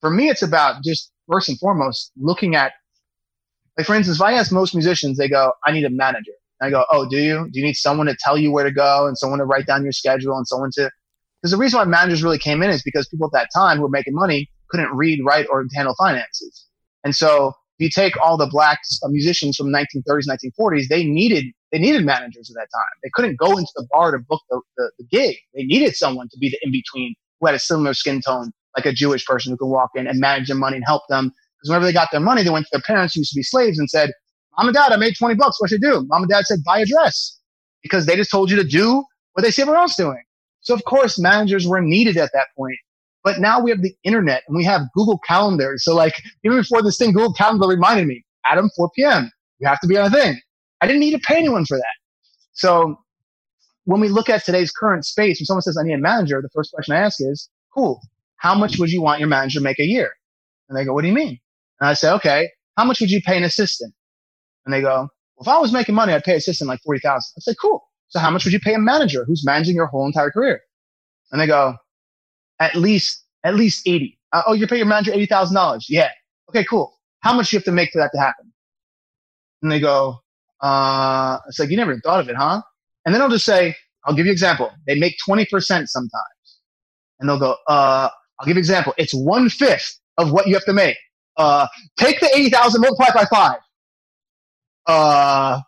for 0.00 0.10
me, 0.10 0.30
it's 0.30 0.42
about 0.42 0.82
just 0.84 1.10
first 1.30 1.48
and 1.48 1.58
foremost 1.58 2.12
looking 2.16 2.54
at, 2.54 2.72
like, 3.76 3.86
for 3.86 3.94
instance, 3.94 4.18
if 4.18 4.22
I 4.22 4.34
ask 4.34 4.52
most 4.52 4.74
musicians, 4.74 5.18
they 5.18 5.28
go, 5.28 5.52
I 5.66 5.72
need 5.72 5.84
a 5.84 5.90
manager. 5.90 6.32
And 6.60 6.68
I 6.68 6.70
go, 6.70 6.84
Oh, 6.90 7.08
do 7.08 7.18
you? 7.18 7.48
Do 7.50 7.58
you 7.58 7.66
need 7.66 7.74
someone 7.74 8.06
to 8.06 8.16
tell 8.20 8.38
you 8.38 8.52
where 8.52 8.64
to 8.64 8.70
go 8.70 9.06
and 9.06 9.18
someone 9.18 9.40
to 9.40 9.44
write 9.44 9.66
down 9.66 9.82
your 9.82 9.92
schedule 9.92 10.36
and 10.36 10.46
someone 10.46 10.70
to, 10.74 10.90
because 11.40 11.50
the 11.50 11.56
reason 11.56 11.78
why 11.78 11.84
managers 11.84 12.22
really 12.22 12.38
came 12.38 12.62
in 12.62 12.70
is 12.70 12.82
because 12.82 13.08
people 13.08 13.26
at 13.26 13.32
that 13.32 13.48
time 13.52 13.78
who 13.78 13.82
were 13.82 13.88
making 13.88 14.14
money 14.14 14.48
couldn't 14.72 14.92
read, 14.96 15.20
write, 15.24 15.46
or 15.50 15.64
handle 15.74 15.94
finances. 15.96 16.66
And 17.04 17.14
so 17.14 17.48
if 17.48 17.84
you 17.84 17.90
take 17.90 18.20
all 18.20 18.36
the 18.36 18.46
black 18.46 18.80
uh, 19.04 19.08
musicians 19.08 19.56
from 19.56 19.68
1930s, 19.68 20.26
1940s, 20.28 20.88
they 20.88 21.04
needed 21.04 21.44
they 21.70 21.78
needed 21.78 22.04
managers 22.04 22.50
at 22.50 22.54
that 22.54 22.68
time. 22.74 22.92
They 23.02 23.10
couldn't 23.14 23.38
go 23.38 23.56
into 23.56 23.70
the 23.76 23.86
bar 23.90 24.10
to 24.10 24.18
book 24.18 24.42
the, 24.50 24.60
the, 24.76 24.90
the 24.98 25.04
gig. 25.04 25.36
They 25.54 25.64
needed 25.64 25.96
someone 25.96 26.28
to 26.30 26.38
be 26.38 26.50
the 26.50 26.58
in 26.62 26.70
between 26.70 27.14
who 27.40 27.46
had 27.46 27.54
a 27.54 27.58
similar 27.58 27.94
skin 27.94 28.20
tone, 28.20 28.52
like 28.76 28.84
a 28.84 28.92
Jewish 28.92 29.24
person 29.24 29.52
who 29.52 29.56
could 29.56 29.68
walk 29.68 29.90
in 29.94 30.06
and 30.06 30.20
manage 30.20 30.48
their 30.48 30.56
money 30.56 30.76
and 30.76 30.84
help 30.86 31.02
them. 31.08 31.32
Because 31.58 31.70
whenever 31.70 31.86
they 31.86 31.92
got 31.92 32.10
their 32.12 32.20
money, 32.20 32.42
they 32.42 32.50
went 32.50 32.66
to 32.66 32.70
their 32.72 32.82
parents 32.82 33.14
who 33.14 33.20
used 33.20 33.32
to 33.32 33.38
be 33.38 33.42
slaves 33.42 33.78
and 33.78 33.88
said, 33.88 34.10
Mom 34.58 34.68
and 34.68 34.74
Dad, 34.74 34.92
I 34.92 34.96
made 34.96 35.16
20 35.16 35.34
bucks. 35.36 35.60
What 35.60 35.70
should 35.70 35.82
I 35.82 35.92
do? 35.92 36.06
Mom 36.08 36.22
and 36.22 36.30
Dad 36.30 36.44
said, 36.44 36.58
buy 36.64 36.80
a 36.80 36.84
dress 36.84 37.38
because 37.82 38.04
they 38.04 38.16
just 38.16 38.30
told 38.30 38.50
you 38.50 38.56
to 38.56 38.64
do 38.64 39.02
what 39.32 39.42
they 39.42 39.50
see 39.50 39.62
everyone 39.62 39.80
else 39.80 39.96
doing. 39.96 40.22
So 40.60 40.74
of 40.74 40.84
course, 40.84 41.18
managers 41.18 41.66
were 41.66 41.80
needed 41.80 42.16
at 42.16 42.30
that 42.34 42.48
point. 42.56 42.76
But 43.24 43.38
now 43.38 43.60
we 43.60 43.70
have 43.70 43.82
the 43.82 43.94
internet 44.04 44.42
and 44.48 44.56
we 44.56 44.64
have 44.64 44.82
Google 44.94 45.18
Calendar. 45.18 45.74
So 45.76 45.94
like 45.94 46.14
even 46.44 46.58
before 46.58 46.82
this 46.82 46.98
thing, 46.98 47.12
Google 47.12 47.32
Calendar 47.32 47.68
reminded 47.68 48.06
me, 48.06 48.24
Adam, 48.46 48.70
4 48.76 48.90
p.m. 48.96 49.30
You 49.58 49.68
have 49.68 49.80
to 49.80 49.86
be 49.86 49.96
on 49.96 50.06
a 50.06 50.10
thing. 50.10 50.40
I 50.80 50.86
didn't 50.86 51.00
need 51.00 51.12
to 51.12 51.20
pay 51.20 51.36
anyone 51.36 51.64
for 51.64 51.76
that. 51.76 51.94
So 52.52 52.96
when 53.84 54.00
we 54.00 54.08
look 54.08 54.28
at 54.28 54.44
today's 54.44 54.72
current 54.72 55.04
space, 55.04 55.40
when 55.40 55.46
someone 55.46 55.62
says 55.62 55.78
I 55.78 55.84
need 55.84 55.94
a 55.94 55.98
manager, 55.98 56.40
the 56.42 56.48
first 56.54 56.72
question 56.72 56.94
I 56.94 56.98
ask 56.98 57.20
is, 57.20 57.48
cool, 57.72 58.00
how 58.36 58.54
much 58.54 58.78
would 58.78 58.90
you 58.90 59.00
want 59.00 59.20
your 59.20 59.28
manager 59.28 59.60
to 59.60 59.62
make 59.62 59.78
a 59.78 59.86
year? 59.86 60.10
And 60.68 60.76
they 60.76 60.84
go, 60.84 60.92
what 60.92 61.02
do 61.02 61.08
you 61.08 61.14
mean? 61.14 61.38
And 61.80 61.88
I 61.88 61.94
say, 61.94 62.10
okay, 62.12 62.48
how 62.76 62.84
much 62.84 63.00
would 63.00 63.10
you 63.10 63.20
pay 63.22 63.36
an 63.36 63.44
assistant? 63.44 63.94
And 64.64 64.74
they 64.74 64.80
go, 64.80 65.08
well, 65.36 65.40
if 65.40 65.48
I 65.48 65.58
was 65.58 65.72
making 65.72 65.94
money, 65.94 66.12
I'd 66.12 66.24
pay 66.24 66.32
an 66.32 66.38
assistant 66.38 66.68
like 66.68 66.80
40,000. 66.82 67.32
I 67.36 67.40
say, 67.40 67.54
cool. 67.60 67.84
So 68.08 68.18
how 68.18 68.30
much 68.30 68.44
would 68.44 68.52
you 68.52 68.60
pay 68.60 68.74
a 68.74 68.78
manager 68.78 69.24
who's 69.24 69.44
managing 69.44 69.74
your 69.74 69.86
whole 69.86 70.06
entire 70.06 70.30
career? 70.30 70.60
And 71.30 71.40
they 71.40 71.46
go, 71.46 71.76
at 72.60 72.74
least, 72.74 73.24
at 73.44 73.54
least 73.54 73.86
80. 73.86 74.18
Uh, 74.32 74.42
oh, 74.46 74.52
you 74.52 74.66
pay 74.66 74.78
your 74.78 74.86
manager 74.86 75.12
$80,000. 75.12 75.84
Yeah. 75.88 76.10
Okay, 76.48 76.64
cool. 76.64 76.98
How 77.20 77.32
much 77.32 77.50
do 77.50 77.56
you 77.56 77.58
have 77.58 77.64
to 77.64 77.72
make 77.72 77.90
for 77.92 77.98
that 77.98 78.10
to 78.14 78.20
happen? 78.20 78.52
And 79.62 79.70
they 79.70 79.80
go, 79.80 80.18
uh, 80.60 81.38
it's 81.48 81.58
like, 81.58 81.70
you 81.70 81.76
never 81.76 81.98
thought 82.00 82.20
of 82.20 82.28
it, 82.28 82.36
huh? 82.36 82.62
And 83.04 83.14
then 83.14 83.22
I'll 83.22 83.28
just 83.28 83.44
say, 83.44 83.74
I'll 84.04 84.14
give 84.14 84.26
you 84.26 84.30
an 84.30 84.34
example. 84.34 84.70
They 84.86 84.94
make 84.94 85.16
20% 85.28 85.46
sometimes. 85.88 86.12
And 87.20 87.28
they'll 87.28 87.38
go, 87.38 87.56
uh, 87.68 88.08
I'll 88.38 88.46
give 88.46 88.56
you 88.56 88.58
an 88.58 88.58
example. 88.58 88.94
It's 88.96 89.14
one 89.14 89.48
fifth 89.48 89.98
of 90.18 90.32
what 90.32 90.46
you 90.46 90.54
have 90.54 90.64
to 90.64 90.72
make. 90.72 90.96
Uh, 91.36 91.66
take 91.96 92.20
the 92.20 92.28
80,000, 92.34 92.80
multiply 92.80 93.12
by 93.14 93.24
five. 93.26 93.58
Uh, 94.86 95.60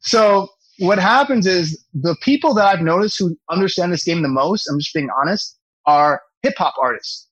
so 0.00 0.48
what 0.78 0.98
happens 0.98 1.46
is 1.46 1.84
the 1.92 2.16
people 2.22 2.54
that 2.54 2.66
I've 2.66 2.82
noticed 2.82 3.18
who 3.18 3.36
understand 3.50 3.92
this 3.92 4.04
game 4.04 4.22
the 4.22 4.28
most, 4.28 4.68
I'm 4.68 4.78
just 4.78 4.94
being 4.94 5.10
honest, 5.20 5.57
are 5.88 6.22
hip 6.42 6.54
hop 6.56 6.74
artists. 6.80 7.28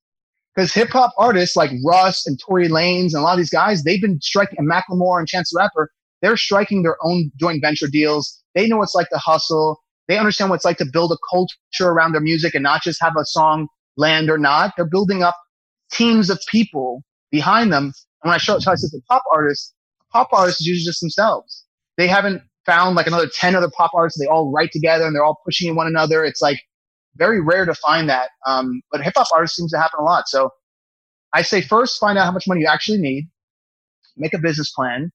Because 0.54 0.72
hip 0.72 0.88
hop 0.88 1.12
artists 1.18 1.54
like 1.54 1.70
Russ 1.84 2.26
and 2.26 2.40
Tory 2.40 2.68
Lanez 2.68 3.12
and 3.12 3.16
a 3.16 3.20
lot 3.20 3.34
of 3.34 3.38
these 3.38 3.50
guys, 3.50 3.84
they've 3.84 4.00
been 4.00 4.20
striking, 4.22 4.56
and 4.58 4.68
Macklemore 4.68 5.18
and 5.18 5.28
Chance 5.28 5.50
the 5.52 5.58
Rapper, 5.58 5.90
they're 6.22 6.38
striking 6.38 6.82
their 6.82 6.96
own 7.02 7.30
joint 7.38 7.60
venture 7.62 7.88
deals. 7.88 8.42
They 8.54 8.66
know 8.66 8.78
what 8.78 8.84
it's 8.84 8.94
like 8.94 9.10
to 9.10 9.18
hustle. 9.18 9.82
They 10.08 10.18
understand 10.18 10.48
what 10.48 10.56
it's 10.56 10.64
like 10.64 10.78
to 10.78 10.86
build 10.90 11.12
a 11.12 11.18
culture 11.30 11.90
around 11.90 12.12
their 12.12 12.22
music 12.22 12.54
and 12.54 12.62
not 12.62 12.82
just 12.82 13.02
have 13.02 13.12
a 13.20 13.24
song 13.26 13.68
land 13.98 14.30
or 14.30 14.38
not. 14.38 14.72
They're 14.76 14.88
building 14.88 15.22
up 15.22 15.36
teams 15.92 16.30
of 16.30 16.40
people 16.50 17.02
behind 17.30 17.72
them. 17.72 17.84
And 17.84 18.30
when 18.30 18.34
I 18.34 18.38
show, 18.38 18.58
so 18.58 18.72
I 18.72 18.76
said 18.76 18.90
to 18.92 19.00
pop 19.08 19.22
artists, 19.32 19.74
pop 20.10 20.28
artists 20.32 20.62
is 20.62 20.66
usually 20.66 20.86
just 20.86 21.00
themselves. 21.00 21.64
They 21.98 22.06
haven't 22.08 22.40
found 22.64 22.96
like 22.96 23.06
another 23.06 23.28
10 23.28 23.54
other 23.54 23.70
pop 23.76 23.90
artists. 23.94 24.18
They 24.18 24.26
all 24.26 24.50
write 24.50 24.72
together 24.72 25.04
and 25.04 25.14
they're 25.14 25.24
all 25.24 25.40
pushing 25.44 25.74
one 25.76 25.86
another. 25.86 26.24
It's 26.24 26.40
like 26.40 26.60
very 27.16 27.40
rare 27.40 27.64
to 27.64 27.74
find 27.74 28.08
that. 28.08 28.30
Um, 28.46 28.80
but 28.90 29.02
hip 29.02 29.14
hop 29.16 29.28
artists 29.34 29.56
seems 29.56 29.70
to 29.72 29.78
happen 29.78 30.00
a 30.00 30.04
lot. 30.04 30.28
So 30.28 30.50
I 31.32 31.42
say 31.42 31.60
first 31.60 31.98
find 31.98 32.16
out 32.18 32.24
how 32.24 32.32
much 32.32 32.46
money 32.46 32.62
you 32.62 32.66
actually 32.66 32.98
need, 32.98 33.28
make 34.16 34.34
a 34.34 34.38
business 34.38 34.70
plan, 34.70 35.10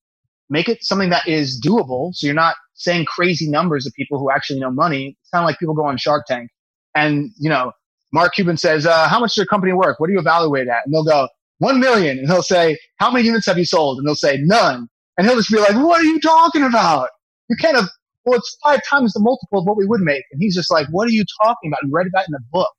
make 0.50 0.68
it 0.70 0.84
something 0.84 1.10
that 1.10 1.28
is 1.28 1.60
doable. 1.66 2.14
So 2.14 2.28
you're 2.28 2.34
not 2.34 2.56
saying 2.74 3.06
crazy 3.06 3.50
numbers 3.50 3.86
to 3.86 3.92
people 3.96 4.20
who 4.20 4.30
actually 4.32 4.60
know 4.60 4.72
money. 4.72 5.18
It's 5.22 5.30
kind 5.30 5.44
of 5.44 5.48
like 5.48 5.60
people 5.60 5.76
go 5.76 5.86
on 5.86 5.98
Shark 5.98 6.26
Tank 6.28 6.50
and, 6.96 7.32
you 7.40 7.50
know, 7.50 7.72
Mark 8.14 8.34
Cuban 8.34 8.58
says, 8.58 8.86
uh, 8.86 9.08
how 9.08 9.20
much 9.20 9.30
does 9.32 9.38
your 9.38 9.46
company 9.46 9.72
work? 9.72 10.00
What 10.00 10.08
do 10.08 10.14
you 10.14 10.20
evaluate 10.20 10.68
at? 10.68 10.86
And 10.86 10.94
they'll 10.94 11.06
go, 11.06 11.30
one 11.60 11.80
million. 11.80 12.20
And 12.20 12.28
he'll 12.28 12.44
say, 12.44 12.78
how 12.98 13.10
many 13.10 13.26
units 13.26 13.46
have 13.46 13.58
you 13.58 13.66
sold? 13.66 14.00
And 14.00 14.08
they'll 14.08 14.16
say, 14.16 14.40
none. 14.42 14.90
And 15.18 15.26
he'll 15.26 15.38
just 15.38 15.50
be 15.50 15.60
like, 15.60 15.76
what 15.76 16.02
are 16.02 16.04
you 16.04 16.20
talking 16.20 16.64
about? 16.64 17.10
You 17.50 17.56
can't 17.56 17.76
have, 17.76 17.88
well, 18.25 18.38
it's 18.39 18.57
five 18.63 18.81
times 18.89 19.13
the 19.13 19.19
multiple 19.19 19.60
of 19.60 19.65
what 19.65 19.77
we 19.77 19.86
would 19.86 20.01
make. 20.01 20.23
And 20.31 20.41
he's 20.41 20.55
just 20.55 20.71
like, 20.71 20.88
what 20.91 21.07
are 21.07 21.12
you 21.12 21.25
talking 21.43 21.69
about? 21.71 21.79
You 21.84 21.89
read 21.93 22.07
that 22.13 22.25
in 22.27 22.31
the 22.31 22.41
book. 22.51 22.69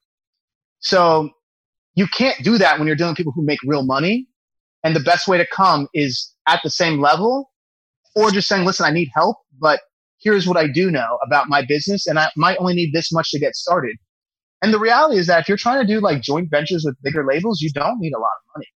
So 0.81 1.31
you 1.95 2.07
can't 2.09 2.43
do 2.45 2.59
that 2.59 2.79
when 2.79 2.87
you're 2.87 2.97
dealing 2.97 3.13
with 3.13 3.19
people 3.19 3.33
who 3.35 3.45
make 3.45 3.61
real 3.65 3.85
money. 3.85 4.27
And 4.85 4.97
the 4.97 5.01
best 5.01 5.29
way 5.29 5.39
to 5.39 5.47
come 5.47 5.89
is 5.95 6.35
at 6.49 6.61
the 6.65 6.71
same 6.71 7.01
level 7.01 7.51
or 8.17 8.31
just 8.31 8.49
saying, 8.49 8.65
listen, 8.67 8.87
I 8.87 8.91
need 8.91 9.11
help, 9.15 9.37
but 9.61 9.81
here's 10.21 10.47
what 10.47 10.57
I 10.57 10.69
do 10.69 10.91
know 10.91 11.19
about 11.25 11.49
my 11.49 11.65
business. 11.65 12.07
And 12.07 12.19
I 12.19 12.31
might 12.37 12.59
only 12.59 12.75
need 12.75 12.93
this 12.93 13.13
much 13.13 13.31
to 13.31 13.39
get 13.41 13.55
started. 13.55 13.97
And 14.63 14.73
the 14.73 14.79
reality 14.79 15.19
is 15.19 15.27
that 15.29 15.41
if 15.41 15.49
you're 15.49 15.59
trying 15.59 15.87
to 15.87 15.93
do 15.93 16.01
like 16.01 16.23
joint 16.23 16.51
ventures 16.51 16.85
with 16.85 16.97
bigger 17.03 17.25
labels, 17.27 17.61
you 17.61 17.71
don't 17.73 17.99
need 18.01 18.13
a 18.15 18.19
lot 18.19 18.27
of 18.27 18.57
money. 18.57 18.67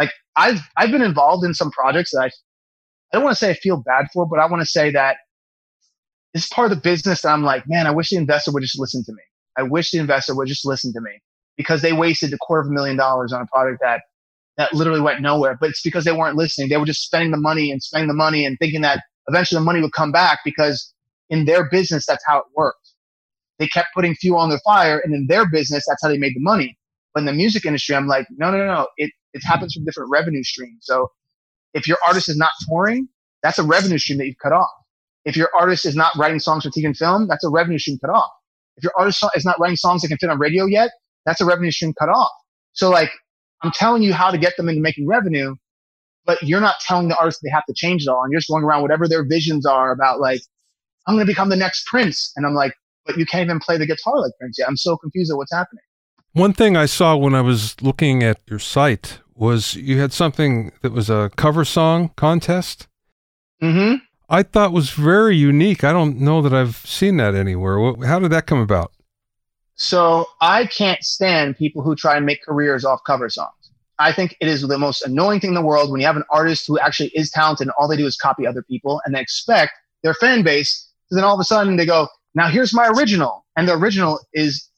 Like 0.00 0.10
I've, 0.36 0.60
I've 0.76 0.90
been 0.90 1.02
involved 1.02 1.44
in 1.44 1.54
some 1.54 1.70
projects 1.72 2.12
that 2.12 2.22
I, 2.22 2.26
I 2.26 2.30
don't 3.14 3.24
want 3.24 3.36
to 3.36 3.40
say 3.40 3.50
I 3.50 3.54
feel 3.54 3.82
bad 3.84 4.06
for, 4.12 4.26
but 4.28 4.40
I 4.40 4.46
want 4.46 4.62
to 4.62 4.66
say 4.66 4.90
that 4.92 5.16
it's 6.34 6.48
part 6.48 6.70
of 6.70 6.76
the 6.76 6.82
business 6.82 7.22
that 7.22 7.30
I'm 7.30 7.44
like, 7.44 7.64
man, 7.68 7.86
I 7.86 7.92
wish 7.92 8.10
the 8.10 8.16
investor 8.16 8.52
would 8.52 8.62
just 8.62 8.80
listen 8.80 9.04
to 9.04 9.12
me. 9.12 9.22
I 9.56 9.62
wish 9.64 9.90
the 9.92 9.98
investor 9.98 10.34
would 10.36 10.48
just 10.48 10.66
listen 10.66 10.92
to 10.94 11.00
me 11.00 11.12
because 11.56 11.82
they 11.82 11.92
wasted 11.92 12.32
a 12.32 12.38
quarter 12.38 12.62
of 12.62 12.68
a 12.68 12.72
million 12.72 12.96
dollars 12.96 13.32
on 13.32 13.42
a 13.42 13.46
product 13.46 13.80
that 13.82 14.02
that 14.58 14.74
literally 14.74 15.00
went 15.00 15.22
nowhere. 15.22 15.56
But 15.60 15.70
it's 15.70 15.82
because 15.82 16.04
they 16.04 16.12
weren't 16.12 16.36
listening. 16.36 16.68
They 16.68 16.76
were 16.78 16.86
just 16.86 17.02
spending 17.04 17.32
the 17.32 17.38
money 17.38 17.70
and 17.72 17.82
spending 17.82 18.08
the 18.08 18.14
money 18.14 18.46
and 18.46 18.58
thinking 18.58 18.82
that 18.82 19.02
eventually 19.28 19.60
the 19.60 19.64
money 19.64 19.80
would 19.82 19.92
come 19.92 20.12
back 20.12 20.40
because 20.44 20.92
in 21.30 21.46
their 21.46 21.68
business 21.70 22.06
that's 22.06 22.24
how 22.26 22.38
it 22.38 22.44
worked. 22.56 22.78
They 23.58 23.68
kept 23.68 23.88
putting 23.94 24.14
fuel 24.16 24.38
on 24.38 24.50
their 24.50 24.60
fire, 24.64 25.00
and 25.04 25.14
in 25.14 25.26
their 25.28 25.48
business 25.48 25.84
that's 25.88 26.02
how 26.02 26.08
they 26.10 26.18
made 26.18 26.34
the 26.34 26.40
money. 26.42 26.78
But 27.14 27.20
in 27.20 27.26
the 27.26 27.32
music 27.34 27.66
industry, 27.66 27.96
I'm 27.96 28.08
like, 28.08 28.26
no, 28.36 28.50
no, 28.50 28.58
no, 28.58 28.66
no. 28.66 28.88
It 28.98 29.10
it 29.34 29.42
happens 29.44 29.74
from 29.74 29.84
different 29.84 30.10
revenue 30.10 30.44
streams. 30.44 30.80
So 30.82 31.08
if 31.74 31.88
your 31.88 31.98
artist 32.06 32.28
is 32.28 32.36
not 32.38 32.50
touring, 32.68 33.08
that's 33.42 33.58
a 33.58 33.64
revenue 33.64 33.98
stream 33.98 34.18
that 34.18 34.26
you've 34.26 34.38
cut 34.42 34.52
off. 34.52 34.70
If 35.24 35.36
your 35.36 35.48
artist 35.58 35.86
is 35.86 35.96
not 35.96 36.16
writing 36.16 36.38
songs 36.38 36.64
for 36.64 36.70
TV 36.70 36.86
and 36.86 36.96
film, 36.96 37.26
that's 37.28 37.44
a 37.44 37.48
revenue 37.48 37.78
stream 37.78 37.98
cut 37.98 38.10
off. 38.10 38.30
If 38.76 38.84
your 38.84 38.92
artist 38.98 39.24
is 39.34 39.44
not 39.44 39.58
writing 39.58 39.76
songs 39.76 40.02
that 40.02 40.08
can 40.08 40.18
fit 40.18 40.30
on 40.30 40.38
radio 40.38 40.66
yet, 40.66 40.90
that's 41.24 41.40
a 41.40 41.44
revenue 41.44 41.70
stream 41.70 41.94
cut 41.98 42.08
off. 42.08 42.30
So 42.72 42.90
like, 42.90 43.10
I'm 43.62 43.70
telling 43.72 44.02
you 44.02 44.12
how 44.12 44.30
to 44.30 44.36
get 44.38 44.56
them 44.56 44.68
into 44.68 44.82
making 44.82 45.06
revenue, 45.06 45.54
but 46.26 46.42
you're 46.42 46.60
not 46.60 46.76
telling 46.80 47.08
the 47.08 47.16
artist 47.18 47.40
they 47.42 47.50
have 47.50 47.64
to 47.66 47.74
change 47.74 48.02
it 48.02 48.08
all. 48.08 48.22
And 48.22 48.32
you're 48.32 48.40
just 48.40 48.50
going 48.50 48.64
around 48.64 48.82
whatever 48.82 49.08
their 49.08 49.24
visions 49.26 49.64
are 49.64 49.92
about 49.92 50.20
like, 50.20 50.40
I'm 51.06 51.14
going 51.14 51.26
to 51.26 51.30
become 51.30 51.48
the 51.48 51.56
next 51.56 51.86
Prince. 51.86 52.32
And 52.36 52.46
I'm 52.46 52.54
like, 52.54 52.74
but 53.06 53.16
you 53.16 53.26
can't 53.26 53.44
even 53.44 53.60
play 53.60 53.76
the 53.76 53.86
guitar 53.86 54.20
like 54.20 54.32
Prince 54.38 54.58
yet. 54.58 54.68
I'm 54.68 54.76
so 54.76 54.96
confused 54.96 55.30
at 55.30 55.36
what's 55.36 55.52
happening. 55.52 55.82
One 56.32 56.52
thing 56.52 56.76
I 56.76 56.86
saw 56.86 57.16
when 57.16 57.34
I 57.34 57.42
was 57.42 57.80
looking 57.80 58.22
at 58.22 58.40
your 58.48 58.58
site 58.58 59.20
was 59.34 59.74
you 59.74 60.00
had 60.00 60.12
something 60.12 60.72
that 60.82 60.92
was 60.92 61.08
a 61.10 61.30
cover 61.36 61.64
song 61.64 62.10
contest. 62.16 62.88
Mm-hmm. 63.62 63.96
I 64.28 64.42
thought 64.42 64.72
was 64.72 64.90
very 64.90 65.36
unique. 65.36 65.84
I 65.84 65.92
don't 65.92 66.20
know 66.20 66.40
that 66.42 66.54
I've 66.54 66.76
seen 66.76 67.18
that 67.18 67.34
anywhere. 67.34 67.94
How 68.06 68.18
did 68.18 68.30
that 68.32 68.46
come 68.46 68.58
about? 68.58 68.92
So 69.76 70.26
I 70.40 70.66
can't 70.66 71.02
stand 71.02 71.56
people 71.56 71.82
who 71.82 71.96
try 71.96 72.16
and 72.16 72.24
make 72.24 72.42
careers 72.42 72.84
off 72.84 73.00
cover 73.06 73.28
songs. 73.28 73.50
I 73.98 74.12
think 74.12 74.36
it 74.40 74.48
is 74.48 74.62
the 74.62 74.78
most 74.78 75.02
annoying 75.02 75.40
thing 75.40 75.50
in 75.50 75.54
the 75.54 75.62
world 75.62 75.90
when 75.90 76.00
you 76.00 76.06
have 76.06 76.16
an 76.16 76.24
artist 76.30 76.66
who 76.66 76.78
actually 76.78 77.10
is 77.14 77.30
talented 77.30 77.66
and 77.66 77.74
all 77.78 77.86
they 77.86 77.96
do 77.96 78.06
is 78.06 78.16
copy 78.16 78.46
other 78.46 78.62
people 78.62 79.00
and 79.04 79.14
they 79.14 79.20
expect 79.20 79.72
their 80.02 80.14
fan 80.14 80.42
base 80.42 80.88
to 81.08 81.14
then 81.14 81.24
all 81.24 81.34
of 81.34 81.40
a 81.40 81.44
sudden 81.44 81.76
they 81.76 81.86
go, 81.86 82.08
now 82.34 82.48
here's 82.48 82.74
my 82.74 82.88
original. 82.88 83.44
And 83.56 83.68
the 83.68 83.74
original 83.74 84.20
is 84.32 84.68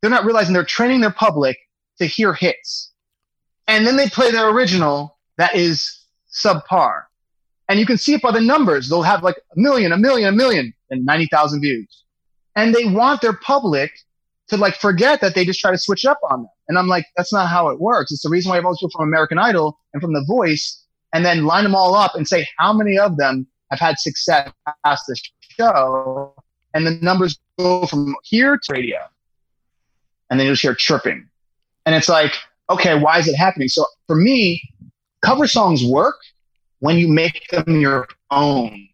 they're 0.00 0.10
not 0.10 0.24
realizing 0.24 0.54
they're 0.54 0.64
training 0.64 1.00
their 1.00 1.10
public 1.10 1.58
to 1.98 2.06
hear 2.06 2.32
hits. 2.32 2.92
And 3.68 3.86
then 3.86 3.96
they 3.96 4.08
play 4.08 4.30
their 4.30 4.48
original 4.48 5.18
that 5.36 5.54
is 5.54 6.04
subpar. 6.32 7.02
And 7.70 7.78
you 7.78 7.86
can 7.86 7.98
see 7.98 8.14
it 8.14 8.20
by 8.20 8.32
the 8.32 8.40
numbers. 8.40 8.88
They'll 8.88 9.02
have 9.02 9.22
like 9.22 9.36
a 9.36 9.60
million, 9.60 9.92
a 9.92 9.96
million, 9.96 10.28
a 10.28 10.36
million, 10.36 10.74
and 10.90 11.06
90,000 11.06 11.60
views. 11.60 12.02
And 12.56 12.74
they 12.74 12.84
want 12.84 13.20
their 13.20 13.32
public 13.32 13.92
to 14.48 14.56
like 14.56 14.74
forget 14.74 15.20
that 15.20 15.36
they 15.36 15.44
just 15.44 15.60
try 15.60 15.70
to 15.70 15.78
switch 15.78 16.04
up 16.04 16.18
on 16.32 16.42
them. 16.42 16.50
And 16.66 16.76
I'm 16.76 16.88
like, 16.88 17.06
that's 17.16 17.32
not 17.32 17.48
how 17.48 17.68
it 17.68 17.78
works. 17.78 18.10
It's 18.10 18.24
the 18.24 18.28
reason 18.28 18.50
why 18.50 18.56
I 18.56 18.58
have 18.58 18.64
always 18.64 18.78
people 18.78 18.90
from 18.90 19.08
American 19.08 19.38
Idol 19.38 19.78
and 19.94 20.02
from 20.02 20.12
The 20.12 20.24
Voice 20.26 20.84
and 21.12 21.24
then 21.24 21.44
line 21.44 21.62
them 21.62 21.76
all 21.76 21.94
up 21.94 22.16
and 22.16 22.26
say 22.26 22.44
how 22.58 22.72
many 22.72 22.98
of 22.98 23.16
them 23.16 23.46
have 23.70 23.78
had 23.78 24.00
success 24.00 24.50
past 24.84 25.04
this 25.06 25.22
show. 25.56 26.34
And 26.74 26.84
the 26.84 26.98
numbers 27.02 27.38
go 27.56 27.86
from 27.86 28.16
here 28.24 28.58
to 28.64 28.72
radio. 28.72 28.98
And 30.28 30.40
then 30.40 30.48
you 30.48 30.54
just 30.54 30.62
hear 30.62 30.74
chirping. 30.74 31.24
And 31.86 31.94
it's 31.94 32.08
like, 32.08 32.32
okay, 32.68 32.98
why 32.98 33.20
is 33.20 33.28
it 33.28 33.36
happening? 33.36 33.68
So 33.68 33.84
for 34.08 34.16
me, 34.16 34.60
cover 35.22 35.46
songs 35.46 35.84
work 35.84 36.16
when 36.80 36.98
you 36.98 37.08
make 37.08 37.46
them 37.50 37.80
your 37.80 38.08
own. 38.30 38.88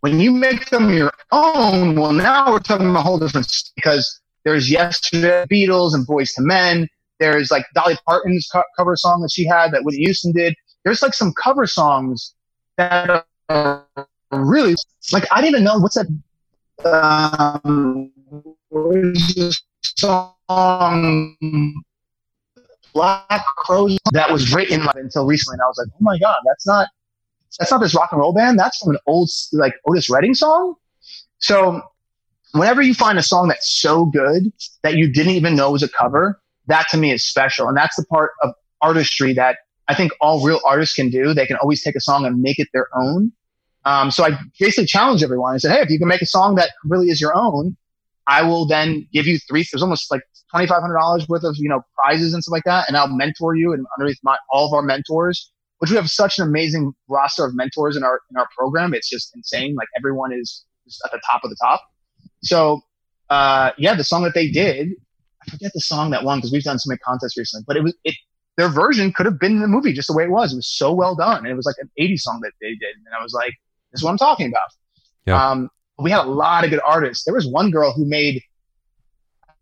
When 0.00 0.20
you 0.20 0.32
make 0.32 0.68
them 0.68 0.92
your 0.92 1.12
own, 1.32 1.94
well, 1.98 2.12
now 2.12 2.52
we're 2.52 2.58
talking 2.58 2.90
about 2.90 3.00
a 3.00 3.02
whole 3.02 3.18
different 3.18 3.50
because 3.74 4.20
there's 4.44 4.70
Yesterday, 4.70 5.46
Beatles, 5.50 5.94
and 5.94 6.06
Boyz 6.06 6.38
II 6.38 6.44
Men. 6.44 6.88
There's 7.20 7.50
like 7.50 7.64
Dolly 7.74 7.96
Parton's 8.06 8.46
co- 8.52 8.64
cover 8.76 8.96
song 8.96 9.22
that 9.22 9.30
she 9.30 9.46
had 9.46 9.72
that 9.72 9.84
Whitney 9.84 10.04
Houston 10.04 10.32
did. 10.32 10.54
There's 10.84 11.00
like 11.00 11.14
some 11.14 11.32
cover 11.42 11.66
songs 11.66 12.34
that 12.76 13.24
are 13.48 13.86
really 14.30 14.74
like 15.12 15.24
I 15.30 15.40
didn't 15.40 15.54
even 15.54 15.64
know 15.64 15.78
what's 15.78 15.94
that 15.94 16.06
um, 16.84 18.12
song 19.96 21.84
Black 22.94 23.44
Crowes 23.58 23.98
that 24.12 24.30
was 24.30 24.54
written 24.54 24.86
until 24.94 25.26
recently, 25.26 25.54
and 25.54 25.62
I 25.62 25.66
was 25.66 25.78
like, 25.78 25.88
oh 25.92 25.98
my 26.00 26.18
god, 26.18 26.36
that's 26.46 26.66
not 26.66 26.88
that's 27.58 27.70
not 27.70 27.80
this 27.80 27.94
rock 27.94 28.10
and 28.12 28.20
roll 28.20 28.32
band. 28.32 28.58
That's 28.58 28.78
from 28.78 28.90
an 28.90 28.98
old 29.06 29.30
like 29.52 29.74
Otis 29.86 30.08
Redding 30.08 30.34
song. 30.34 30.74
So 31.38 31.82
whenever 32.52 32.82
you 32.82 32.94
find 32.94 33.18
a 33.18 33.22
song 33.22 33.48
that's 33.48 33.68
so 33.68 34.06
good 34.06 34.52
that 34.82 34.94
you 34.94 35.12
didn't 35.12 35.32
even 35.32 35.56
know 35.56 35.72
was 35.72 35.82
a 35.82 35.88
cover, 35.88 36.40
that 36.66 36.86
to 36.90 36.96
me 36.96 37.12
is 37.12 37.24
special, 37.24 37.68
and 37.68 37.76
that's 37.76 37.96
the 37.96 38.04
part 38.06 38.32
of 38.42 38.54
artistry 38.80 39.32
that 39.34 39.58
I 39.88 39.94
think 39.94 40.12
all 40.20 40.44
real 40.44 40.60
artists 40.64 40.94
can 40.94 41.10
do. 41.10 41.34
They 41.34 41.46
can 41.46 41.56
always 41.56 41.82
take 41.82 41.96
a 41.96 42.00
song 42.00 42.24
and 42.24 42.40
make 42.40 42.58
it 42.58 42.68
their 42.72 42.88
own. 42.96 43.32
Um, 43.84 44.10
so 44.10 44.24
I 44.24 44.38
basically 44.58 44.86
challenge 44.86 45.22
everyone. 45.22 45.54
I 45.54 45.58
said, 45.58 45.72
hey, 45.72 45.82
if 45.82 45.90
you 45.90 45.98
can 45.98 46.08
make 46.08 46.22
a 46.22 46.26
song 46.26 46.54
that 46.54 46.70
really 46.84 47.10
is 47.10 47.20
your 47.20 47.36
own, 47.36 47.76
I 48.26 48.42
will 48.42 48.66
then 48.66 49.06
give 49.12 49.26
you 49.26 49.38
three. 49.48 49.64
There's 49.70 49.82
almost 49.82 50.10
like 50.10 50.22
twenty 50.50 50.66
five 50.66 50.80
hundred 50.80 50.98
dollars 50.98 51.28
worth 51.28 51.44
of 51.44 51.56
you 51.58 51.68
know 51.68 51.82
prizes 51.96 52.34
and 52.34 52.42
stuff 52.42 52.52
like 52.52 52.64
that, 52.64 52.88
and 52.88 52.96
I'll 52.96 53.08
mentor 53.08 53.54
you 53.54 53.72
and 53.72 53.84
underneath 53.96 54.18
my 54.22 54.36
all 54.50 54.66
of 54.66 54.72
our 54.72 54.82
mentors, 54.82 55.52
which 55.78 55.90
we 55.90 55.96
have 55.96 56.10
such 56.10 56.38
an 56.38 56.46
amazing 56.46 56.92
roster 57.08 57.44
of 57.44 57.54
mentors 57.54 57.96
in 57.96 58.04
our 58.04 58.20
in 58.30 58.36
our 58.36 58.48
program. 58.56 58.94
It's 58.94 59.08
just 59.08 59.34
insane. 59.34 59.74
Like 59.74 59.88
everyone 59.96 60.32
is 60.32 60.64
just 60.86 61.00
at 61.04 61.12
the 61.12 61.20
top 61.30 61.44
of 61.44 61.50
the 61.50 61.56
top. 61.62 61.82
So 62.42 62.80
uh, 63.30 63.70
yeah, 63.78 63.94
the 63.94 64.04
song 64.04 64.22
that 64.22 64.34
they 64.34 64.48
did, 64.48 64.88
I 65.42 65.50
forget 65.50 65.72
the 65.74 65.80
song 65.80 66.10
that 66.10 66.24
won 66.24 66.38
because 66.38 66.52
we've 66.52 66.62
done 66.62 66.78
so 66.78 66.88
many 66.88 66.98
contests 66.98 67.36
recently, 67.36 67.64
but 67.66 67.76
it 67.76 67.82
was 67.82 67.94
it 68.04 68.14
their 68.56 68.68
version 68.68 69.12
could 69.12 69.26
have 69.26 69.38
been 69.38 69.52
in 69.52 69.60
the 69.60 69.68
movie 69.68 69.92
just 69.92 70.08
the 70.08 70.14
way 70.14 70.24
it 70.24 70.30
was. 70.30 70.52
It 70.52 70.56
was 70.56 70.68
so 70.68 70.92
well 70.92 71.14
done. 71.14 71.38
And 71.38 71.48
it 71.48 71.54
was 71.54 71.66
like 71.66 71.76
an 71.80 71.90
80s 71.98 72.20
song 72.20 72.40
that 72.42 72.52
they 72.60 72.70
did. 72.70 72.94
And 73.04 73.14
I 73.18 73.22
was 73.22 73.32
like, 73.32 73.52
this 73.92 74.00
is 74.00 74.04
what 74.04 74.10
I'm 74.10 74.18
talking 74.18 74.46
about. 74.46 74.68
Yeah. 75.26 75.50
Um, 75.50 75.70
we 75.98 76.10
had 76.10 76.24
a 76.24 76.28
lot 76.28 76.64
of 76.64 76.70
good 76.70 76.80
artists. 76.84 77.24
There 77.24 77.34
was 77.34 77.46
one 77.46 77.70
girl 77.70 77.92
who 77.92 78.04
made, 78.04 78.42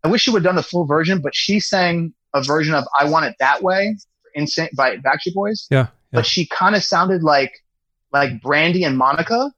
I 0.03 0.07
wish 0.07 0.23
she 0.23 0.31
would 0.31 0.43
have 0.43 0.49
done 0.49 0.55
the 0.55 0.63
full 0.63 0.85
version, 0.85 1.21
but 1.21 1.35
she 1.35 1.59
sang 1.59 2.13
a 2.33 2.43
version 2.43 2.73
of 2.73 2.85
I 2.99 3.09
Want 3.09 3.25
It 3.25 3.35
That 3.39 3.61
Way 3.61 3.95
Insane 4.35 4.69
by 4.75 4.97
Backstreet 4.97 5.35
Boys. 5.35 5.67
Yeah. 5.69 5.77
yeah. 5.77 5.87
But 6.11 6.25
she 6.25 6.47
kind 6.47 6.75
of 6.75 6.83
sounded 6.83 7.23
like, 7.23 7.51
like 8.11 8.41
Brandy 8.41 8.83
and 8.83 8.97
Monica. 8.97 9.51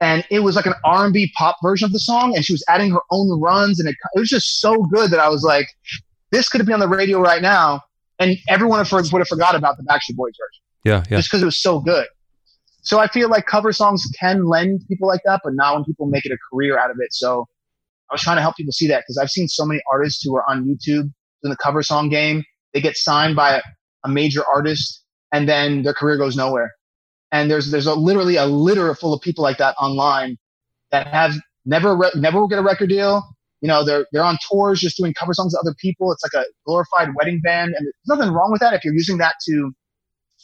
And 0.00 0.24
it 0.30 0.40
was 0.40 0.54
like 0.54 0.66
an 0.66 0.74
R&B 0.84 1.32
pop 1.36 1.56
version 1.62 1.86
of 1.86 1.92
the 1.92 1.98
song. 1.98 2.34
And 2.34 2.44
she 2.44 2.52
was 2.52 2.64
adding 2.68 2.90
her 2.92 3.00
own 3.10 3.40
runs. 3.40 3.80
And 3.80 3.88
it, 3.88 3.96
it 4.14 4.20
was 4.20 4.28
just 4.28 4.60
so 4.60 4.82
good 4.84 5.10
that 5.10 5.20
I 5.20 5.28
was 5.28 5.42
like, 5.42 5.66
this 6.30 6.48
could 6.48 6.60
have 6.60 6.66
been 6.66 6.74
on 6.74 6.80
the 6.80 6.88
radio 6.88 7.20
right 7.20 7.42
now 7.42 7.82
and 8.18 8.36
everyone 8.48 8.78
would 8.78 8.88
have 8.88 9.28
forgot 9.28 9.54
about 9.54 9.76
the 9.76 9.84
Backstreet 9.84 10.16
Boys 10.16 10.32
version. 10.32 10.62
Yeah, 10.84 11.04
yeah. 11.10 11.18
Just 11.18 11.30
because 11.30 11.42
it 11.42 11.46
was 11.46 11.60
so 11.60 11.80
good. 11.80 12.06
So 12.88 12.98
I 12.98 13.06
feel 13.06 13.28
like 13.28 13.44
cover 13.44 13.70
songs 13.70 14.02
can 14.18 14.46
lend 14.46 14.80
people 14.88 15.08
like 15.08 15.20
that, 15.26 15.42
but 15.44 15.52
not 15.52 15.74
when 15.74 15.84
people 15.84 16.06
make 16.06 16.24
it 16.24 16.32
a 16.32 16.38
career 16.50 16.78
out 16.78 16.90
of 16.90 16.96
it. 17.00 17.12
So 17.12 17.44
I 18.08 18.14
was 18.14 18.22
trying 18.22 18.36
to 18.36 18.40
help 18.40 18.56
people 18.56 18.72
see 18.72 18.88
that 18.88 19.00
because 19.00 19.18
I've 19.18 19.28
seen 19.28 19.46
so 19.46 19.66
many 19.66 19.82
artists 19.92 20.24
who 20.24 20.34
are 20.36 20.48
on 20.48 20.64
YouTube 20.64 21.12
in 21.42 21.50
the 21.50 21.56
cover 21.62 21.82
song 21.82 22.08
game. 22.08 22.44
They 22.72 22.80
get 22.80 22.96
signed 22.96 23.36
by 23.36 23.56
a, 23.58 23.62
a 24.04 24.08
major 24.08 24.42
artist, 24.54 25.04
and 25.32 25.46
then 25.46 25.82
their 25.82 25.92
career 25.92 26.16
goes 26.16 26.34
nowhere. 26.34 26.72
And 27.30 27.50
there's 27.50 27.70
there's 27.70 27.84
a, 27.84 27.94
literally 27.94 28.36
a 28.36 28.46
litter 28.46 28.94
full 28.94 29.12
of 29.12 29.20
people 29.20 29.44
like 29.44 29.58
that 29.58 29.76
online 29.78 30.38
that 30.90 31.08
have 31.08 31.34
never 31.66 31.94
re- 31.94 32.12
never 32.14 32.40
will 32.40 32.48
get 32.48 32.58
a 32.58 32.62
record 32.62 32.88
deal, 32.88 33.22
you 33.60 33.68
know 33.68 33.84
they're 33.84 34.06
they're 34.12 34.24
on 34.24 34.38
tours 34.50 34.80
just 34.80 34.96
doing 34.96 35.12
cover 35.14 35.34
songs 35.34 35.52
to 35.52 35.58
other 35.60 35.74
people 35.78 36.12
it's 36.12 36.22
like 36.22 36.42
a 36.42 36.46
glorified 36.64 37.08
wedding 37.16 37.40
band 37.42 37.74
and 37.76 37.86
there's 37.86 38.18
nothing 38.18 38.32
wrong 38.32 38.50
with 38.50 38.60
that 38.60 38.74
if 38.74 38.84
you're 38.84 38.94
using 38.94 39.18
that 39.18 39.34
to 39.46 39.72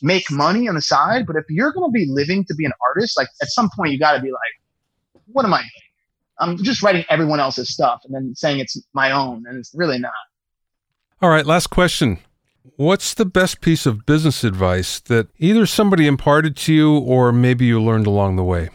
make 0.03 0.31
money 0.31 0.69
on 0.69 0.75
the 0.75 0.83
side 0.83 1.27
but 1.27 1.37
if 1.37 1.45
you're 1.49 1.73
going 1.73 1.89
to 1.89 1.93
be 1.93 2.07
living 2.11 2.45
to 2.45 2.55
be 2.55 2.65
an 2.65 2.73
artist 2.87 3.17
like 3.17 3.29
at 3.41 3.49
some 3.49 3.71
point 3.77 3.93
you 3.93 3.99
got 3.99 4.13
to 4.13 4.21
be 4.21 4.31
like 4.31 5.23
what 5.27 5.45
am 5.45 5.55
i 5.55 5.59
doing? 5.59 5.71
I'm 6.39 6.57
just 6.59 6.83
writing 6.83 7.05
everyone 7.09 7.41
else's 7.41 7.71
stuff 7.71 8.03
and 8.05 8.15
then 8.15 8.35
saying 8.35 8.59
it's 8.59 8.81
my 8.93 9.13
own 9.13 9.45
and 9.47 9.57
it's 9.57 9.73
really 9.75 9.99
not. 9.99 10.13
All 11.23 11.31
right 11.31 11.47
last 11.47 11.69
question. 11.69 12.19
What's 12.77 13.15
the 13.15 13.25
best 13.25 13.61
piece 13.61 13.87
of 13.87 14.07
business 14.07 14.43
advice 14.43 14.99
that 15.01 15.29
either 15.39 15.67
somebody 15.67 16.07
imparted 16.07 16.57
to 16.57 16.75
you 16.75 16.99
or 16.99 17.31
maybe 17.31 17.67
you 17.67 17.81
learned 17.81 18.07
along 18.07 18.37
the 18.37 18.43
way? 18.43 18.71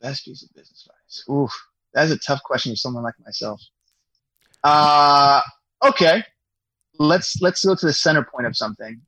Best 0.00 0.24
piece 0.24 0.42
of 0.42 0.48
business 0.54 0.88
advice. 0.88 1.24
Ooh, 1.28 1.48
that's 1.92 2.10
a 2.10 2.18
tough 2.18 2.42
question 2.42 2.72
for 2.72 2.76
someone 2.76 3.04
like 3.04 3.14
myself. 3.24 3.60
Uh, 4.64 5.42
okay, 5.84 6.24
let's 6.98 7.40
let's 7.40 7.64
go 7.64 7.74
to 7.74 7.86
the 7.86 7.92
center 7.92 8.24
point 8.24 8.46
of 8.46 8.56
something 8.56 9.00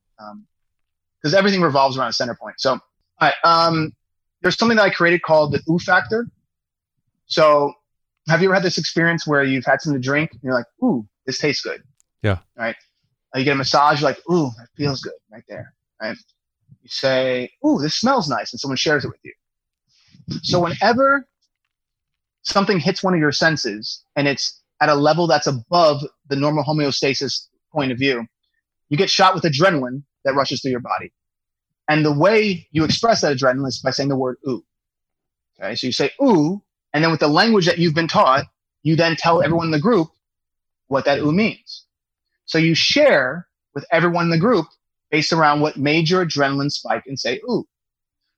because 1.22 1.35
um, 1.35 1.38
everything 1.38 1.61
revolves 1.61 1.96
around 1.96 2.09
a 2.09 2.12
center 2.12 2.35
point. 2.35 2.57
So, 2.59 2.72
all 2.72 2.81
right, 3.20 3.35
um, 3.44 3.92
there's 4.42 4.57
something 4.57 4.77
that 4.77 4.85
I 4.85 4.90
created 4.90 5.22
called 5.22 5.53
the 5.53 5.61
ooh 5.70 5.79
factor. 5.79 6.27
So, 7.27 7.72
have 8.29 8.42
you 8.42 8.48
ever 8.48 8.55
had 8.55 8.62
this 8.62 8.79
experience 8.79 9.27
where 9.27 9.42
you've 9.42 9.64
had 9.64 9.81
something 9.81 10.01
to 10.01 10.07
drink 10.07 10.33
and 10.33 10.40
you're 10.42 10.55
like, 10.55 10.66
ooh, 10.83 11.07
this 11.27 11.38
tastes 11.38 11.62
good? 11.62 11.83
Yeah. 12.22 12.38
Right. 12.57 12.77
You 13.35 13.44
get 13.44 13.53
a 13.53 13.57
massage, 13.57 14.01
you're 14.01 14.11
like, 14.11 14.20
ooh, 14.31 14.51
that 14.59 14.68
feels 14.77 15.03
good 15.03 15.12
right 15.31 15.44
there. 15.48 15.74
Right. 16.01 16.16
You 16.83 16.88
say, 16.88 17.51
ooh, 17.66 17.81
this 17.81 17.94
smells 17.94 18.29
nice, 18.29 18.53
and 18.53 18.61
someone 18.61 18.77
shares 18.77 19.05
it 19.05 19.09
with 19.09 19.20
you. 19.22 19.33
So 20.42 20.61
whenever 20.61 21.27
something 22.42 22.79
hits 22.79 23.03
one 23.03 23.14
of 23.14 23.20
your 23.20 23.33
senses 23.33 24.03
and 24.16 24.27
it's 24.29 24.62
at 24.81 24.88
a 24.88 24.94
level 24.94 25.27
that's 25.27 25.46
above 25.46 26.03
the 26.29 26.37
normal 26.37 26.64
homeostasis 26.64 27.48
point 27.72 27.92
of 27.92 27.98
view, 27.98 28.26
you 28.88 28.96
get 28.96 29.11
shot 29.11 29.35
with 29.35 29.44
adrenaline 29.44 30.02
that 30.24 30.35
rushes 30.35 30.61
through 30.61 30.70
your 30.70 30.81
body. 30.81 31.12
And 31.88 32.04
the 32.04 32.12
way 32.12 32.68
you 32.70 32.85
express 32.85 33.22
that 33.22 33.37
adrenaline 33.37 33.68
is 33.68 33.81
by 33.81 33.90
saying 33.90 34.09
the 34.09 34.16
word 34.16 34.37
ooh. 34.46 34.64
Okay, 35.61 35.74
so 35.74 35.87
you 35.87 35.92
say 35.92 36.11
ooh, 36.22 36.62
and 36.92 37.02
then 37.02 37.11
with 37.11 37.20
the 37.20 37.28
language 37.28 37.66
that 37.66 37.78
you've 37.78 37.94
been 37.94 38.09
taught, 38.09 38.46
you 38.83 38.96
then 38.96 39.16
tell 39.16 39.42
everyone 39.42 39.66
in 39.66 39.72
the 39.72 39.81
group 39.81 40.09
what 40.87 41.04
that 41.04 41.18
ooh 41.18 41.33
means. 41.33 41.87
So 42.44 42.59
you 42.59 42.74
share 42.74 43.46
with 43.74 43.85
everyone 43.90 44.24
in 44.24 44.31
the 44.31 44.38
group 44.38 44.66
based 45.11 45.33
around 45.33 45.61
what 45.61 45.76
made 45.76 46.09
your 46.09 46.24
adrenaline 46.24 46.70
spike 46.70 47.04
and 47.07 47.18
say 47.18 47.40
ooh. 47.48 47.64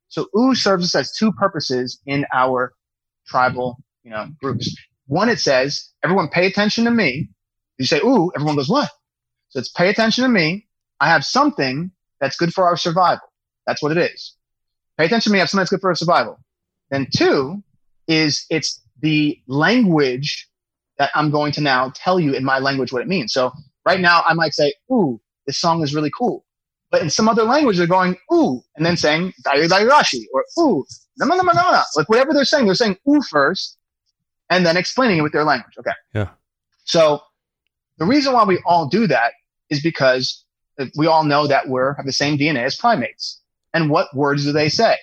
So 0.09 0.27
ooh 0.37 0.55
serves 0.55 0.85
us 0.85 0.95
as 0.95 1.13
two 1.17 1.33
purposes 1.33 2.01
in 2.07 2.27
our 2.33 2.73
tribal 3.27 3.77
you 4.03 4.11
know, 4.11 4.29
groups. 4.41 4.75
One, 5.07 5.29
it 5.29 5.41
says, 5.41 5.91
everyone 6.03 6.29
pay 6.29 6.47
attention 6.47 6.85
to 6.85 6.91
me. 6.91 7.29
You 7.79 7.87
say, 7.87 7.99
ooh, 7.99 8.31
everyone 8.35 8.57
goes, 8.57 8.69
what? 8.69 8.91
So 9.51 9.59
it's 9.59 9.69
pay 9.69 9.89
attention 9.89 10.25
to 10.25 10.31
me. 10.31 10.67
I 11.01 11.09
have 11.09 11.25
something 11.25 11.91
that's 12.21 12.37
good 12.37 12.53
for 12.53 12.65
our 12.67 12.77
survival. 12.77 13.27
That's 13.67 13.83
what 13.83 13.93
it 13.93 13.99
is. 13.99 14.35
Pay 14.99 15.07
attention 15.07 15.31
to 15.31 15.33
me. 15.33 15.39
I 15.39 15.41
have 15.41 15.51
something 15.51 15.63
that's 15.63 15.71
good 15.71 15.81
for 15.81 15.91
our 15.91 15.95
survival. 15.95 16.39
Then 16.91 17.07
two 17.15 17.63
is 18.09 18.47
it's 18.51 18.81
the 19.01 19.41
language 19.47 20.49
that 20.99 21.11
I'm 21.15 21.31
going 21.31 21.53
to 21.53 21.61
now 21.61 21.93
tell 21.95 22.21
you 22.21 22.35
in 22.35 22.45
my 22.45 22.59
language 22.59 22.93
what 22.93 23.03
it 23.03 23.09
means. 23.09 23.33
So 23.33 23.53
right 23.87 24.01
now 24.01 24.23
I 24.27 24.35
might 24.35 24.55
say, 24.55 24.75
ooh, 24.93 25.21
this 25.47 25.59
song 25.59 25.83
is 25.83 25.95
really 25.95 26.11
cool. 26.17 26.45
But 26.91 27.03
in 27.03 27.11
some 27.11 27.29
other 27.29 27.45
language, 27.45 27.79
they're 27.79 27.87
going, 27.87 28.17
ooh, 28.33 28.61
and 28.77 28.85
then 28.85 28.97
saying, 28.97 29.33
dayu 29.47 29.69
dairashi, 29.69 30.25
or 30.35 30.45
ooh, 30.59 30.85
no, 31.19 31.27
no, 31.27 31.37
no. 31.37 31.83
Like 31.97 32.09
whatever 32.09 32.35
they're 32.35 32.45
saying, 32.45 32.67
they're 32.67 32.75
saying 32.75 32.97
ooh 33.09 33.23
first, 33.23 33.79
and 34.51 34.67
then 34.67 34.77
explaining 34.77 35.19
it 35.19 35.23
with 35.23 35.33
their 35.33 35.45
language. 35.45 35.75
Okay. 35.79 35.93
Yeah. 36.13 36.31
So 36.85 37.23
the 37.99 38.07
reason 38.07 38.33
why 38.33 38.45
we 38.45 38.59
all 38.67 38.89
do 38.89 39.07
that 39.07 39.33
is 39.71 39.83
because 39.83 40.45
we 40.97 41.07
all 41.07 41.25
know 41.25 41.47
that 41.47 41.69
we're 41.69 41.95
have 41.95 42.07
the 42.07 42.13
same 42.13 42.39
DNA 42.39 42.65
as 42.65 42.77
primates. 42.77 43.41
And 43.73 43.91
what 43.91 44.15
words 44.15 44.45
do 44.45 44.53
they 44.53 44.69
say? 44.69 44.97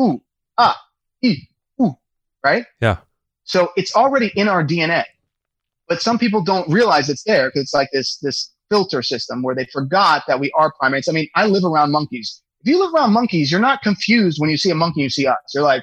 Ooh, 0.00 0.22
ah, 0.58 0.76
e, 1.22 1.36
ooh, 1.80 1.96
right? 2.44 2.64
Yeah. 2.80 2.98
So 3.44 3.70
it's 3.76 3.94
already 3.94 4.32
in 4.34 4.48
our 4.48 4.64
DNA. 4.64 5.04
But 5.88 6.02
some 6.02 6.18
people 6.18 6.42
don't 6.42 6.68
realize 6.70 7.08
it's 7.08 7.24
there 7.24 7.48
because 7.48 7.62
it's 7.62 7.74
like 7.74 7.88
this 7.92 8.18
this 8.18 8.52
filter 8.70 9.02
system 9.02 9.42
where 9.42 9.54
they 9.54 9.66
forgot 9.72 10.22
that 10.28 10.38
we 10.38 10.52
are 10.56 10.72
primates. 10.78 11.08
I 11.08 11.12
mean, 11.12 11.28
I 11.34 11.46
live 11.46 11.64
around 11.64 11.90
monkeys. 11.90 12.42
If 12.60 12.70
you 12.70 12.78
live 12.78 12.94
around 12.94 13.12
monkeys, 13.12 13.50
you're 13.50 13.60
not 13.60 13.82
confused 13.82 14.40
when 14.40 14.50
you 14.50 14.56
see 14.56 14.70
a 14.70 14.74
monkey, 14.74 15.00
you 15.00 15.10
see 15.10 15.26
us. 15.26 15.36
You're 15.54 15.64
like, 15.64 15.82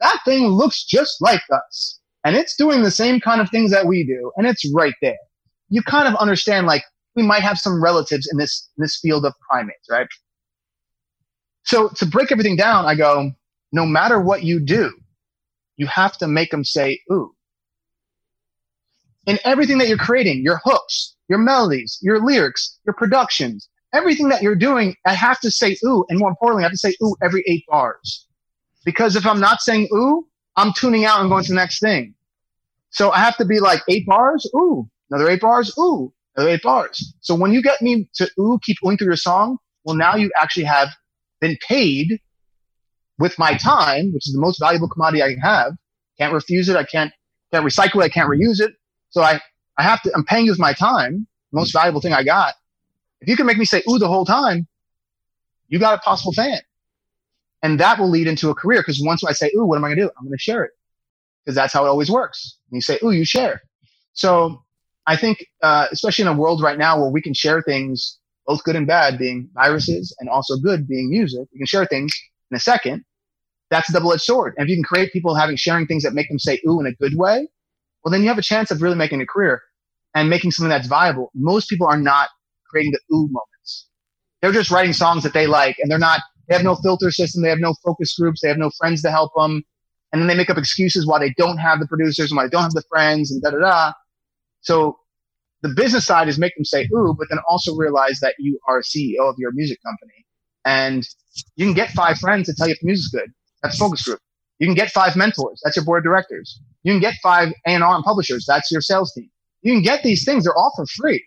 that 0.00 0.18
thing 0.24 0.46
looks 0.48 0.84
just 0.84 1.22
like 1.22 1.40
us 1.50 2.00
and 2.26 2.34
it's 2.34 2.56
doing 2.56 2.82
the 2.82 2.90
same 2.90 3.20
kind 3.20 3.40
of 3.40 3.48
things 3.50 3.70
that 3.70 3.86
we 3.86 4.04
do, 4.04 4.32
and 4.36 4.48
it's 4.48 4.68
right 4.74 4.94
there. 5.00 5.16
You 5.68 5.80
kind 5.80 6.08
of 6.08 6.16
understand 6.16 6.66
like 6.66 6.82
we 7.16 7.22
might 7.22 7.42
have 7.42 7.58
some 7.58 7.82
relatives 7.82 8.28
in 8.30 8.38
this 8.38 8.68
this 8.76 8.98
field 8.98 9.24
of 9.24 9.34
primates, 9.50 9.88
right? 9.90 10.06
So 11.64 11.88
to 11.88 12.06
break 12.06 12.30
everything 12.30 12.56
down, 12.56 12.84
I 12.84 12.94
go, 12.94 13.32
no 13.72 13.84
matter 13.84 14.20
what 14.20 14.44
you 14.44 14.60
do, 14.60 14.92
you 15.76 15.86
have 15.86 16.16
to 16.18 16.28
make 16.28 16.50
them 16.50 16.62
say 16.62 17.00
ooh. 17.10 17.34
In 19.26 19.40
everything 19.44 19.78
that 19.78 19.88
you're 19.88 19.98
creating, 19.98 20.42
your 20.42 20.60
hooks, 20.64 21.16
your 21.28 21.38
melodies, 21.38 21.98
your 22.02 22.24
lyrics, 22.24 22.78
your 22.86 22.94
productions, 22.94 23.68
everything 23.92 24.28
that 24.28 24.42
you're 24.42 24.54
doing, 24.54 24.94
I 25.04 25.14
have 25.14 25.40
to 25.40 25.50
say 25.50 25.76
ooh, 25.84 26.04
and 26.08 26.18
more 26.18 26.28
importantly, 26.28 26.62
I 26.62 26.66
have 26.66 26.72
to 26.72 26.78
say 26.78 26.94
ooh 27.02 27.16
every 27.22 27.42
eight 27.48 27.64
bars. 27.66 28.26
Because 28.84 29.16
if 29.16 29.26
I'm 29.26 29.40
not 29.40 29.62
saying 29.62 29.88
ooh, 29.92 30.28
I'm 30.56 30.72
tuning 30.74 31.04
out 31.04 31.20
and 31.20 31.28
going 31.28 31.42
to 31.44 31.50
the 31.50 31.56
next 31.56 31.80
thing. 31.80 32.14
So 32.90 33.10
I 33.10 33.18
have 33.18 33.36
to 33.38 33.44
be 33.44 33.58
like 33.58 33.82
eight 33.88 34.06
bars, 34.06 34.48
ooh, 34.54 34.88
another 35.10 35.28
eight 35.28 35.40
bars, 35.40 35.76
ooh, 35.78 36.12
eight 36.38 36.62
bars. 36.62 37.14
So 37.20 37.34
when 37.34 37.52
you 37.52 37.62
get 37.62 37.80
me 37.80 38.08
to 38.14 38.30
ooh, 38.38 38.58
keep 38.62 38.76
going 38.82 38.96
through 38.96 39.08
your 39.08 39.16
song, 39.16 39.58
well, 39.84 39.96
now 39.96 40.16
you 40.16 40.30
actually 40.38 40.64
have 40.64 40.88
been 41.40 41.56
paid 41.66 42.20
with 43.18 43.38
my 43.38 43.54
time, 43.56 44.12
which 44.12 44.28
is 44.28 44.34
the 44.34 44.40
most 44.40 44.58
valuable 44.58 44.88
commodity 44.88 45.22
I 45.22 45.32
can 45.32 45.40
have. 45.40 45.72
Can't 46.18 46.32
refuse 46.32 46.68
it. 46.68 46.76
I 46.76 46.84
can't 46.84 47.12
can't 47.52 47.64
recycle 47.64 48.02
it. 48.02 48.04
I 48.04 48.08
can't 48.08 48.28
reuse 48.28 48.60
it. 48.60 48.72
So 49.10 49.22
I 49.22 49.40
I 49.78 49.82
have 49.82 50.02
to. 50.02 50.12
I'm 50.14 50.24
paying 50.24 50.46
you 50.46 50.52
with 50.52 50.58
my 50.58 50.72
time, 50.72 51.26
most 51.52 51.72
valuable 51.72 52.00
thing 52.00 52.12
I 52.12 52.22
got. 52.22 52.54
If 53.20 53.28
you 53.28 53.36
can 53.36 53.46
make 53.46 53.58
me 53.58 53.64
say 53.64 53.82
ooh 53.88 53.98
the 53.98 54.08
whole 54.08 54.24
time, 54.24 54.66
you 55.68 55.78
got 55.78 55.98
a 55.98 56.00
possible 56.02 56.32
fan. 56.32 56.60
And 57.62 57.80
that 57.80 57.98
will 57.98 58.08
lead 58.08 58.26
into 58.26 58.50
a 58.50 58.54
career 58.54 58.80
because 58.80 59.00
once 59.02 59.24
I 59.24 59.32
say 59.32 59.50
ooh, 59.56 59.64
what 59.64 59.76
am 59.76 59.84
I 59.84 59.88
gonna 59.88 60.02
do? 60.02 60.10
I'm 60.18 60.24
gonna 60.24 60.38
share 60.38 60.64
it 60.64 60.72
because 61.44 61.54
that's 61.54 61.72
how 61.72 61.84
it 61.84 61.88
always 61.88 62.10
works. 62.10 62.58
And 62.70 62.76
you 62.76 62.80
say 62.82 62.98
ooh, 63.02 63.10
you 63.10 63.24
share. 63.24 63.62
So 64.12 64.62
I 65.06 65.16
think, 65.16 65.44
uh, 65.62 65.86
especially 65.90 66.22
in 66.22 66.28
a 66.28 66.36
world 66.36 66.62
right 66.62 66.78
now 66.78 67.00
where 67.00 67.10
we 67.10 67.22
can 67.22 67.34
share 67.34 67.62
things, 67.62 68.18
both 68.46 68.62
good 68.64 68.76
and 68.76 68.86
bad, 68.86 69.18
being 69.18 69.48
viruses, 69.54 70.14
and 70.20 70.28
also 70.28 70.56
good 70.56 70.88
being 70.88 71.10
music, 71.10 71.48
we 71.52 71.58
can 71.58 71.66
share 71.66 71.86
things 71.86 72.12
in 72.50 72.56
a 72.56 72.60
second. 72.60 73.04
That's 73.70 73.88
a 73.88 73.92
double-edged 73.92 74.22
sword. 74.22 74.54
And 74.56 74.64
if 74.64 74.70
you 74.70 74.76
can 74.76 74.84
create 74.84 75.12
people 75.12 75.34
having 75.34 75.56
sharing 75.56 75.86
things 75.86 76.02
that 76.04 76.14
make 76.14 76.28
them 76.28 76.38
say 76.38 76.60
ooh 76.66 76.80
in 76.80 76.86
a 76.86 76.92
good 76.92 77.16
way, 77.16 77.48
well, 78.04 78.12
then 78.12 78.22
you 78.22 78.28
have 78.28 78.38
a 78.38 78.42
chance 78.42 78.70
of 78.70 78.82
really 78.82 78.96
making 78.96 79.20
a 79.20 79.26
career 79.26 79.62
and 80.14 80.30
making 80.30 80.52
something 80.52 80.70
that's 80.70 80.86
viable. 80.86 81.30
Most 81.34 81.68
people 81.68 81.86
are 81.86 81.98
not 81.98 82.28
creating 82.68 82.92
the 82.92 83.00
ooh 83.14 83.28
moments. 83.28 83.88
They're 84.40 84.52
just 84.52 84.70
writing 84.70 84.92
songs 84.92 85.22
that 85.24 85.32
they 85.32 85.46
like 85.46 85.76
and 85.80 85.90
they're 85.90 85.98
not, 85.98 86.20
they 86.48 86.54
have 86.54 86.64
no 86.64 86.76
filter 86.76 87.10
system. 87.10 87.42
They 87.42 87.48
have 87.48 87.58
no 87.58 87.74
focus 87.84 88.16
groups. 88.16 88.40
They 88.40 88.48
have 88.48 88.58
no 88.58 88.70
friends 88.78 89.02
to 89.02 89.10
help 89.10 89.32
them. 89.36 89.64
And 90.12 90.20
then 90.20 90.28
they 90.28 90.36
make 90.36 90.50
up 90.50 90.58
excuses 90.58 91.06
why 91.06 91.18
they 91.18 91.34
don't 91.36 91.58
have 91.58 91.80
the 91.80 91.86
producers 91.88 92.30
and 92.30 92.36
why 92.36 92.44
they 92.44 92.50
don't 92.50 92.62
have 92.62 92.72
the 92.72 92.84
friends 92.88 93.32
and 93.32 93.42
da 93.42 93.50
da 93.50 93.58
da. 93.58 93.92
So 94.66 94.98
the 95.62 95.70
business 95.70 96.06
side 96.06 96.28
is 96.28 96.38
make 96.38 96.54
them 96.56 96.66
say 96.66 96.88
ooh, 96.94 97.14
but 97.18 97.28
then 97.30 97.40
also 97.48 97.74
realize 97.76 98.20
that 98.20 98.34
you 98.38 98.58
are 98.68 98.80
a 98.80 98.82
CEO 98.82 99.20
of 99.20 99.36
your 99.38 99.52
music 99.54 99.78
company. 99.84 100.26
And 100.66 101.06
you 101.56 101.66
can 101.66 101.74
get 101.74 101.90
five 101.90 102.18
friends 102.18 102.48
to 102.48 102.54
tell 102.54 102.68
you 102.68 102.74
if 102.74 102.80
the 102.80 102.86
music's 102.86 103.10
good. 103.10 103.30
That's 103.62 103.78
focus 103.78 104.02
group. 104.02 104.20
You 104.60 104.66
can 104.68 104.74
get 104.74 104.90
five 104.90 105.16
mentors. 105.16 105.60
That's 105.64 105.76
your 105.76 105.84
board 105.86 106.00
of 106.00 106.04
directors. 106.04 106.60
You 106.84 106.94
can 106.94 107.00
get 107.00 107.14
five 107.22 107.52
A&R 107.66 107.96
and 107.96 108.04
publishers. 108.04 108.46
That's 108.48 108.70
your 108.72 108.82
sales 108.82 109.12
team. 109.14 109.30
You 109.62 109.74
can 109.74 109.82
get 109.82 110.04
these 110.04 110.24
things. 110.24 110.44
They're 110.44 110.56
all 110.56 110.72
for 110.76 110.86
free 110.86 111.22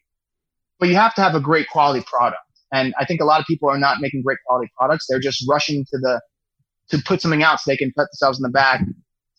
but 0.80 0.90
you 0.90 0.96
have 0.96 1.16
to 1.16 1.22
have 1.22 1.36
a 1.36 1.40
great 1.40 1.70
quality 1.70 2.06
product. 2.06 2.42
And 2.74 2.94
I 3.00 3.06
think 3.06 3.22
a 3.22 3.26
lot 3.26 3.42
of 3.42 3.46
people 3.48 3.70
are 3.70 3.80
not 3.80 4.02
making 4.02 4.24
great 4.24 4.40
quality 4.46 4.72
products. 4.78 5.08
They're 5.10 5.20
just 5.20 5.46
rushing 5.50 5.86
to 5.92 6.00
the 6.00 6.22
to 6.90 7.00
put 7.00 7.22
something 7.22 7.44
out 7.44 7.60
so 7.60 7.72
they 7.72 7.78
can 7.78 7.92
put 7.96 8.08
themselves 8.12 8.40
in 8.40 8.44
the 8.44 8.50
back. 8.50 8.82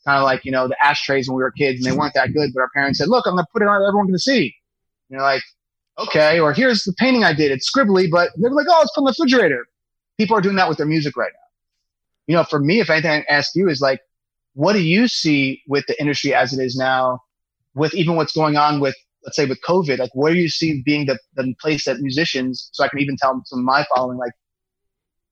Kind 0.07 0.19
of 0.19 0.25
like 0.25 0.45
you 0.45 0.53
know 0.53 0.67
the 0.67 0.77
ashtrays 0.83 1.29
when 1.29 1.37
we 1.37 1.43
were 1.43 1.51
kids 1.51 1.85
and 1.85 1.93
they 1.93 1.97
weren't 1.97 2.15
that 2.15 2.33
good, 2.33 2.51
but 2.55 2.61
our 2.61 2.71
parents 2.75 2.99
said, 2.99 3.09
"Look, 3.09 3.27
I'm 3.27 3.35
going 3.35 3.45
to 3.45 3.49
put 3.53 3.63
it 3.63 3.69
on 3.69 3.83
everyone 3.87 4.07
can 4.07 4.19
see." 4.19 4.55
And 5.09 5.17
you're 5.17 5.23
like, 5.23 5.43
"Okay," 5.99 6.41
or 6.41 6.53
"Here's 6.53 6.85
the 6.85 6.95
painting 6.95 7.25
I 7.25 7.33
did. 7.35 7.53
It's 7.53 7.71
scribbly, 7.71 8.11
but 8.11 8.31
they're 8.37 8.51
like, 8.51 8.67
"Oh, 8.69 8.83
it's 8.83 8.93
from 8.95 9.05
the 9.05 9.11
refrigerator." 9.11 9.67
People 10.19 10.37
are 10.37 10.41
doing 10.41 10.57
that 10.57 10.69
with 10.69 10.79
their 10.79 10.87
music 10.87 11.17
right 11.17 11.33
now. 11.33 11.47
You 12.27 12.37
know, 12.37 12.45
for 12.45 12.61
me, 12.61 12.81
if 12.81 12.91
anything, 12.91 13.11
I 13.11 13.33
ask 13.33 13.55
you 13.55 13.69
is 13.69 13.81
like, 13.81 14.01
what 14.55 14.75
do 14.75 14.81
you 14.81 15.09
see 15.09 15.63
with 15.67 15.87
the 15.87 15.99
industry 16.01 16.35
as 16.35 16.53
it 16.53 16.63
is 16.63 16.77
now, 16.77 17.21
with 17.75 17.95
even 17.95 18.17
what's 18.17 18.33
going 18.33 18.57
on 18.57 18.81
with 18.81 18.95
let's 19.25 19.37
say 19.37 19.47
with 19.47 19.61
COVID, 19.63 19.99
like 19.99 20.11
where 20.15 20.33
do 20.33 20.39
you 20.39 20.49
see 20.49 20.83
being 20.83 21.07
the, 21.07 21.19
the 21.35 21.55
place 21.61 21.85
that 21.85 22.01
musicians, 22.01 22.71
so 22.73 22.85
I 22.85 22.89
can 22.89 23.01
even 23.01 23.17
tell 23.17 23.41
some 23.45 23.61
of 23.61 23.65
my 23.65 23.85
following, 23.95 24.19
like 24.19 24.33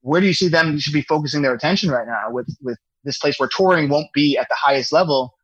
where 0.01 0.21
do 0.21 0.27
you 0.27 0.33
see 0.33 0.47
them 0.47 0.77
should 0.79 0.93
be 0.93 1.01
focusing 1.01 1.41
their 1.41 1.53
attention 1.53 1.89
right 1.89 2.07
now 2.07 2.29
with, 2.29 2.47
with 2.61 2.77
this 3.03 3.17
place 3.17 3.39
where 3.39 3.49
touring 3.55 3.89
won't 3.89 4.11
be 4.13 4.37
at 4.37 4.47
the 4.49 4.55
highest 4.55 4.91
level? 4.91 5.35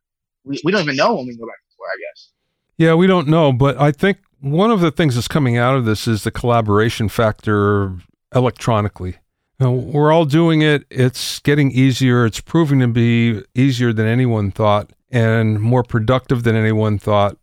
We, 0.44 0.60
we 0.64 0.72
don't 0.72 0.82
even 0.82 0.96
know 0.96 1.14
when 1.14 1.26
we 1.26 1.36
go 1.36 1.46
back 1.46 1.56
to 1.56 1.76
tour, 1.76 1.86
I 1.86 1.98
guess. 2.00 2.30
Yeah, 2.76 2.94
we 2.94 3.06
don't 3.06 3.28
know, 3.28 3.52
but 3.52 3.80
I 3.80 3.90
think 3.90 4.18
one 4.40 4.70
of 4.70 4.80
the 4.80 4.90
things 4.90 5.14
that's 5.14 5.28
coming 5.28 5.56
out 5.56 5.76
of 5.76 5.84
this 5.84 6.06
is 6.06 6.24
the 6.24 6.30
collaboration 6.30 7.08
factor 7.08 7.96
electronically. 8.34 9.16
You 9.58 9.66
know, 9.66 9.72
we're 9.72 10.12
all 10.12 10.26
doing 10.26 10.60
it. 10.60 10.84
It's 10.90 11.38
getting 11.40 11.70
easier. 11.72 12.26
It's 12.26 12.40
proving 12.40 12.80
to 12.80 12.88
be 12.88 13.42
easier 13.54 13.92
than 13.92 14.06
anyone 14.06 14.50
thought 14.50 14.90
and 15.10 15.60
more 15.60 15.82
productive 15.82 16.42
than 16.42 16.54
anyone 16.54 16.98
thought. 16.98 17.38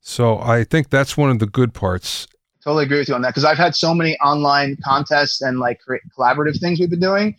So 0.00 0.38
I 0.38 0.64
think 0.64 0.88
that's 0.88 1.16
one 1.16 1.30
of 1.30 1.38
the 1.38 1.46
good 1.46 1.74
parts. 1.74 2.26
Totally 2.64 2.84
agree 2.84 2.98
with 2.98 3.08
you 3.08 3.14
on 3.14 3.22
that 3.22 3.30
because 3.30 3.44
I've 3.44 3.58
had 3.58 3.74
so 3.74 3.92
many 3.92 4.16
online 4.18 4.76
contests 4.82 5.42
and 5.42 5.58
like 5.58 5.80
collaborative 6.16 6.58
things 6.58 6.80
we've 6.80 6.90
been 6.90 7.00
doing. 7.00 7.36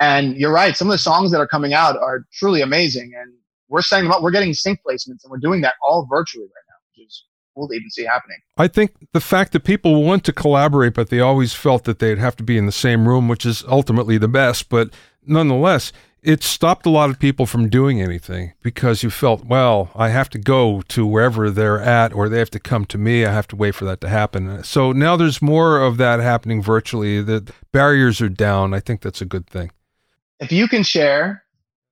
And 0.00 0.36
you're 0.36 0.52
right, 0.52 0.76
some 0.76 0.88
of 0.88 0.92
the 0.92 0.98
songs 0.98 1.30
that 1.30 1.38
are 1.38 1.46
coming 1.46 1.74
out 1.74 1.96
are 1.96 2.26
truly 2.32 2.62
amazing. 2.62 3.12
And 3.20 3.34
we're 3.68 3.82
setting 3.82 4.10
them 4.10 4.22
we're 4.22 4.30
getting 4.32 4.52
sync 4.52 4.80
placements, 4.86 5.22
and 5.22 5.30
we're 5.30 5.38
doing 5.38 5.60
that 5.60 5.74
all 5.86 6.06
virtually 6.10 6.44
right 6.44 6.64
now, 6.68 6.74
which 6.88 7.06
is 7.06 7.24
cool 7.54 7.68
to 7.68 7.74
even 7.74 7.90
see 7.90 8.04
happening. 8.04 8.38
I 8.58 8.68
think 8.68 8.92
the 9.12 9.20
fact 9.20 9.52
that 9.52 9.60
people 9.60 10.02
want 10.02 10.24
to 10.24 10.32
collaborate, 10.32 10.94
but 10.94 11.08
they 11.08 11.20
always 11.20 11.54
felt 11.54 11.84
that 11.84 11.98
they'd 11.98 12.18
have 12.18 12.36
to 12.36 12.42
be 12.42 12.58
in 12.58 12.66
the 12.66 12.72
same 12.72 13.06
room, 13.06 13.28
which 13.28 13.46
is 13.46 13.64
ultimately 13.68 14.18
the 14.18 14.28
best, 14.28 14.68
but 14.68 14.90
nonetheless, 15.24 15.92
it 16.22 16.42
stopped 16.42 16.84
a 16.84 16.90
lot 16.90 17.08
of 17.08 17.18
people 17.18 17.46
from 17.46 17.70
doing 17.70 18.02
anything 18.02 18.52
because 18.62 19.02
you 19.02 19.08
felt, 19.08 19.46
well, 19.46 19.90
I 19.94 20.10
have 20.10 20.28
to 20.30 20.38
go 20.38 20.82
to 20.88 21.06
wherever 21.06 21.50
they're 21.50 21.80
at 21.80 22.12
or 22.12 22.28
they 22.28 22.38
have 22.38 22.50
to 22.50 22.60
come 22.60 22.84
to 22.86 22.98
me. 22.98 23.24
I 23.24 23.32
have 23.32 23.48
to 23.48 23.56
wait 23.56 23.74
for 23.74 23.86
that 23.86 24.02
to 24.02 24.08
happen. 24.08 24.62
So 24.62 24.92
now 24.92 25.16
there's 25.16 25.40
more 25.40 25.80
of 25.80 25.96
that 25.96 26.20
happening 26.20 26.62
virtually. 26.62 27.22
The 27.22 27.50
barriers 27.72 28.20
are 28.20 28.28
down. 28.28 28.74
I 28.74 28.80
think 28.80 29.00
that's 29.00 29.22
a 29.22 29.26
good 29.26 29.46
thing. 29.46 29.70
If 30.40 30.50
you 30.50 30.68
can 30.68 30.82
share 30.82 31.44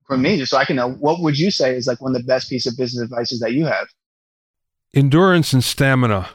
from 0.05 0.23
me, 0.23 0.37
just 0.37 0.51
so 0.51 0.57
I 0.57 0.65
can 0.65 0.75
know, 0.75 0.91
what 0.91 1.21
would 1.21 1.37
you 1.37 1.51
say 1.51 1.75
is 1.75 1.87
like 1.87 2.01
one 2.01 2.15
of 2.15 2.21
the 2.21 2.27
best 2.27 2.49
piece 2.49 2.65
of 2.65 2.75
business 2.75 3.03
advices 3.03 3.39
that 3.39 3.53
you 3.53 3.65
have? 3.65 3.87
Endurance 4.93 5.53
and 5.53 5.63
stamina 5.63 6.29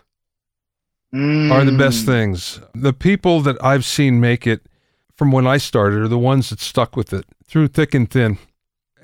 mm. 1.12 1.50
are 1.50 1.64
the 1.64 1.76
best 1.76 2.04
mm. 2.04 2.06
things. 2.06 2.60
The 2.72 2.92
people 2.92 3.40
that 3.40 3.62
I've 3.62 3.84
seen 3.84 4.20
make 4.20 4.46
it 4.46 4.66
from 5.16 5.32
when 5.32 5.46
I 5.46 5.56
started 5.56 6.00
are 6.00 6.08
the 6.08 6.18
ones 6.18 6.50
that 6.50 6.60
stuck 6.60 6.96
with 6.96 7.12
it 7.12 7.26
through 7.46 7.68
thick 7.68 7.94
and 7.94 8.10
thin. 8.10 8.38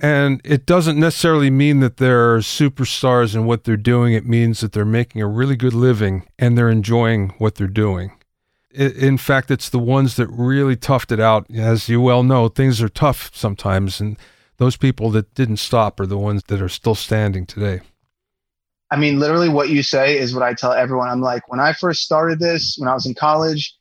And 0.03 0.41
it 0.45 0.65
doesn't 0.65 0.99
necessarily 0.99 1.51
mean 1.51 1.81
that 1.81 1.99
they're 1.99 2.39
superstars 2.39 3.35
in 3.35 3.45
what 3.45 3.65
they're 3.65 3.77
doing. 3.77 4.15
It 4.15 4.25
means 4.25 4.61
that 4.61 4.73
they're 4.73 4.85
making 4.85 5.21
a 5.21 5.27
really 5.27 5.57
good 5.57 5.75
living 5.75 6.27
and 6.39 6.57
they're 6.57 6.71
enjoying 6.71 7.35
what 7.39 7.57
they're 7.57 7.67
doing. 7.67 8.13
In 8.73 9.19
fact, 9.19 9.51
it's 9.51 9.69
the 9.69 9.79
ones 9.79 10.17
that 10.17 10.29
really 10.29 10.77
toughed 10.77 11.11
it 11.11 11.21
out. 11.21 11.51
As 11.51 11.89
you 11.89 12.01
well 12.01 12.23
know, 12.23 12.49
things 12.49 12.81
are 12.81 12.89
tough 12.89 13.31
sometimes. 13.35 14.01
And 14.01 14.17
those 14.59 14.77
people 14.77 15.11
that 15.11 15.35
didn't 15.35 15.57
stop 15.57 15.99
are 15.99 16.07
the 16.07 16.19
ones 16.19 16.43
that 16.49 16.63
are 16.63 16.69
still 16.69 16.95
standing 16.95 17.47
today. 17.47 17.81
I 18.91 18.97
mean, 18.97 19.19
literally, 19.19 19.49
what 19.49 19.69
you 19.69 19.83
say 19.83 20.19
is 20.19 20.35
what 20.35 20.43
I 20.43 20.55
tell 20.55 20.73
everyone. 20.73 21.09
I'm 21.09 21.21
like, 21.21 21.49
when 21.49 21.61
I 21.61 21.73
first 21.73 22.03
started 22.03 22.41
this, 22.41 22.77
when 22.79 22.89
I 22.89 22.95
was 22.95 23.07
in 23.07 23.15
college, 23.15 23.75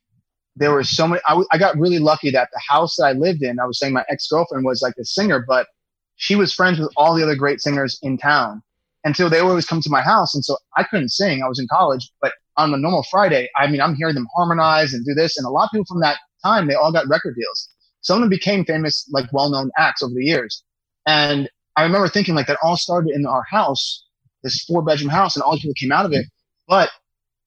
there 0.56 0.72
were 0.72 0.84
so 0.84 1.08
many. 1.08 1.22
I, 1.28 1.32
w- 1.32 1.48
I 1.52 1.58
got 1.58 1.78
really 1.78 2.00
lucky 2.00 2.32
that 2.32 2.50
the 2.52 2.62
house 2.68 2.96
that 2.98 3.06
I 3.06 3.12
lived 3.14 3.42
in, 3.42 3.60
I 3.60 3.66
was 3.66 3.80
saying 3.80 3.94
my 3.94 4.06
ex 4.10 4.28
girlfriend 4.28 4.66
was 4.66 4.82
like 4.82 4.94
a 5.00 5.06
singer, 5.06 5.44
but 5.48 5.68
she 6.16 6.36
was 6.36 6.54
friends 6.54 6.80
with 6.80 6.92
all 6.96 7.16
the 7.16 7.24
other 7.24 7.36
great 7.36 7.62
singers 7.62 7.98
in 8.02 8.18
town. 8.18 8.62
And 9.04 9.16
so 9.16 9.30
they 9.30 9.40
always 9.40 9.66
come 9.66 9.82
to 9.82 9.90
my 9.90 10.02
house. 10.02 10.36
And 10.36 10.44
so 10.44 10.58
I 10.76 10.84
couldn't 10.84 11.10
sing. 11.10 11.42
I 11.42 11.48
was 11.48 11.60
in 11.60 11.68
college, 11.72 12.12
but 12.22 12.34
on 12.60 12.74
a 12.74 12.78
normal 12.78 13.04
Friday, 13.10 13.50
I 13.58 13.68
mean, 13.68 13.82
I'm 13.82 13.96
hearing 13.96 14.16
them 14.16 14.28
harmonize 14.36 14.94
and 14.94 15.06
do 15.06 15.14
this. 15.14 15.38
And 15.38 15.48
a 15.48 15.50
lot 15.50 15.66
of 15.66 15.72
people 15.72 15.86
from 15.86 16.02
that 16.02 16.18
time, 16.44 16.68
they 16.68 16.76
all 16.76 16.92
got 16.92 17.08
record 17.08 17.36
deals. 17.36 17.70
Some 18.02 18.18
of 18.18 18.22
them 18.22 18.30
became 18.30 18.66
famous, 18.66 19.08
like 19.12 19.26
well 19.32 19.50
known 19.50 19.72
acts 19.78 20.04
over 20.04 20.14
the 20.14 20.24
years. 20.24 20.64
And 21.06 21.50
I 21.76 21.84
remember 21.84 22.08
thinking 22.08 22.36
like 22.36 22.48
that 22.48 22.58
all 22.62 22.78
started 22.78 23.12
in 23.16 23.26
our 23.26 23.44
house, 23.50 24.06
this 24.44 24.64
four 24.64 24.82
bedroom 24.82 25.10
house, 25.10 25.36
and 25.36 25.44
all 25.44 25.54
these 25.54 25.62
people 25.62 25.74
came 25.76 25.92
out 25.92 26.06
of 26.06 26.12
it. 26.12 26.26
But 26.68 26.90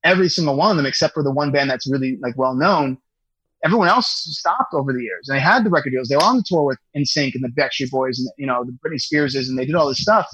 every 0.05 0.29
single 0.29 0.57
one 0.57 0.71
of 0.71 0.77
them, 0.77 0.87
except 0.87 1.15
for 1.15 1.23
the 1.23 1.31
one 1.31 1.53
band 1.53 1.71
that's 1.71 1.91
really 1.91 2.19
like 2.23 2.37
well 2.37 2.55
known, 2.55 2.99
everyone 3.65 3.89
else 3.89 4.09
stopped 4.09 4.75
over 4.75 4.93
the 4.93 5.03
years. 5.03 5.29
And 5.29 5.37
they 5.37 5.41
had 5.41 5.65
the 5.65 5.71
record 5.71 5.91
deals. 5.91 6.09
They 6.09 6.17
were 6.17 6.25
on 6.25 6.39
the 6.39 6.45
tour 6.47 6.65
with 6.65 6.79
NSYNC 6.97 7.35
and 7.35 7.45
the 7.45 7.49
Backstreet 7.49 7.91
Boys 7.91 8.19
and 8.19 8.29
you 8.39 8.47
know 8.47 8.65
the 8.65 8.73
Britney 8.73 9.01
Spearses, 9.01 9.49
and 9.49 9.59
they 9.59 9.67
did 9.67 9.75
all 9.75 9.89
this 9.89 10.01
stuff. 10.01 10.27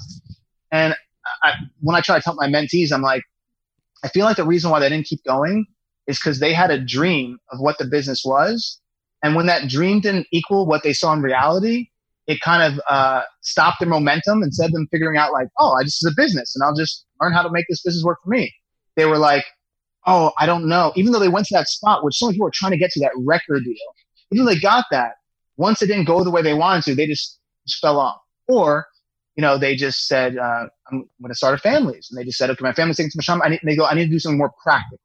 And 0.71 0.95
I, 1.43 1.53
when 1.81 1.95
I 1.95 2.01
try 2.01 2.17
to 2.17 2.21
tell 2.21 2.35
my 2.35 2.47
mentees, 2.47 2.91
I'm 2.91 3.01
like, 3.01 3.23
I 4.03 4.07
feel 4.09 4.25
like 4.25 4.37
the 4.37 4.45
reason 4.45 4.71
why 4.71 4.79
they 4.79 4.89
didn't 4.89 5.07
keep 5.07 5.23
going 5.23 5.65
is 6.07 6.17
because 6.17 6.39
they 6.39 6.53
had 6.53 6.71
a 6.71 6.79
dream 6.79 7.37
of 7.51 7.59
what 7.59 7.77
the 7.77 7.85
business 7.85 8.23
was, 8.25 8.79
and 9.23 9.35
when 9.35 9.45
that 9.47 9.67
dream 9.67 9.99
didn't 9.99 10.27
equal 10.31 10.65
what 10.65 10.83
they 10.83 10.93
saw 10.93 11.13
in 11.13 11.21
reality, 11.21 11.89
it 12.27 12.39
kind 12.41 12.61
of 12.61 12.79
uh, 12.89 13.23
stopped 13.41 13.79
their 13.79 13.89
momentum 13.89 14.43
instead 14.43 14.67
of 14.67 14.71
them 14.73 14.87
figuring 14.91 15.17
out 15.17 15.33
like, 15.33 15.47
oh, 15.59 15.73
I 15.73 15.83
just 15.83 16.05
is 16.05 16.11
a 16.11 16.15
business 16.15 16.55
and 16.55 16.63
I'll 16.63 16.75
just 16.75 17.05
learn 17.19 17.33
how 17.33 17.41
to 17.41 17.49
make 17.49 17.65
this 17.67 17.81
business 17.81 18.03
work 18.03 18.19
for 18.23 18.29
me. 18.29 18.53
They 18.95 19.05
were 19.05 19.17
like, 19.17 19.45
oh, 20.05 20.31
I 20.37 20.45
don't 20.45 20.67
know. 20.67 20.93
Even 20.95 21.11
though 21.11 21.19
they 21.19 21.27
went 21.27 21.47
to 21.47 21.55
that 21.55 21.67
spot, 21.67 22.03
which 22.03 22.17
so 22.17 22.27
many 22.27 22.35
people 22.35 22.45
were 22.45 22.51
trying 22.53 22.71
to 22.71 22.77
get 22.77 22.91
to 22.91 22.99
that 22.99 23.11
record 23.17 23.63
deal, 23.63 23.75
even 24.31 24.45
though 24.45 24.53
they 24.53 24.59
got 24.59 24.85
that, 24.91 25.13
once 25.57 25.81
it 25.81 25.87
didn't 25.87 26.05
go 26.05 26.23
the 26.23 26.29
way 26.29 26.41
they 26.41 26.53
wanted 26.53 26.83
to, 26.83 26.95
they 26.95 27.07
just, 27.07 27.39
just 27.67 27.81
fell 27.81 27.99
off. 27.99 28.21
Or, 28.47 28.85
you 29.35 29.41
know, 29.41 29.57
they 29.57 29.75
just 29.75 30.07
said, 30.07 30.37
uh, 30.37 30.67
I'm 30.91 30.99
going 31.21 31.29
to 31.29 31.35
start 31.35 31.53
a 31.53 31.57
family. 31.57 31.95
And 31.95 32.19
they 32.19 32.23
just 32.23 32.37
said, 32.37 32.49
okay, 32.49 32.63
my 32.63 32.73
family's 32.73 32.97
taking 32.97 33.11
much 33.15 33.27
time. 33.27 33.41
I 33.41 33.49
need, 33.49 33.59
they 33.63 33.75
go, 33.75 33.85
I 33.85 33.93
need 33.93 34.05
to 34.05 34.11
do 34.11 34.19
something 34.19 34.37
more 34.37 34.53
practical. 34.63 34.99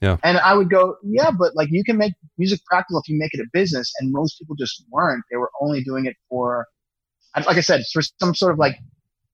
Yeah. 0.00 0.16
And 0.22 0.38
I 0.38 0.54
would 0.54 0.70
go, 0.70 0.96
yeah, 1.04 1.30
but 1.30 1.54
like 1.54 1.68
you 1.70 1.84
can 1.84 1.98
make 1.98 2.14
music 2.38 2.60
practical 2.64 3.00
if 3.00 3.08
you 3.08 3.18
make 3.18 3.34
it 3.34 3.40
a 3.40 3.46
business. 3.52 3.92
And 4.00 4.12
most 4.12 4.38
people 4.38 4.56
just 4.56 4.84
weren't. 4.90 5.22
They 5.30 5.36
were 5.36 5.50
only 5.60 5.82
doing 5.82 6.06
it 6.06 6.16
for, 6.28 6.66
like 7.36 7.56
I 7.56 7.60
said, 7.60 7.82
for 7.92 8.02
some 8.18 8.34
sort 8.34 8.52
of 8.52 8.58
like 8.58 8.76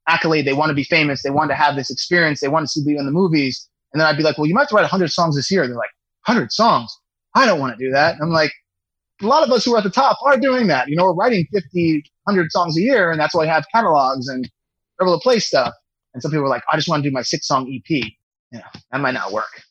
accolade. 0.08 0.44
They 0.44 0.52
want 0.52 0.70
to 0.70 0.74
be 0.74 0.84
famous. 0.84 1.22
They 1.22 1.30
want 1.30 1.50
to 1.50 1.54
have 1.54 1.76
this 1.76 1.90
experience. 1.90 2.40
They 2.40 2.48
want 2.48 2.64
to 2.64 2.68
see 2.68 2.84
be 2.84 2.96
in 2.96 3.06
the 3.06 3.12
movies. 3.12 3.68
And 3.92 4.00
then 4.00 4.08
I'd 4.08 4.16
be 4.16 4.22
like, 4.22 4.38
well, 4.38 4.46
you 4.46 4.54
might 4.54 4.62
have 4.62 4.68
to 4.70 4.74
write 4.74 4.82
100 4.82 5.08
songs 5.08 5.36
this 5.36 5.50
year. 5.50 5.66
They're 5.66 5.76
like, 5.76 5.90
100 6.26 6.52
songs? 6.52 6.94
I 7.34 7.46
don't 7.46 7.60
want 7.60 7.78
to 7.78 7.84
do 7.84 7.90
that. 7.92 8.14
And 8.14 8.22
I'm 8.22 8.30
like, 8.30 8.52
a 9.22 9.26
lot 9.26 9.42
of 9.42 9.50
us 9.50 9.64
who 9.64 9.74
are 9.74 9.78
at 9.78 9.84
the 9.84 9.90
top 9.90 10.18
are 10.24 10.36
doing 10.36 10.66
that. 10.66 10.88
You 10.88 10.96
know, 10.96 11.04
we're 11.04 11.14
writing 11.14 11.46
50, 11.52 12.04
100 12.24 12.52
songs 12.52 12.76
a 12.76 12.80
year, 12.80 13.10
and 13.10 13.20
that's 13.20 13.34
why 13.34 13.44
I 13.44 13.46
have 13.46 13.64
catalogs 13.72 14.28
and 14.28 14.50
able 15.00 15.18
to 15.18 15.22
play 15.22 15.38
stuff. 15.38 15.72
And 16.16 16.22
some 16.22 16.30
people 16.30 16.46
are 16.46 16.48
like, 16.48 16.62
I 16.72 16.76
just 16.76 16.88
want 16.88 17.04
to 17.04 17.10
do 17.10 17.12
my 17.12 17.20
six 17.20 17.46
song 17.46 17.70
EP. 17.70 17.90
You 17.90 18.02
know, 18.54 18.62
that 18.90 19.02
might 19.02 19.12
not 19.12 19.32
work. 19.32 19.64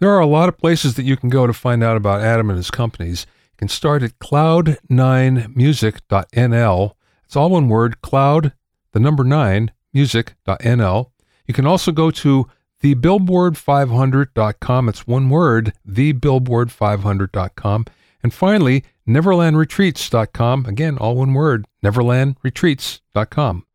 There 0.00 0.10
are 0.10 0.18
a 0.18 0.26
lot 0.26 0.48
of 0.48 0.58
places 0.58 0.96
that 0.96 1.04
you 1.04 1.16
can 1.16 1.28
go 1.28 1.46
to 1.46 1.52
find 1.52 1.84
out 1.84 1.96
about 1.96 2.22
Adam 2.22 2.50
and 2.50 2.56
his 2.56 2.72
companies. 2.72 3.24
You 3.52 3.58
can 3.58 3.68
start 3.68 4.02
at 4.02 4.18
cloud9music.nl. 4.18 6.92
It's 7.24 7.36
all 7.36 7.50
one 7.50 7.68
word, 7.68 8.02
cloud, 8.02 8.52
the 8.90 8.98
number 8.98 9.22
nine, 9.22 9.70
music.nl. 9.94 11.10
You 11.46 11.54
can 11.54 11.66
also 11.66 11.92
go 11.92 12.10
to 12.10 12.48
thebillboard500.com. 12.82 14.88
It's 14.88 15.06
one 15.06 15.30
word, 15.30 15.72
thebillboard500.com. 15.88 17.86
And 18.24 18.34
finally, 18.34 18.82
neverlandretreats.com. 19.06 20.66
Again, 20.66 20.98
all 20.98 21.14
one 21.14 21.32
word, 21.32 21.64
neverlandretreats.com. 21.84 23.66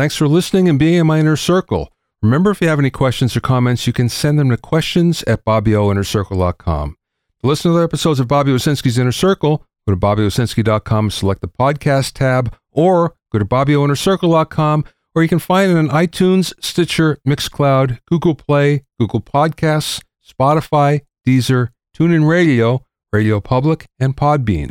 Thanks 0.00 0.16
for 0.16 0.26
listening 0.26 0.66
and 0.66 0.78
being 0.78 0.94
in 0.94 1.06
my 1.06 1.20
inner 1.20 1.36
circle. 1.36 1.92
Remember, 2.22 2.50
if 2.50 2.62
you 2.62 2.68
have 2.68 2.78
any 2.78 2.88
questions 2.88 3.36
or 3.36 3.40
comments, 3.40 3.86
you 3.86 3.92
can 3.92 4.08
send 4.08 4.38
them 4.38 4.48
to 4.48 4.56
questions 4.56 5.22
at 5.24 5.44
bobbyoinnercircle.com. 5.44 6.96
To 7.42 7.46
listen 7.46 7.70
to 7.70 7.76
other 7.76 7.84
episodes 7.84 8.18
of 8.18 8.26
Bobby 8.26 8.50
Owsinski's 8.50 8.96
Inner 8.96 9.12
Circle, 9.12 9.58
go 9.86 9.94
to 9.94 10.00
bobbyowsinski.com, 10.00 11.10
select 11.10 11.42
the 11.42 11.48
podcast 11.48 12.14
tab, 12.14 12.56
or 12.70 13.14
go 13.30 13.38
to 13.38 13.44
bobbyoinnercircle.com, 13.44 14.86
or 15.14 15.22
you 15.22 15.28
can 15.28 15.38
find 15.38 15.70
it 15.70 15.76
on 15.76 15.90
iTunes, 15.90 16.54
Stitcher, 16.64 17.18
Mixcloud, 17.28 17.98
Google 18.06 18.34
Play, 18.34 18.84
Google 18.98 19.20
Podcasts, 19.20 20.02
Spotify, 20.26 21.02
Deezer, 21.26 21.72
TuneIn 21.94 22.26
Radio, 22.26 22.86
Radio 23.12 23.38
Public, 23.38 23.84
and 23.98 24.16
Podbean. 24.16 24.70